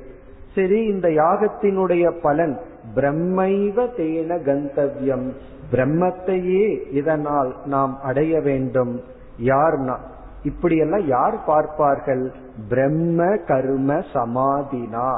சரி 0.56 0.84
இந்த 0.84 1.08
யாகத்தினுடைய 1.08 2.20
பலன் 2.22 2.60
பிரம்மைவ 2.96 3.84
தேன 3.84 4.44
கந்தவியம். 4.44 5.34
பிரம்மத்தையே 5.72 6.94
இதனால் 6.94 7.56
நாம் 7.66 8.00
அடைய 8.02 8.42
வேண்டும். 8.42 9.02
யார்னா 9.42 9.96
இப்படியெல்லாம் 10.44 11.06
யார் 11.08 11.36
பார்ப்பார்கள்? 11.46 12.24
பிரம்ம 12.70 13.38
கர்ம 13.48 13.98
சமாதினா. 14.14 15.10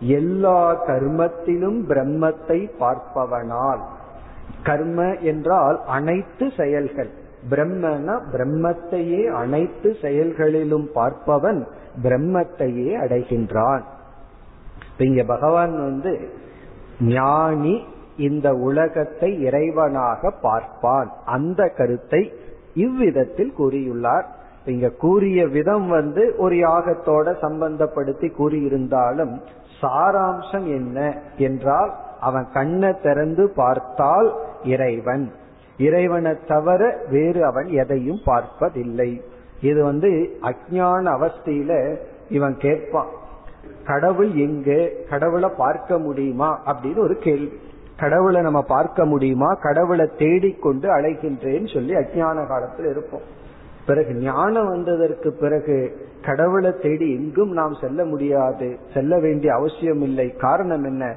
எல்லா 0.00 0.60
கர்மத்திலும் 0.86 1.80
பிரம்மத்தை 1.90 2.58
பார்ப்பவனால். 2.80 3.82
கர்ம 4.62 5.00
என்றால் 5.22 5.78
அனைத்து 5.86 6.46
செயல்கள். 6.56 7.10
பிரம்மனா 7.50 8.14
பிரம்மத்தையே 8.32 9.22
அனைத்து 9.32 9.96
செயல்களிலும் 10.02 10.86
பார்ப்பவன் 10.94 11.60
பிரம்மத்தையே 12.02 12.90
அடைகின்றான். 13.00 13.84
இங்க 14.98 15.22
பகவான் 15.24 15.74
வந்து 15.80 16.12
ஞானி 17.00 17.74
இந்த 18.16 18.48
உலகத்தை 18.52 19.30
இறைவனாக 19.44 20.30
பார்ப்பான். 20.42 21.08
அந்த 21.24 21.68
கருத்தை 21.76 22.22
இவ்விதத்தில் 22.74 23.52
கூறியுள்ளார். 23.58 24.24
இங்க 24.64 24.88
கூறிய 24.88 25.46
விதம் 25.46 25.88
வந்து 25.88 26.34
ஒரு 26.38 26.56
யாகத்தோட 26.56 27.34
சம்பந்தப்படுத்தி 27.42 28.32
கூறியிருந்தாலும் 28.38 29.40
சாராம்சம் 29.82 30.64
என்ன 30.64 31.18
என்றால் 31.36 31.94
அவன் 32.20 32.46
கண்ணை 32.52 32.92
திறந்து 33.02 33.52
பார்த்தால் 33.56 34.34
இறைவன். 34.64 35.32
இறைவனை 35.78 36.34
தவிர 36.46 36.98
வேறு 37.10 37.44
அவன் 37.44 37.66
எதையும் 37.66 38.20
பார்ப்பதில்லை. 38.24 39.22
இது 39.60 39.84
வந்து 39.84 40.38
அஜான 40.42 41.10
அவஸ்தையில 41.16 41.96
இவன் 42.28 42.56
கேட்பான். 42.56 43.08
கடவுள் 43.86 44.32
எங்கே? 44.34 45.04
கடவுளை 45.10 45.50
பார்க்க 45.56 45.98
முடியுமா? 45.98 46.62
அப்படின்னு 46.66 46.98
ஒரு 46.98 47.16
கேள்வி. 47.16 47.58
கடவுளை 47.96 48.42
நம்ம 48.42 48.62
பார்க்க 48.62 49.04
முடியுமா? 49.04 49.54
கடவுளை 49.54 50.10
தேடிக்கொண்டு 50.18 50.88
அழைகின்றேன்னு 50.88 51.74
சொல்லி 51.74 51.94
அஜான 51.94 52.46
காலத்தில் 52.46 52.86
இருப்போம். 52.86 53.42
பிறகு 53.86 54.14
ஞானம் 54.14 54.68
வந்ததற்கு 54.68 55.32
பிறகு 55.32 55.96
கடவுளை 56.22 56.72
தேடி 56.82 57.14
எங்கும் 57.14 57.50
நாம் 57.50 57.74
செல்ல 57.80 58.04
முடியாது. 58.04 58.78
செல்ல 58.94 59.18
வேண்டிய 59.18 59.54
அவசியம் 59.54 60.02
இல்லை. 60.02 60.36
காரணம் 60.36 60.84
என்ன? 60.84 61.16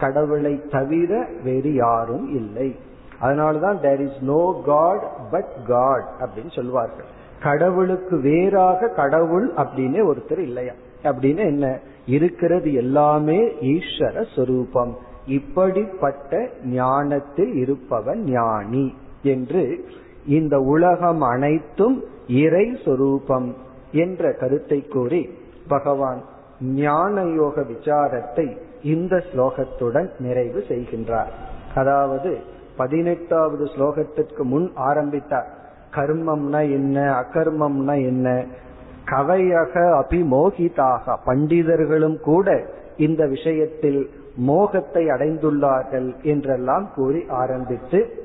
கடவுளை 0.00 0.62
தவிர 0.70 1.26
வேறு 1.42 1.74
யாரும் 1.74 2.34
இல்லை. 2.34 2.76
அதனாலதான் 3.22 3.80
there 3.80 4.00
is 4.00 4.22
no 4.22 4.62
God 4.66 5.30
but 5.30 5.52
God 5.66 6.06
அப்படின்னு 6.20 6.54
சொல்வார்கள். 6.54 7.06
கடவுளுக்கு 7.42 8.20
வேறாக 8.20 8.88
கடவுள் 8.88 9.52
அப்படின்னு 9.52 10.12
ஒருத்தர் 10.12 10.38
இல்லையா? 10.38 10.72
அப்படின்னு 11.02 11.36
என்ன? 11.36 11.78
இருக்கிறது 12.06 12.74
எல்லாமே 12.74 13.46
ஈஸ்வர 13.60 14.24
சொரூபம். 14.34 14.96
இப்படிப்பட்ட 15.26 16.48
ஞானத்தில் 16.64 17.54
இருப்பவன் 17.54 18.24
ஞானி 18.24 18.94
என்று 19.22 19.88
இந்த 20.26 20.60
உலகம் 20.60 21.20
அனைத்தும் 21.20 22.04
இறை 22.28 22.78
சொரூபம் 22.84 23.54
என்ற 23.92 24.32
கருத்தை 24.32 24.86
கூறி 24.86 25.30
பகவான் 25.68 26.22
ஞான 26.60 27.22
யோக 27.22 27.62
விசாரத்தை 27.62 28.56
இந்த 28.82 29.16
ஸ்லோகத்துடன் 29.16 30.08
நிறைவு 30.18 30.64
செய்கின்றார். 30.68 31.28
அதாவது 31.74 32.38
பதினெட்டாவது 32.76 33.64
ஸ்லோகத்திற்கு 33.64 34.42
முன் 34.42 34.72
ஆரம்பித்தார். 34.74 35.48
கர்மம்னா 35.94 36.60
என்ன 36.70 37.24
அகர்மம்னா 37.24 37.94
என்ன? 38.04 38.46
கவையக 39.04 40.02
அபிமோகிதாக 40.02 41.18
பண்டிதர்களும் 41.26 42.20
கூட 42.20 42.64
இந்த 42.96 43.26
விஷயத்தில் 43.26 44.10
மோகத்தை 44.36 45.04
அடைந்துள்ளார்கள் 45.06 46.22
என்றெல்லாம் 46.22 46.90
கூறி 46.94 47.24
ஆரம்பித்து 47.28 48.24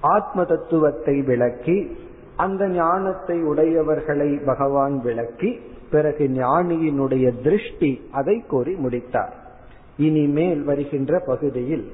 ஆத்ம 0.00 0.44
தத்துவத்தை 0.44 1.22
விளக்கி 1.22 1.96
அந்த 2.36 2.68
ஞானத்தை 2.68 3.42
உடையவர்களை 3.44 4.44
பகவான் 4.44 5.00
விளக்கி 5.00 5.60
பிறகு 5.90 6.28
ஞானியினுடைய 6.28 7.42
திருஷ்டி 7.42 8.08
அதை 8.12 8.40
கூறி 8.40 8.74
முடித்தார். 8.74 9.34
இனிமேல் 9.96 10.62
வருகின்ற 10.62 11.22
பகுதியில் 11.26 11.92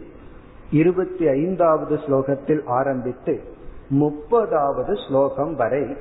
இருபத்தி 0.70 1.28
ஐந்தாவது 1.28 1.94
ஸ்லோகத்தில் 1.96 2.62
ஆரம்பித்து 2.64 3.40
முப்பதாவது 3.90 5.08
ஸ்லோகம் 5.08 5.54
வரை 5.54 5.96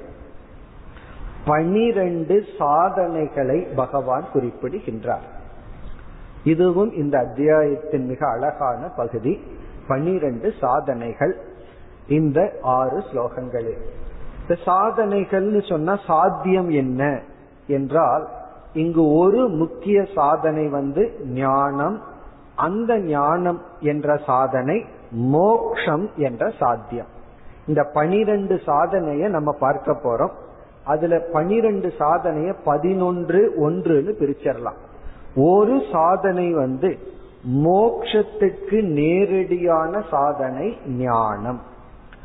பனிரெண்டு 1.45 2.43
சாதனைகளை 2.57 3.67
பகவான் 3.75 4.25
குறிப்பிடுகின்றார். 4.33 5.39
இதுவும் 6.43 6.91
இந்த 6.91 7.19
அத்தியாயத்தின் 7.19 8.05
மிக 8.05 8.29
அழகான 8.29 8.87
பகுதி. 8.87 9.41
பனிரெண்டு 9.87 10.53
சாதனைகள். 10.61 11.35
இந்த 12.07 12.53
ஆறு 12.61 12.97
ஸ்லோகங்களில் 12.97 13.81
இந்த 14.41 14.61
சாதனைகள்னு 14.65 15.69
சொன்னா 15.69 15.99
சாத்தியம் 16.07 16.69
என்ன? 16.69 17.21
என்றால் 17.67 18.27
இங்கு 18.73 19.11
ஒரு 19.11 19.47
முக்கிய 19.47 20.05
சாதனை 20.15 20.67
வந்து 20.67 21.19
ஞானம். 21.25 22.01
அந்த 22.55 22.99
ஞானம் 22.99 23.61
என்ற 23.79 24.17
சாதனை 24.25 24.85
மோக்ஷம் 25.11 26.09
என்ற 26.15 26.51
சாத்தியம். 26.59 27.07
இந்த 27.67 27.83
பனிரெண்டு 27.83 28.55
சாதனைய 28.55 29.29
நம்ம 29.29 29.51
பார்க்க 29.51 29.91
போறோம். 29.91 30.31
அதுல 30.85 31.19
பனிரெண்டு 31.31 31.93
சாதனைய 31.99 32.55
பதினொன்று 32.63 33.53
ஒன்றுன்னு 33.57 34.11
பிரிச்சிடலாம். 34.19 34.77
ஒரு 35.36 35.84
சாதனை 35.91 36.53
வந்து 36.53 36.97
மோக்ஷத்துக்கு 37.47 38.84
நேரடியான 38.84 40.03
சாதனை 40.11 40.77
ஞானம். 40.86 41.61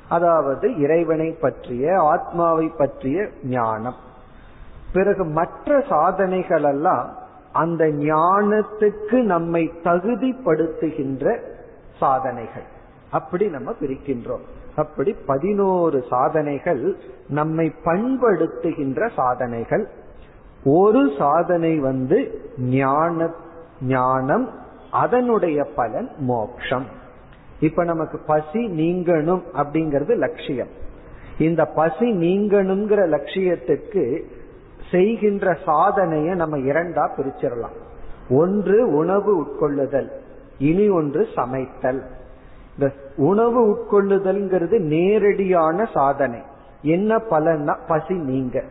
அதாவது 0.09 0.78
இறைவனை 0.78 1.30
பற்றிய 1.30 2.00
ஆத்மாவை 2.00 2.72
பற்றிய 2.76 3.28
ஞானம். 3.44 3.94
பிறகு 4.92 5.24
மற்ற 5.24 5.84
சாதனைகள் 5.88 6.62
எல்லாம் 6.62 7.12
அந்த 7.52 7.84
ஞானத்துக்கு 7.84 9.22
நம்மை 9.22 9.72
தகுதிப்படுத்துகின்ற 9.84 11.38
சாதனைகள். 11.98 12.64
அப்படி 13.11 13.46
நம்ம 13.46 13.72
பிரிக்கின்றோம். 13.80 14.44
அப்படி 14.76 15.16
பதினோரு 15.26 16.04
சாதனைகள் 16.11 16.96
நம்மை 17.28 17.72
பண்படுத்துகின்ற 17.84 19.11
சாதனைகள். 19.16 19.88
ஒரு 20.66 21.12
சாதனை 21.18 21.78
வந்து 21.78 22.40
ஞான 22.58 23.30
ஞானம் 23.80 24.50
அதனுடைய 24.90 25.64
பலன் 25.76 26.10
மோக்ஷம். 26.18 26.86
இப்ப 27.60 27.84
நமக்கு 27.84 28.18
பசி 28.26 28.58
நீங்கணும் 28.58 29.42
அப்படிங்கிறது 29.54 30.16
லட்சியம். 30.16 30.68
இந்த 31.38 31.64
பசி 31.64 32.12
நீங்கணுங்கிற 32.12 33.06
லட்சியத்துக்கு 33.06 34.22
செய்கின்ற 34.90 35.58
சாதனைய 35.66 36.34
நம்ம 36.34 36.58
இரண்டா 36.58 37.10
பிரிச்சிடலாம். 37.16 37.76
ஒன்று 38.30 38.94
உணவு 38.96 39.44
உட்கொள்ளுதல் 39.44 40.08
இனி 40.58 40.88
ஒன்று 40.88 41.26
சமைத்தல். 41.34 42.02
இந்த 42.78 42.92
உணவு 43.16 43.68
உட்கொள்ளுதல்ங்கிறது 43.68 44.78
நேரடியான 44.78 45.88
சாதனை. 45.94 46.40
என்ன 46.82 47.16
பலன்னா 47.16 47.76
பசி 47.88 48.14
நீங்க. 48.14 48.62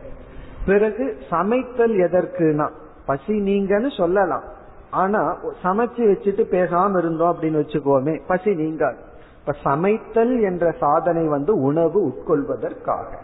பிறகு 0.66 1.16
சமைத்தல் 1.30 1.94
எதற்குனா? 1.94 2.70
பசி 3.06 3.32
நீங்கன்னு 3.32 3.96
சொல்லலாம். 3.96 4.42
ஆனா 4.90 5.38
சமைச்சு 5.62 5.98
வச்சுட்டு 5.98 6.42
பேசாம 6.50 6.98
இருந்தோம் 6.98 7.36
அப்படின்னு 7.36 7.44
வச்சுக்கோமே 7.44 8.20
பசி 8.26 8.54
நீங்காது. 8.54 8.96
இப்ப 9.40 9.52
சமைத்தல் 9.64 10.40
என்ற 10.40 10.74
சாதனை 10.80 11.26
வந்து 11.26 11.60
உணவு 11.60 12.06
உட்கொள்வதற்காக. 12.08 13.16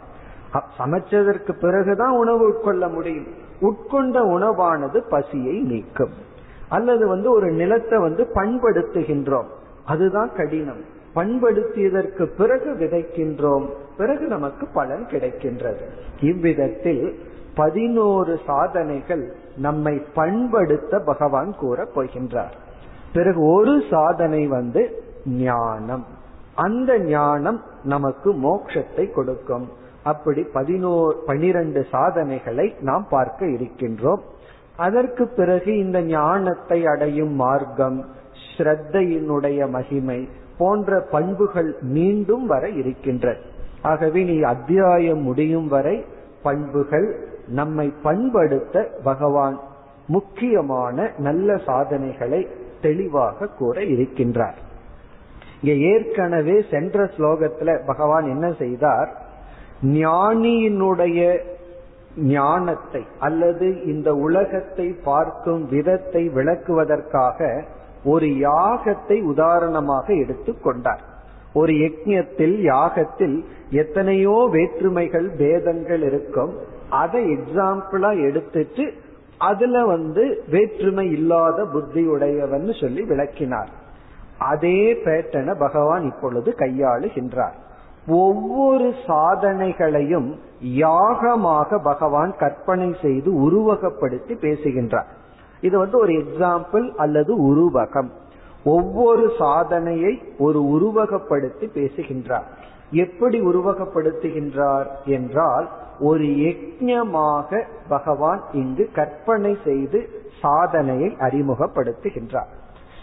சமைச்சதற்கு 0.78 1.52
பிறகுதான் 1.52 2.10
உணவு 2.10 2.48
உட்கொள்ள 2.48 2.88
முடியும். 2.88 3.26
உட்கொண்ட 3.60 4.20
உணவானது 4.20 5.02
பசியை 5.08 5.60
நீக்கும். 5.60 6.10
அல்லது 6.68 7.08
வந்து 7.08 7.30
ஒரு 7.30 7.50
நிலத்தை 7.50 7.98
வந்து 7.98 8.26
பண்படுத்துகின்றோம். 8.34 9.46
அதுதான் 9.86 10.30
கடினம். 10.36 11.00
பண்படுத்தியதற்கு 11.14 12.24
பிறகு 12.36 12.70
விதைக்கின்றோம். 12.70 13.66
பிறகு 13.96 14.26
நமக்கு 14.26 14.66
பலன் 14.74 15.06
கிடைக்கின்றது. 15.06 15.80
இவ்விதத்தில் 16.20 17.18
பதினோரு 17.54 18.40
சாதனைகள் 18.46 19.36
நம்மை 19.56 20.02
பண்படுத்த 20.14 20.98
பகவான் 20.98 21.54
கூற 21.58 21.88
போகின்றார். 21.94 22.54
பிறகு 23.12 23.40
ஒரு 23.52 23.82
சாதனை 23.90 24.46
வந்து 24.46 25.04
ஞானம். 25.24 26.04
அந்த 26.54 26.98
ஞானம் 26.98 27.62
நமக்கு 27.82 28.32
மோட்சத்தை 28.32 29.12
கொடுக்கும். 29.12 29.68
அப்படி 30.02 30.42
பதினோரு 30.42 31.22
பனிரெண்டு 31.26 31.86
சாதனைகளை 31.90 32.74
நாம் 32.80 33.06
பார்க்க 33.10 33.46
இருக்கின்றோம். 33.46 34.22
அதற்கு 34.76 35.26
பிறகு 35.26 35.78
இந்த 35.78 36.02
ஞானத்தை 36.02 36.86
அடையும் 36.86 37.34
மார்க்கம் 37.34 38.04
ஸ்ரத்தையினுடைய 38.56 39.68
மகிமை 39.70 40.28
போன்ற 40.58 41.00
பண்புகள் 41.10 41.76
மீண்டும் 41.80 42.46
வர 42.46 42.68
இருக்கின்றது 42.68 43.40
ஆகவே 43.82 44.24
நீ 44.24 44.40
அத்தியாயம் 44.40 45.22
முடியும் 45.22 45.68
வரை 45.68 46.04
பண்புகள் 46.42 47.30
நம்மை 47.48 47.92
பண்படுத்த 48.02 48.86
பகவான் 49.04 49.60
முக்கியமான 50.06 51.10
நல்ல 51.18 51.56
சாதனைகளை 51.56 52.48
தெளிவாக 52.82 53.46
கூற 53.46 53.80
இருக்கின்றார். 53.80 54.54
இங்க 55.62 55.86
ஏற்கனவே 55.86 56.64
சென்ற 56.70 57.04
ஸ்லோகத்துல 57.04 57.86
பகவான் 57.86 58.24
என்ன 58.24 58.52
செய்தார்? 58.52 59.22
ஞானியினுடைய 59.82 61.38
ஞானத்தை 62.16 63.02
அல்லது 63.18 63.84
இந்த 63.84 64.14
உலகத்தை 64.14 64.96
பார்க்கும் 65.04 65.68
விதத்தை 65.68 66.28
விளக்குவதற்காக 66.28 67.64
ஒரு 68.04 68.26
யாகத்தை 68.26 69.22
உதாரணமாக 69.22 70.14
எடுத்துக் 70.14 70.62
கொண்டார். 70.62 71.00
ஒரு 71.54 71.72
யஜ்யத்தில் 71.72 72.60
யாகத்தில் 72.60 73.44
எத்தனையோ 73.70 74.48
வேற்றுமைகள் 74.50 75.30
பேதங்கள் 75.38 76.02
இருக்கும். 76.02 76.56
அதை 76.92 77.20
எக்ஸாம்பிளா 77.24 78.10
எடுத்துட்டு 78.22 78.92
அதுல 79.38 79.84
வந்து 79.84 80.44
வேற்றுமை 80.50 81.10
இல்லாத 81.10 81.64
புத்தி 81.64 82.06
உடையவன் 82.06 82.72
சொல்லி 82.80 83.02
விளக்கினார். 83.02 83.70
அதே 84.38 84.94
பேட்டனை 85.04 85.54
பகவான் 85.58 86.04
இப்பொழுது 86.04 86.54
கையாளுகின்றார். 86.58 87.56
ஒவ்வொரு 88.08 88.92
சாதனைகளையும் 89.06 90.28
யாகமாக 90.62 91.78
பகவான் 91.82 92.32
கற்பனை 92.38 92.94
செய்து 93.02 93.30
உருவகப்படுத்தி 93.40 94.34
பேசுகின்றார். 94.38 95.10
இது 95.60 95.78
வந்து 95.78 95.98
ஒரு 95.98 96.12
எக்ஸாம்பிள் 96.12 96.86
அல்லது 96.96 97.32
உருவகம். 97.50 98.10
ஒவ்வொரு 98.64 99.30
சாதனையை 99.38 100.22
ஒரு 100.38 100.60
உருவகப்படுத்தி 100.74 101.66
பேசுகின்றார். 101.74 102.48
எப்படி 102.90 103.40
உருவகப்படுத்துகின்றார் 103.40 104.90
என்றால் 105.04 105.68
ஒரு 105.98 106.24
யஜ்யமாக 106.24 107.64
பகவான் 107.88 108.42
இங்கு 108.52 108.90
கற்பனை 108.92 109.56
செய்து 109.64 110.08
சாதனையை 110.40 111.16
அறிமுகப்படுத்துகின்றார். 111.20 112.50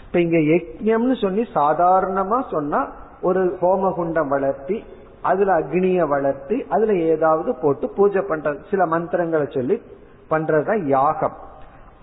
இப்ப 0.05 0.19
இங்க 0.19 0.37
யஜ்யம்னு 0.37 1.21
சொல்லி 1.21 1.47
சாதாரணமா 1.53 2.49
சொன்னா 2.51 2.87
ஒரு 3.21 3.57
ஹோமகுண்டம் 3.61 4.27
வளர்த்தி 4.27 4.83
அதுல 5.21 5.59
அக்னிய 5.59 6.07
வளர்த்தி 6.07 6.65
அதுல 6.69 6.93
ஏதாவது 6.93 7.55
போட்டு 7.55 7.89
பூஜை 7.89 8.21
பண்ற 8.21 8.55
சில 8.69 8.85
மந்திரங்களை 8.85 9.47
சொல்லி 9.49 9.81
பண்றதுதான் 10.29 10.85
யாகம். 10.85 11.37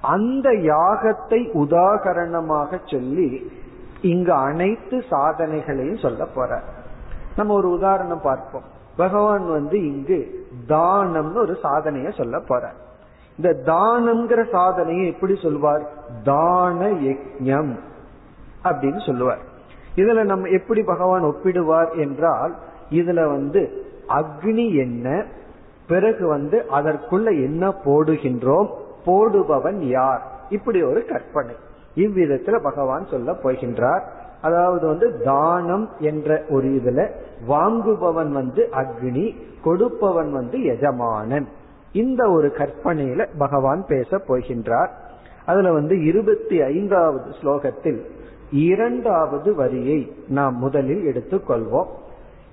அந்த 0.01 0.51
யாகத்தை 0.51 1.41
உதாகரணமாக 1.53 2.79
சொல்லி 2.85 3.51
இங்கு 4.01 4.33
அனைத்து 4.33 5.03
சாதனைகளையும் 5.11 6.03
சொல்ல 6.03 6.25
போற 6.25 6.63
நம்ம 7.37 7.55
ஒரு 7.55 7.71
உதாரணம் 7.71 8.21
பார்ப்போம். 8.21 8.75
பகவான் 8.97 9.51
வந்து 9.51 9.87
இங்கு 9.87 10.47
தானம்னு 10.69 11.37
ஒரு 11.37 11.59
சாதனைய 11.63 12.17
சொல்ல 12.17 12.41
போற 12.41 12.73
இந்த 13.39 13.73
தானம்ங்கிற 13.73 14.51
சாதனையை 14.51 15.07
எப்படி 15.07 15.37
சொல்வார்? 15.43 15.89
தான 16.23 16.91
யக்ஞம் 16.91 17.79
அப்படின்னு 18.65 19.07
சொல்லுவார். 19.07 19.39
இதுல 19.97 20.25
நம்ம 20.25 20.49
எப்படி 20.49 20.83
பகவான் 20.83 21.23
ஒப்பிடுவார் 21.23 21.97
என்றால் 21.97 22.55
இதுல 22.91 23.27
வந்து 23.27 23.85
அக்னி 24.09 24.75
என்ன 24.77 25.25
பிறகு 25.87 26.27
வந்து 26.27 26.67
அதற்குள்ள 26.71 27.25
என்ன 27.25 27.69
போடுகின்றோம் 27.69 28.69
போடுபவன் 29.07 29.79
யார்? 29.79 30.23
இப்படி 30.51 30.83
ஒரு 30.83 31.05
கற்பனை. 31.05 31.55
இவ்விதத்துல 31.95 32.63
பகவான் 32.63 33.07
சொல்ல 33.07 33.33
போகின்றார். 33.33 34.03
அதாவது 34.43 34.87
வந்து 34.87 35.21
தானம் 35.25 35.89
என்ற 35.99 36.43
ஒரு 36.49 36.69
இதுல 36.69 37.11
வாங்குபவன் 37.49 38.31
வந்து 38.31 38.69
அக்னி 38.73 39.37
கொடுப்பவன் 39.63 40.33
வந்து 40.33 40.63
எஜமானன். 40.63 41.49
இந்த 41.93 42.31
ஒரு 42.31 42.53
கற்பனையில 42.57 43.29
பகவான் 43.39 43.85
பேச 43.89 44.17
போகின்றார். 44.17 44.89
அதுல 45.47 45.73
வந்து 45.73 46.05
இருபத்தி 46.05 46.63
ஐந்தாவது 46.63 47.31
ஸ்லோகத்தில் 47.43 48.01
இரண்டாவது 48.51 49.55
வரியை 49.55 50.13
நாம் 50.29 50.59
முதலில் 50.59 51.05
எடுத்துக்கொள்வோம். 51.07 51.87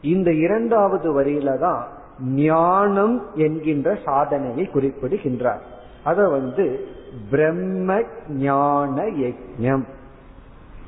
இந்த 0.01 0.31
இரண்டாவது 0.31 1.21
வரியில 1.21 1.59
தான் 1.59 1.87
ஞானம் 2.23 3.23
என்கின்ற 3.35 3.97
சாதனையை 4.05 4.65
குறிப்பிடுகின்றார். 4.65 5.61
அத 6.03 6.27
வந்து 6.27 6.85
பிரம்ம 7.29 8.01
ஞான 8.29 9.03
யஜ்யம். 9.03 9.83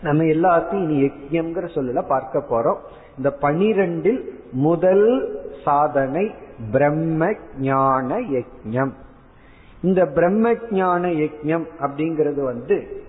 நம்ம 0.02 0.24
எல்லாத்தையும் 0.24 0.90
இனி 0.90 1.02
யஜ்யம்ங்கிற 1.02 1.68
சொல்லல 1.76 2.08
பார்க்க 2.08 2.44
போறோம். 2.50 2.78
இந்த 3.18 3.38
பனிரெண்டில் 3.42 4.22
முதல் 4.52 5.40
சாதனை 5.64 6.32
பிரம்ம 6.72 7.34
ஞான 7.58 8.20
யஜ்யம் 8.20 8.92
இந்த 9.84 10.06
பிரம்ம 10.06 10.56
ஞான 10.72 11.08
யஜ்யம் 11.08 11.66
அப்படிங்கிறது 11.80 12.44
வந்து 12.44 13.04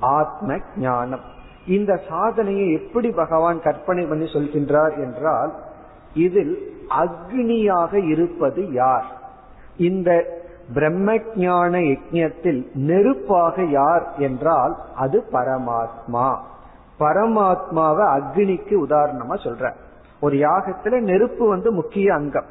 ஆத்ம 0.00 0.58
ஞானம். 0.76 1.20
இந்த 1.66 2.00
சாதனையை 2.08 2.72
எப்படி 2.72 3.10
பகவான் 3.10 3.60
கற்பனை 3.60 4.04
பண்ணி 4.04 4.24
சொல்கின்றார் 4.24 4.96
என்றால் 4.96 5.52
இதில் 6.14 6.72
அக்னியாக 6.88 8.08
இருப்பது 8.08 8.72
யார்? 8.72 9.06
இந்த 9.76 10.10
பிரம்ம 10.74 11.18
ஞான 11.36 11.78
யஜ்யத்தில் 11.78 12.66
நெருப்பாக 12.74 13.70
யார் 13.70 14.12
என்றால் 14.18 14.76
அது 14.94 15.24
பரமாத்மா. 15.32 16.36
பரமாத்மாவை 17.00 18.06
அக்னிக்கு 18.18 18.84
உதாரணமா 18.88 19.34
சொல்ற. 19.34 19.72
ஒரு 20.20 20.36
யாகத்துல 20.36 21.00
நெருப்பு 21.00 21.48
வந்து 21.48 21.72
முக்கிய 21.72 22.14
அங்கம். 22.14 22.44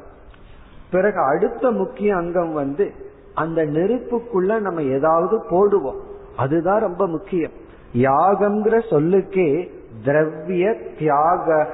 பிறகு 0.90 1.20
அடுத்த 1.20 1.70
முக்கிய 1.70 2.16
அங்கம் 2.16 2.52
வந்து 2.52 2.92
அந்த 3.34 3.64
நெருப்புக்குள்ள 3.64 4.60
நம்ம 4.60 4.82
ஏதாவது 4.82 5.38
போடுவோம். 5.38 6.00
அதுதான் 6.36 6.80
ரொம்ப 6.80 7.06
முக்கியம். 7.06 7.52
யாகம்ங்கிற 7.94 8.82
சொல்லுக்கே 8.90 9.70
திரவிய 10.04 10.96
தியாக 10.98 11.66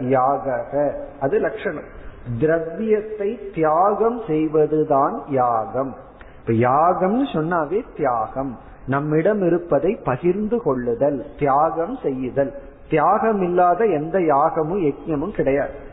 யாக 0.00 0.94
அது 1.20 1.38
லட்சணம். 1.38 1.96
திரவியத்தை 2.40 3.50
தியாகம் 3.54 4.20
செய்வதுதான் 4.26 5.22
யாகம். 5.28 5.96
இப்ப 6.40 6.52
யாகம்னு 6.52 7.24
சொன்னாவே 7.32 7.82
தியாகம். 7.96 8.58
நம்மிடம் 8.86 9.42
இருப்பதை 9.42 10.00
பகிர்ந்து 10.04 10.62
கொள்ளுதல் 10.62 11.26
தியாகம் 11.38 11.98
செய்யுதல். 12.02 12.54
தியாகம் 12.90 13.42
இல்லாத 13.42 13.84
எந்த 13.84 14.22
யாகமும் 14.22 14.78
யஜ்யமும் 14.78 15.34
கிடையாது. 15.34 15.86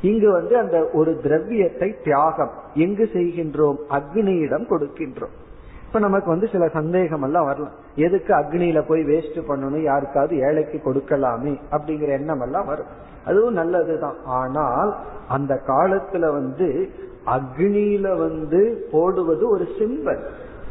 இங்கு 0.00 0.32
வந்து 0.32 0.58
அந்த 0.58 0.90
ஒரு 0.92 1.20
திரவியத்தை 1.22 1.96
தியாகம் 2.04 2.50
எங்கு 2.74 3.10
செய்கின்றோம்? 3.12 3.76
அக்னியிடம் 3.88 4.66
கொடுக்கின்றோம். 4.70 5.42
இப்ப 5.94 6.06
நமக்கு 6.06 6.30
வந்து 6.30 6.48
சில 6.52 6.68
சந்தேகம் 6.68 7.22
எல்லாம் 7.22 7.44
வரலாம். 7.44 7.72
எதுக்கு 7.94 8.34
அக்னியில 8.34 8.82
போய் 8.88 9.02
வேஸ்ட் 9.02 9.42
பண்ணணும்? 9.48 9.82
யாருக்காவது 9.82 10.36
ஏழைக்கு 10.36 10.80
கொடுக்கலாமே 10.84 11.58
அப்படிங்கிற 11.70 12.08
எண்ணம் 12.08 12.40
எல்லாம் 12.40 12.66
வரும். 12.66 12.86
அதுவும் 13.26 13.52
நல்லதுதான். 13.52 14.14
ஆனால் 14.24 14.96
அந்த 15.28 15.60
காலத்துல 15.66 16.32
வந்து 16.32 16.88
அக்னியில 17.26 18.18
வந்து 18.18 18.88
போடுவது 18.92 19.48
ஒரு 19.48 19.64
சிம்பல். 19.78 20.20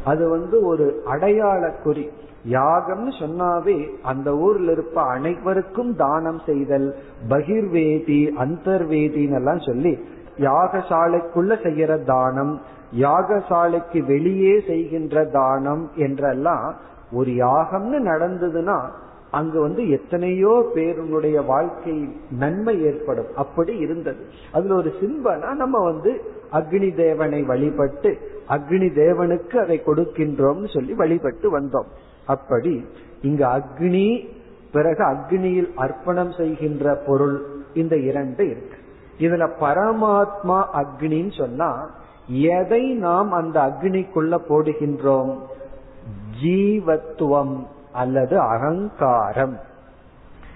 அது 0.04 0.28
வந்து 0.28 0.66
ஒரு 0.66 1.02
அடையாள 1.04 1.70
குறி 1.70 2.10
யாகம்னு 2.50 3.12
சொன்னாவே 3.20 3.90
அந்த 4.02 4.36
ஊர்ல 4.36 4.72
இருப்ப 4.72 5.02
அனைவருக்கும் 5.02 5.96
தானம் 5.96 6.40
செய்தல் 6.46 6.94
பகிர்வேதி 7.28 8.30
அந்தர்வேதின்னு 8.38 9.34
எல்லாம் 9.34 9.58
சொல்லி 9.58 9.98
யாகசாலைக்குள்ள 10.38 11.52
செய்யற 11.62 12.04
தானம் 12.04 12.60
யாகசாலைக்கு 12.98 14.06
வெளியே 14.06 14.60
செய்கின்ற 14.66 15.24
தானம் 15.24 15.90
என்றெல்லாம் 15.96 16.74
ஒரு 17.12 17.30
யாகம்னு 17.30 17.98
நடந்ததுன்னா 18.04 18.80
அங்கு 19.30 19.60
வந்து 19.60 19.90
எத்தனையோ 19.90 20.70
பேருடைய 20.74 21.42
வாழ்க்கை 21.42 22.16
நன்மை 22.30 22.82
ஏற்படும். 22.82 23.26
அப்படி 23.36 23.76
இருந்தது. 23.76 24.26
அதுல 24.52 24.74
ஒரு 24.74 24.92
சிம்பனா 25.00 25.54
நம்ம 25.54 25.84
வந்து 25.84 26.20
அக்னி 26.52 26.94
தேவனை 26.94 27.42
வழிபட்டு 27.42 28.10
அக்னி 28.48 28.88
தேவனுக்கு 28.92 29.56
அதை 29.56 29.82
கொடுக்கின்றோம்னு 29.86 30.74
சொல்லி 30.74 30.94
வழிபட்டு 30.94 31.60
வந்தோம். 31.60 31.88
அப்படி 32.26 32.84
இங்கு 33.22 33.44
அக்னி 33.44 34.28
பிறகு 34.72 35.04
அக்னியில் 35.04 35.74
அர்ப்பணம் 35.74 36.32
செய்கின்ற 36.32 36.94
பொருள் 37.06 37.46
இந்த 37.74 37.96
இரண்டு 37.96 38.44
இருக்கு. 38.46 38.76
இதுல 39.18 39.48
பரமாத்மா 39.60 40.64
அக்னின்னு 40.72 41.38
சொன்னா 41.38 41.90
எதை 42.26 42.92
நாம் 42.92 43.32
அந்த 43.32 43.60
அக்னிக்குள்ள 43.60 44.38
போடுகின்றோம்? 44.48 45.36
ஜீவத்துவம் 46.42 47.66
அல்லது 47.92 48.38
அகங்காரம். 48.38 49.60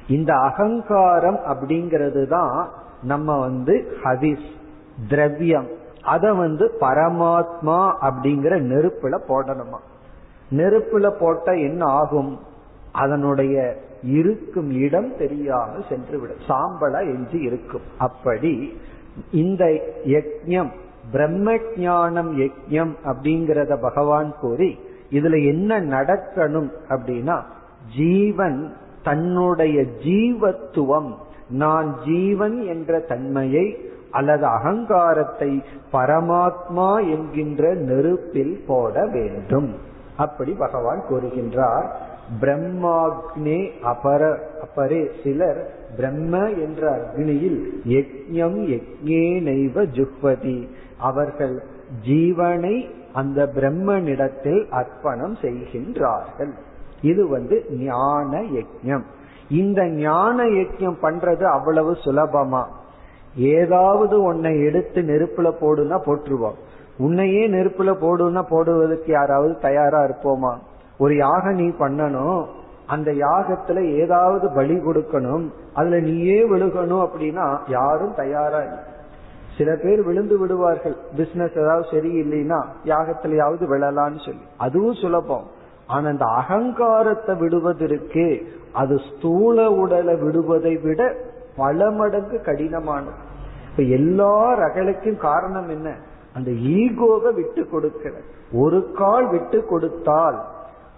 இந்த 0.09 0.35
அகங்காரம் 0.35 1.39
அப்படிங்கிறது 1.47 2.27
தான் 2.29 2.69
நம்ம 3.03 3.39
வந்து 3.39 3.99
ஹதிஸ் 4.05 4.51
திரவியம். 5.09 5.67
அத 6.03 6.33
வந்து 6.33 6.77
பரமாத்மா 6.81 7.93
அப்படிங்கிற 8.01 8.61
நெருப்புல 8.61 9.19
போடணுமா? 9.29 9.79
நெருப்புல 10.51 11.11
போட்ட 11.11 11.57
என்ன 11.57 11.85
ஆகும்? 11.85 12.39
அதனுடைய 12.93 13.77
இருக்கும் 14.03 14.71
இடம் 14.71 15.17
தெரியாமல் 15.17 15.85
சென்று 15.89 16.19
விடும். 16.19 16.39
சாம்பலா 16.49 17.01
எஞ்சி 17.01 17.39
இருக்கும். 17.39 17.83
அப்படி 17.99 18.81
இந்த 19.33 19.65
யஜ்யம் 20.05 20.71
பிரம்ம 21.13 21.53
ஜானம் 21.55 22.31
யஜ்யம் 22.39 22.95
அப்படிங்கறத 23.05 23.81
பகவான் 23.81 24.35
கூறி 24.41 24.79
இதுல 25.11 25.37
என்ன 25.47 25.81
நடக்கணும் 25.81 26.71
அப்படின்னா 26.89 27.37
ஜீவன் 27.97 28.75
தன்னுடைய 29.03 29.85
ஜீவத்துவம் 30.05 31.11
நான் 31.49 31.97
ஜீவன் 32.05 32.67
என்ற 32.67 32.99
தன்மையை 32.99 33.67
அல்லது 34.11 34.47
அகங்காரத்தை 34.47 35.63
பரமாத்மா 35.93 36.91
என்கின்ற 37.11 37.75
நெருப்பில் 37.75 38.65
போட 38.67 39.07
வேண்டும். 39.07 39.71
அப்படி 40.17 40.53
பகவான் 40.53 41.03
கூறுகின்றார். 41.11 41.87
பிரம்மாக்னே 42.41 43.61
அபர 43.83 44.23
அபரே 44.65 45.11
சிலர் 45.25 45.61
பிரம்ம 45.97 46.49
என்ற 46.49 46.83
அக்னியில் 46.97 47.61
யஜ்யம் 47.87 48.59
யஜ்ஞே 48.73 49.25
நெய்வ 49.43 49.85
ஜுஹ்வதி. 49.97 50.59
அவர்கள் 50.99 51.63
ஜீவனை 52.09 52.91
அந்த 53.13 53.51
பிரம்மனிடத்தில் 53.55 54.69
அர்ப்பணம் 54.71 55.35
செய்கின்றார்கள். 55.35 56.53
இது 57.03 57.29
வந்து 57.29 57.65
ஞான 57.71 58.41
யஜ்யம். 58.41 59.03
இந்த 59.51 59.87
ஞான 59.87 60.45
யஜ்யம் 60.45 60.97
பண்றது 61.03 61.43
அவ்வளவு 61.43 61.93
சுலபமா? 61.93 62.65
ஏதாவது 63.37 64.35
ஒன்னை 64.35 64.65
எடுத்து 64.65 65.03
நெருப்புல 65.03 65.53
போடுனா 65.61 66.01
போட்டுருவோம் 66.07 66.55
உன்னையே 66.99 67.49
நெருப்புல 67.49 67.95
போடுனா 68.01 68.43
போடுவதற்கு 68.43 69.13
யாராவது 69.13 69.59
தயாரா 69.59 70.05
இருப்போமா? 70.05 70.59
ஒரு 70.99 71.17
யாகம் 71.17 71.55
நீ 71.55 71.69
பண்ணணும். 71.69 72.47
அந்த 72.87 73.13
யாகத்துல 73.13 73.95
ஏதாவது 73.95 74.53
பலி 74.55 74.75
கொடுக்கணும். 74.75 75.51
அதுல 75.75 76.01
நீயே 76.01 76.49
விழுகணும் 76.49 77.09
அப்படின்னா 77.09 77.59
யாரும் 77.69 78.15
தயாரா 78.15 78.59
இல்லை. 78.59 78.97
சில 79.59 79.77
பேர் 79.77 80.03
விழுந்து 80.03 80.39
விடுவார்கள். 80.39 80.97
பிசினஸ் 81.17 81.57
ஏதாவது 81.57 81.89
சரியில்லைன்னா 81.91 82.65
யாகத்திலேயாவது 82.85 83.65
விழலான்னு 83.71 84.25
சொல்லி. 84.25 84.41
அதுவும் 84.57 84.95
சுலபம். 84.95 85.47
ஆனா 85.87 86.09
அந்த 86.09 86.25
அகங்காரத்தை 86.25 87.37
விடுவதற்கு 87.37 88.47
அது 88.73 88.99
ஸ்தூல 88.99 89.71
உடலை 89.71 90.15
விடுவதை 90.15 90.77
விட 90.83 91.15
பல 91.57 91.91
மடங்கு 91.91 92.37
கடினமானது. 92.37 93.27
இப்ப 93.71 93.83
எல்லா 93.83 94.59
ரகளுக்கும் 94.59 95.17
காரணம் 95.17 95.69
என்ன? 95.69 95.97
அந்த 96.35 96.51
ஈகோவை 96.51 97.35
விட்டு 97.35 97.69
கொடுக்கிற 97.69 98.15
ஒரு 98.53 98.93
கால் 98.95 99.31
விட்டு 99.31 99.65
கொடுத்தால் 99.65 100.45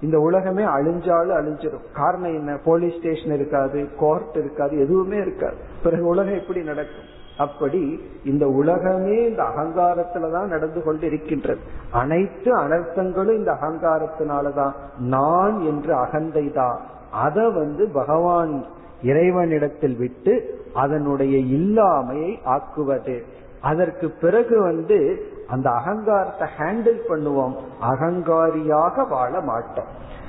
இந்த 0.00 0.18
உலகமே 0.18 0.64
அழிஞ்சாலும் 0.64 1.36
அழிஞ்சிடும் 1.40 1.92
காரணம் 1.94 2.34
என்ன? 2.34 2.58
போலீஸ் 2.64 2.98
ஸ்டேஷன் 2.98 3.34
இருக்காது 3.34 3.88
கோர்ட் 3.98 4.36
இருக்காது 4.36 4.78
எதுவுமே 4.78 5.16
இருக்காது. 5.16 5.56
பிறகு 5.82 6.04
உலகம் 6.04 6.34
எப்படி 6.34 6.62
நடக்கும்? 6.62 7.18
அப்படி 7.38 8.00
இந்த 8.24 8.48
உலகமே 8.48 9.26
இந்த 9.28 9.42
அகங்காரத்துலதான் 9.42 10.46
நடந்து 10.46 10.82
கொண்டு 10.82 11.06
இருக்கின்றது 11.06 11.60
அனைத்து 11.90 12.56
அனர்த்தங்களும் 12.56 13.36
இந்த 13.36 13.52
அகங்காரத்தினாலதான். 13.52 14.72
நான் 14.98 15.60
என்று 15.60 15.94
அகந்தை 15.94 16.52
தான் 16.52 16.80
அதை 17.12 17.50
வந்து 17.50 17.88
பகவான் 17.88 18.64
இறைவனிடத்தில் 19.02 19.96
விட்டு 19.96 20.62
அதனுடைய 20.74 21.38
இல்லாமையை 21.38 22.38
ஆக்குவது. 22.44 23.22
அதற்கு 23.60 24.10
பிறகு 24.10 24.60
வந்து 24.60 25.28
அந்த 25.48 25.70
அகங்காரத்தை 25.70 26.48
ஹேண்டில் 26.58 27.00
பண்ணுவோம். 27.08 27.54
அகங்காரியாக 27.82 29.08
வாழ 29.08 29.40
மாட்டோம். 29.40 29.84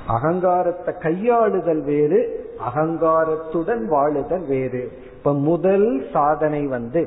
அகங்காரத்தை 0.08 0.94
கையாளுதல் 1.00 1.84
வேறு 1.84 2.50
அகங்காரத்துடன் 2.74 3.84
வாழுதல் 3.90 4.46
வேறு. 4.46 4.92
இப்ப 5.22 5.34
முதல் 5.34 6.06
சாதனை 6.12 6.66
வந்து 6.66 7.00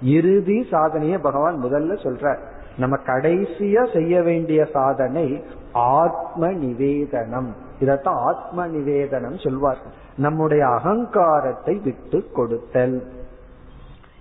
இறுதி 0.00 0.56
சாதனைய 0.70 1.18
பகவான் 1.18 1.62
முதல்ல 1.62 1.94
சொல்ற 2.02 2.38
நம்ம 2.78 2.94
கடைசியா 3.06 3.82
செய்ய 3.92 4.22
வேண்டிய 4.22 4.64
சாதனை 4.72 5.44
ஆத்ம 5.72 6.46
நிவேதனம். 6.46 7.48
இதத்தான் 7.80 8.18
ஆத்ம 8.24 8.66
நிவேதனம் 8.66 9.38
சொல்வார்கள் 9.38 9.94
நம்முடைய 10.16 10.66
அகங்காரத்தை 10.66 11.74
விட்டு 11.84 12.20
கொடுத்தல். 12.32 12.98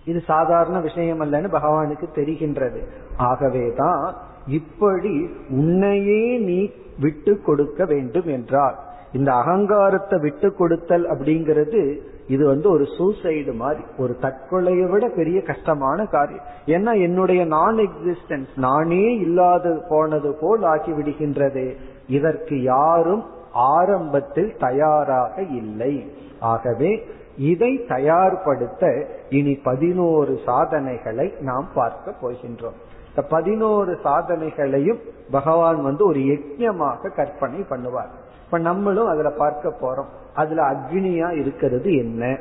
இது 0.06 0.22
சாதாரண 0.22 0.80
விஷயம் 0.80 1.22
அல்லன்னு 1.22 1.52
பகவானுக்கு 1.52 2.10
தெரிகின்றது. 2.16 2.82
ஆகவேதான் 3.18 4.16
இப்படி 4.48 5.16
உன்னையே 5.50 6.38
நீ 6.38 6.60
விட்டு 7.00 7.42
கொடுக்க 7.42 7.86
வேண்டும் 7.86 8.28
என்றால் 8.28 8.76
இந்த 9.12 9.32
அகங்காரத்தை 9.34 10.20
விட்டு 10.20 10.54
கொடுத்தல் 10.54 11.08
அப்படிங்கிறது 11.10 11.82
இது 12.28 12.48
வந்து 12.48 12.70
ஒரு 12.70 12.84
சூசைடு 12.84 13.54
மாதிரி 13.54 13.84
ஒரு 13.98 14.18
தற்கொலையை 14.22 14.90
விட 14.90 15.08
பெரிய 15.08 15.42
கஷ்டமான 15.42 16.06
காரியம். 16.06 16.46
ஏன்னா 16.66 17.02
என்னுடைய 17.02 17.46
நான் 17.46 17.76
எக்ஸிஸ்டன்ஸ் 17.76 18.54
நானே 18.56 19.14
இல்லாது 19.16 19.84
போனது 19.90 20.38
போல் 20.42 20.64
ஆக்கி 20.64 20.92
விடுகின்றது. 20.92 21.76
இதற்கு 22.08 22.62
யாரும் 22.62 23.24
ஆரம்பத்தில் 23.52 24.56
தயாராக 24.58 25.42
இல்லை. 25.42 26.12
ஆகவே 26.40 27.04
இதை 27.38 27.80
தயார்படுத்த 27.88 29.06
இனி 29.30 29.56
பதினோரு 29.56 30.40
சாதனைகளை 30.46 31.34
நாம் 31.40 31.68
பார்க்க 31.74 32.14
போகின்றோம். 32.22 32.78
இந்த 33.10 33.28
பதினோரு 33.30 33.98
சாதனைகளையும் 34.04 35.02
பகவான் 35.32 35.84
வந்து 35.84 36.06
ஒரு 36.06 36.20
யஜ்யமாக 36.20 37.16
கற்பனை 37.16 37.60
பண்ணுவார். 37.70 38.12
இப்ப 38.46 38.58
நம்மளும் 38.58 39.08
அதுல 39.08 39.30
பார்க்க 39.30 39.74
போறோம். 39.82 40.12
அதுல 40.36 40.62
அக்னியா 40.72 41.30
இருக்கிறது 41.40 41.96
என்ன? 41.96 42.38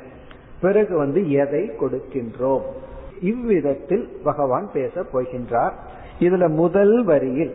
பிறகு 0.60 0.96
வந்து 0.96 1.30
எதை 1.30 1.70
கொடுக்கின்றோம்? 1.80 2.62
இவ்விதத்தில் 3.20 4.20
பகவான் 4.24 4.70
பேச 4.72 5.04
போகின்றார். 5.12 5.72
இதுல 6.20 6.48
முதல் 6.48 7.04
வரியில் 7.04 7.54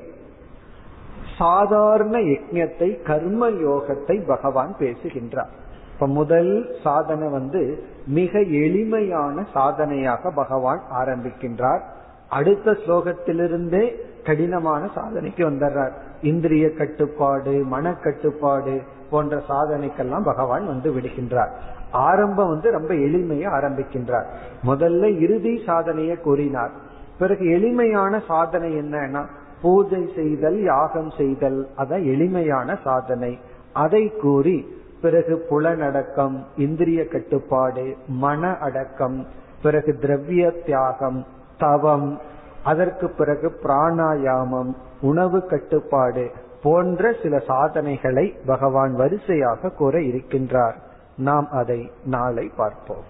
சாதாரண 1.37 2.17
யஜத்தை 2.19 3.01
கர்ம 3.01 3.49
யோகத்தை 3.49 4.27
பகவான் 4.27 4.75
பேசுகின்றார். 4.79 5.49
இப்ப 5.93 6.07
முதல் 6.07 6.75
சாதனை 6.83 7.27
வந்து 7.27 7.83
மிக 8.07 8.39
எளிமையான 8.39 9.45
சாதனையாக 9.53 10.31
பகவான் 10.31 10.81
ஆரம்பிக்கின்றார். 11.01 11.81
அடுத்த 12.29 12.71
ஸ்லோகத்திலிருந்தே 12.71 13.95
கடினமான 14.23 14.89
சாதனைக்கு 14.95 15.43
வந்துடுறார் 15.49 15.91
இந்திரிய 16.21 16.73
கட்டுப்பாடு 16.73 17.51
மன 17.51 17.93
கட்டுப்பாடு 17.93 18.81
போன்ற 19.09 19.41
சாதனைக்கெல்லாம் 19.49 20.23
பகவான் 20.23 20.67
வந்து 20.67 20.93
விடுகின்றார். 20.93 21.49
ஆரம்பம் 21.91 22.47
வந்து 22.47 22.71
ரொம்ப 22.71 22.93
எளிமையா 22.93 23.49
ஆரம்பிக்கின்றார். 23.59 24.25
முதல்ல 24.65 25.19
இறுதி 25.19 25.61
சாதனையை 25.65 26.15
கூறினார். 26.15 26.71
பிறகு 27.19 27.51
எளிமையான 27.51 28.21
சாதனை 28.27 28.73
என்னன்னா 28.73 29.25
பூஜை 29.61 30.09
செய்தல் 30.15 30.61
யாகம் 30.61 31.09
செய்தல் 31.17 31.67
அதான் 31.77 32.03
எளிமையான 32.03 32.77
சாதனை. 32.83 33.39
அதை 33.73 34.11
கூறி 34.21 34.77
பிறகு 35.01 35.45
புலனடக்கம் 35.49 36.43
இந்திரிய 36.57 37.07
கட்டுப்பாடு 37.07 37.97
மன 38.07 38.57
அடக்கம் 38.57 39.25
பிறகு 39.63 39.97
திரவிய 40.01 40.63
தியாகம் 40.65 41.25
தவம் 41.57 42.19
அதற்கு 42.63 43.09
பிறகு 43.09 43.59
பிராணாயாமம் 43.63 44.73
உணவு 45.01 45.45
கட்டுப்பாடு 45.45 46.31
போன்ற 46.62 47.12
சில 47.22 47.42
சாதனைகளை 47.48 48.34
பகவான் 48.46 48.94
வரிசையாக 48.94 49.72
கூற 49.80 49.98
இருக்கின்றார் 50.10 50.78
நாம் 51.20 51.48
அதை 51.60 51.90
நாளை 52.06 52.50
பார்ப்போம் 52.56 53.06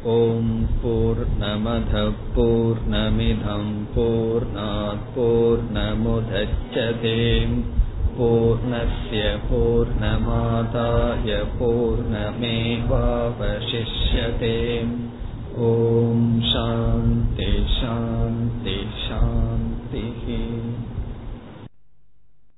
ॐ 0.00 0.42
पूर्णमधः 0.80 2.10
पूर्णमिधं 2.34 3.64
पूर्णात् 3.94 5.08
पूर्णमुदच्छते 5.14 7.14
पूर्णस्य 8.18 9.24
पूर्णमादाय 9.48 11.32
पूर्णमेवावशिष्यते 11.58 12.92
ॐ 15.64 16.22
शान्ति 16.50 17.50
शान्ति 17.74 18.78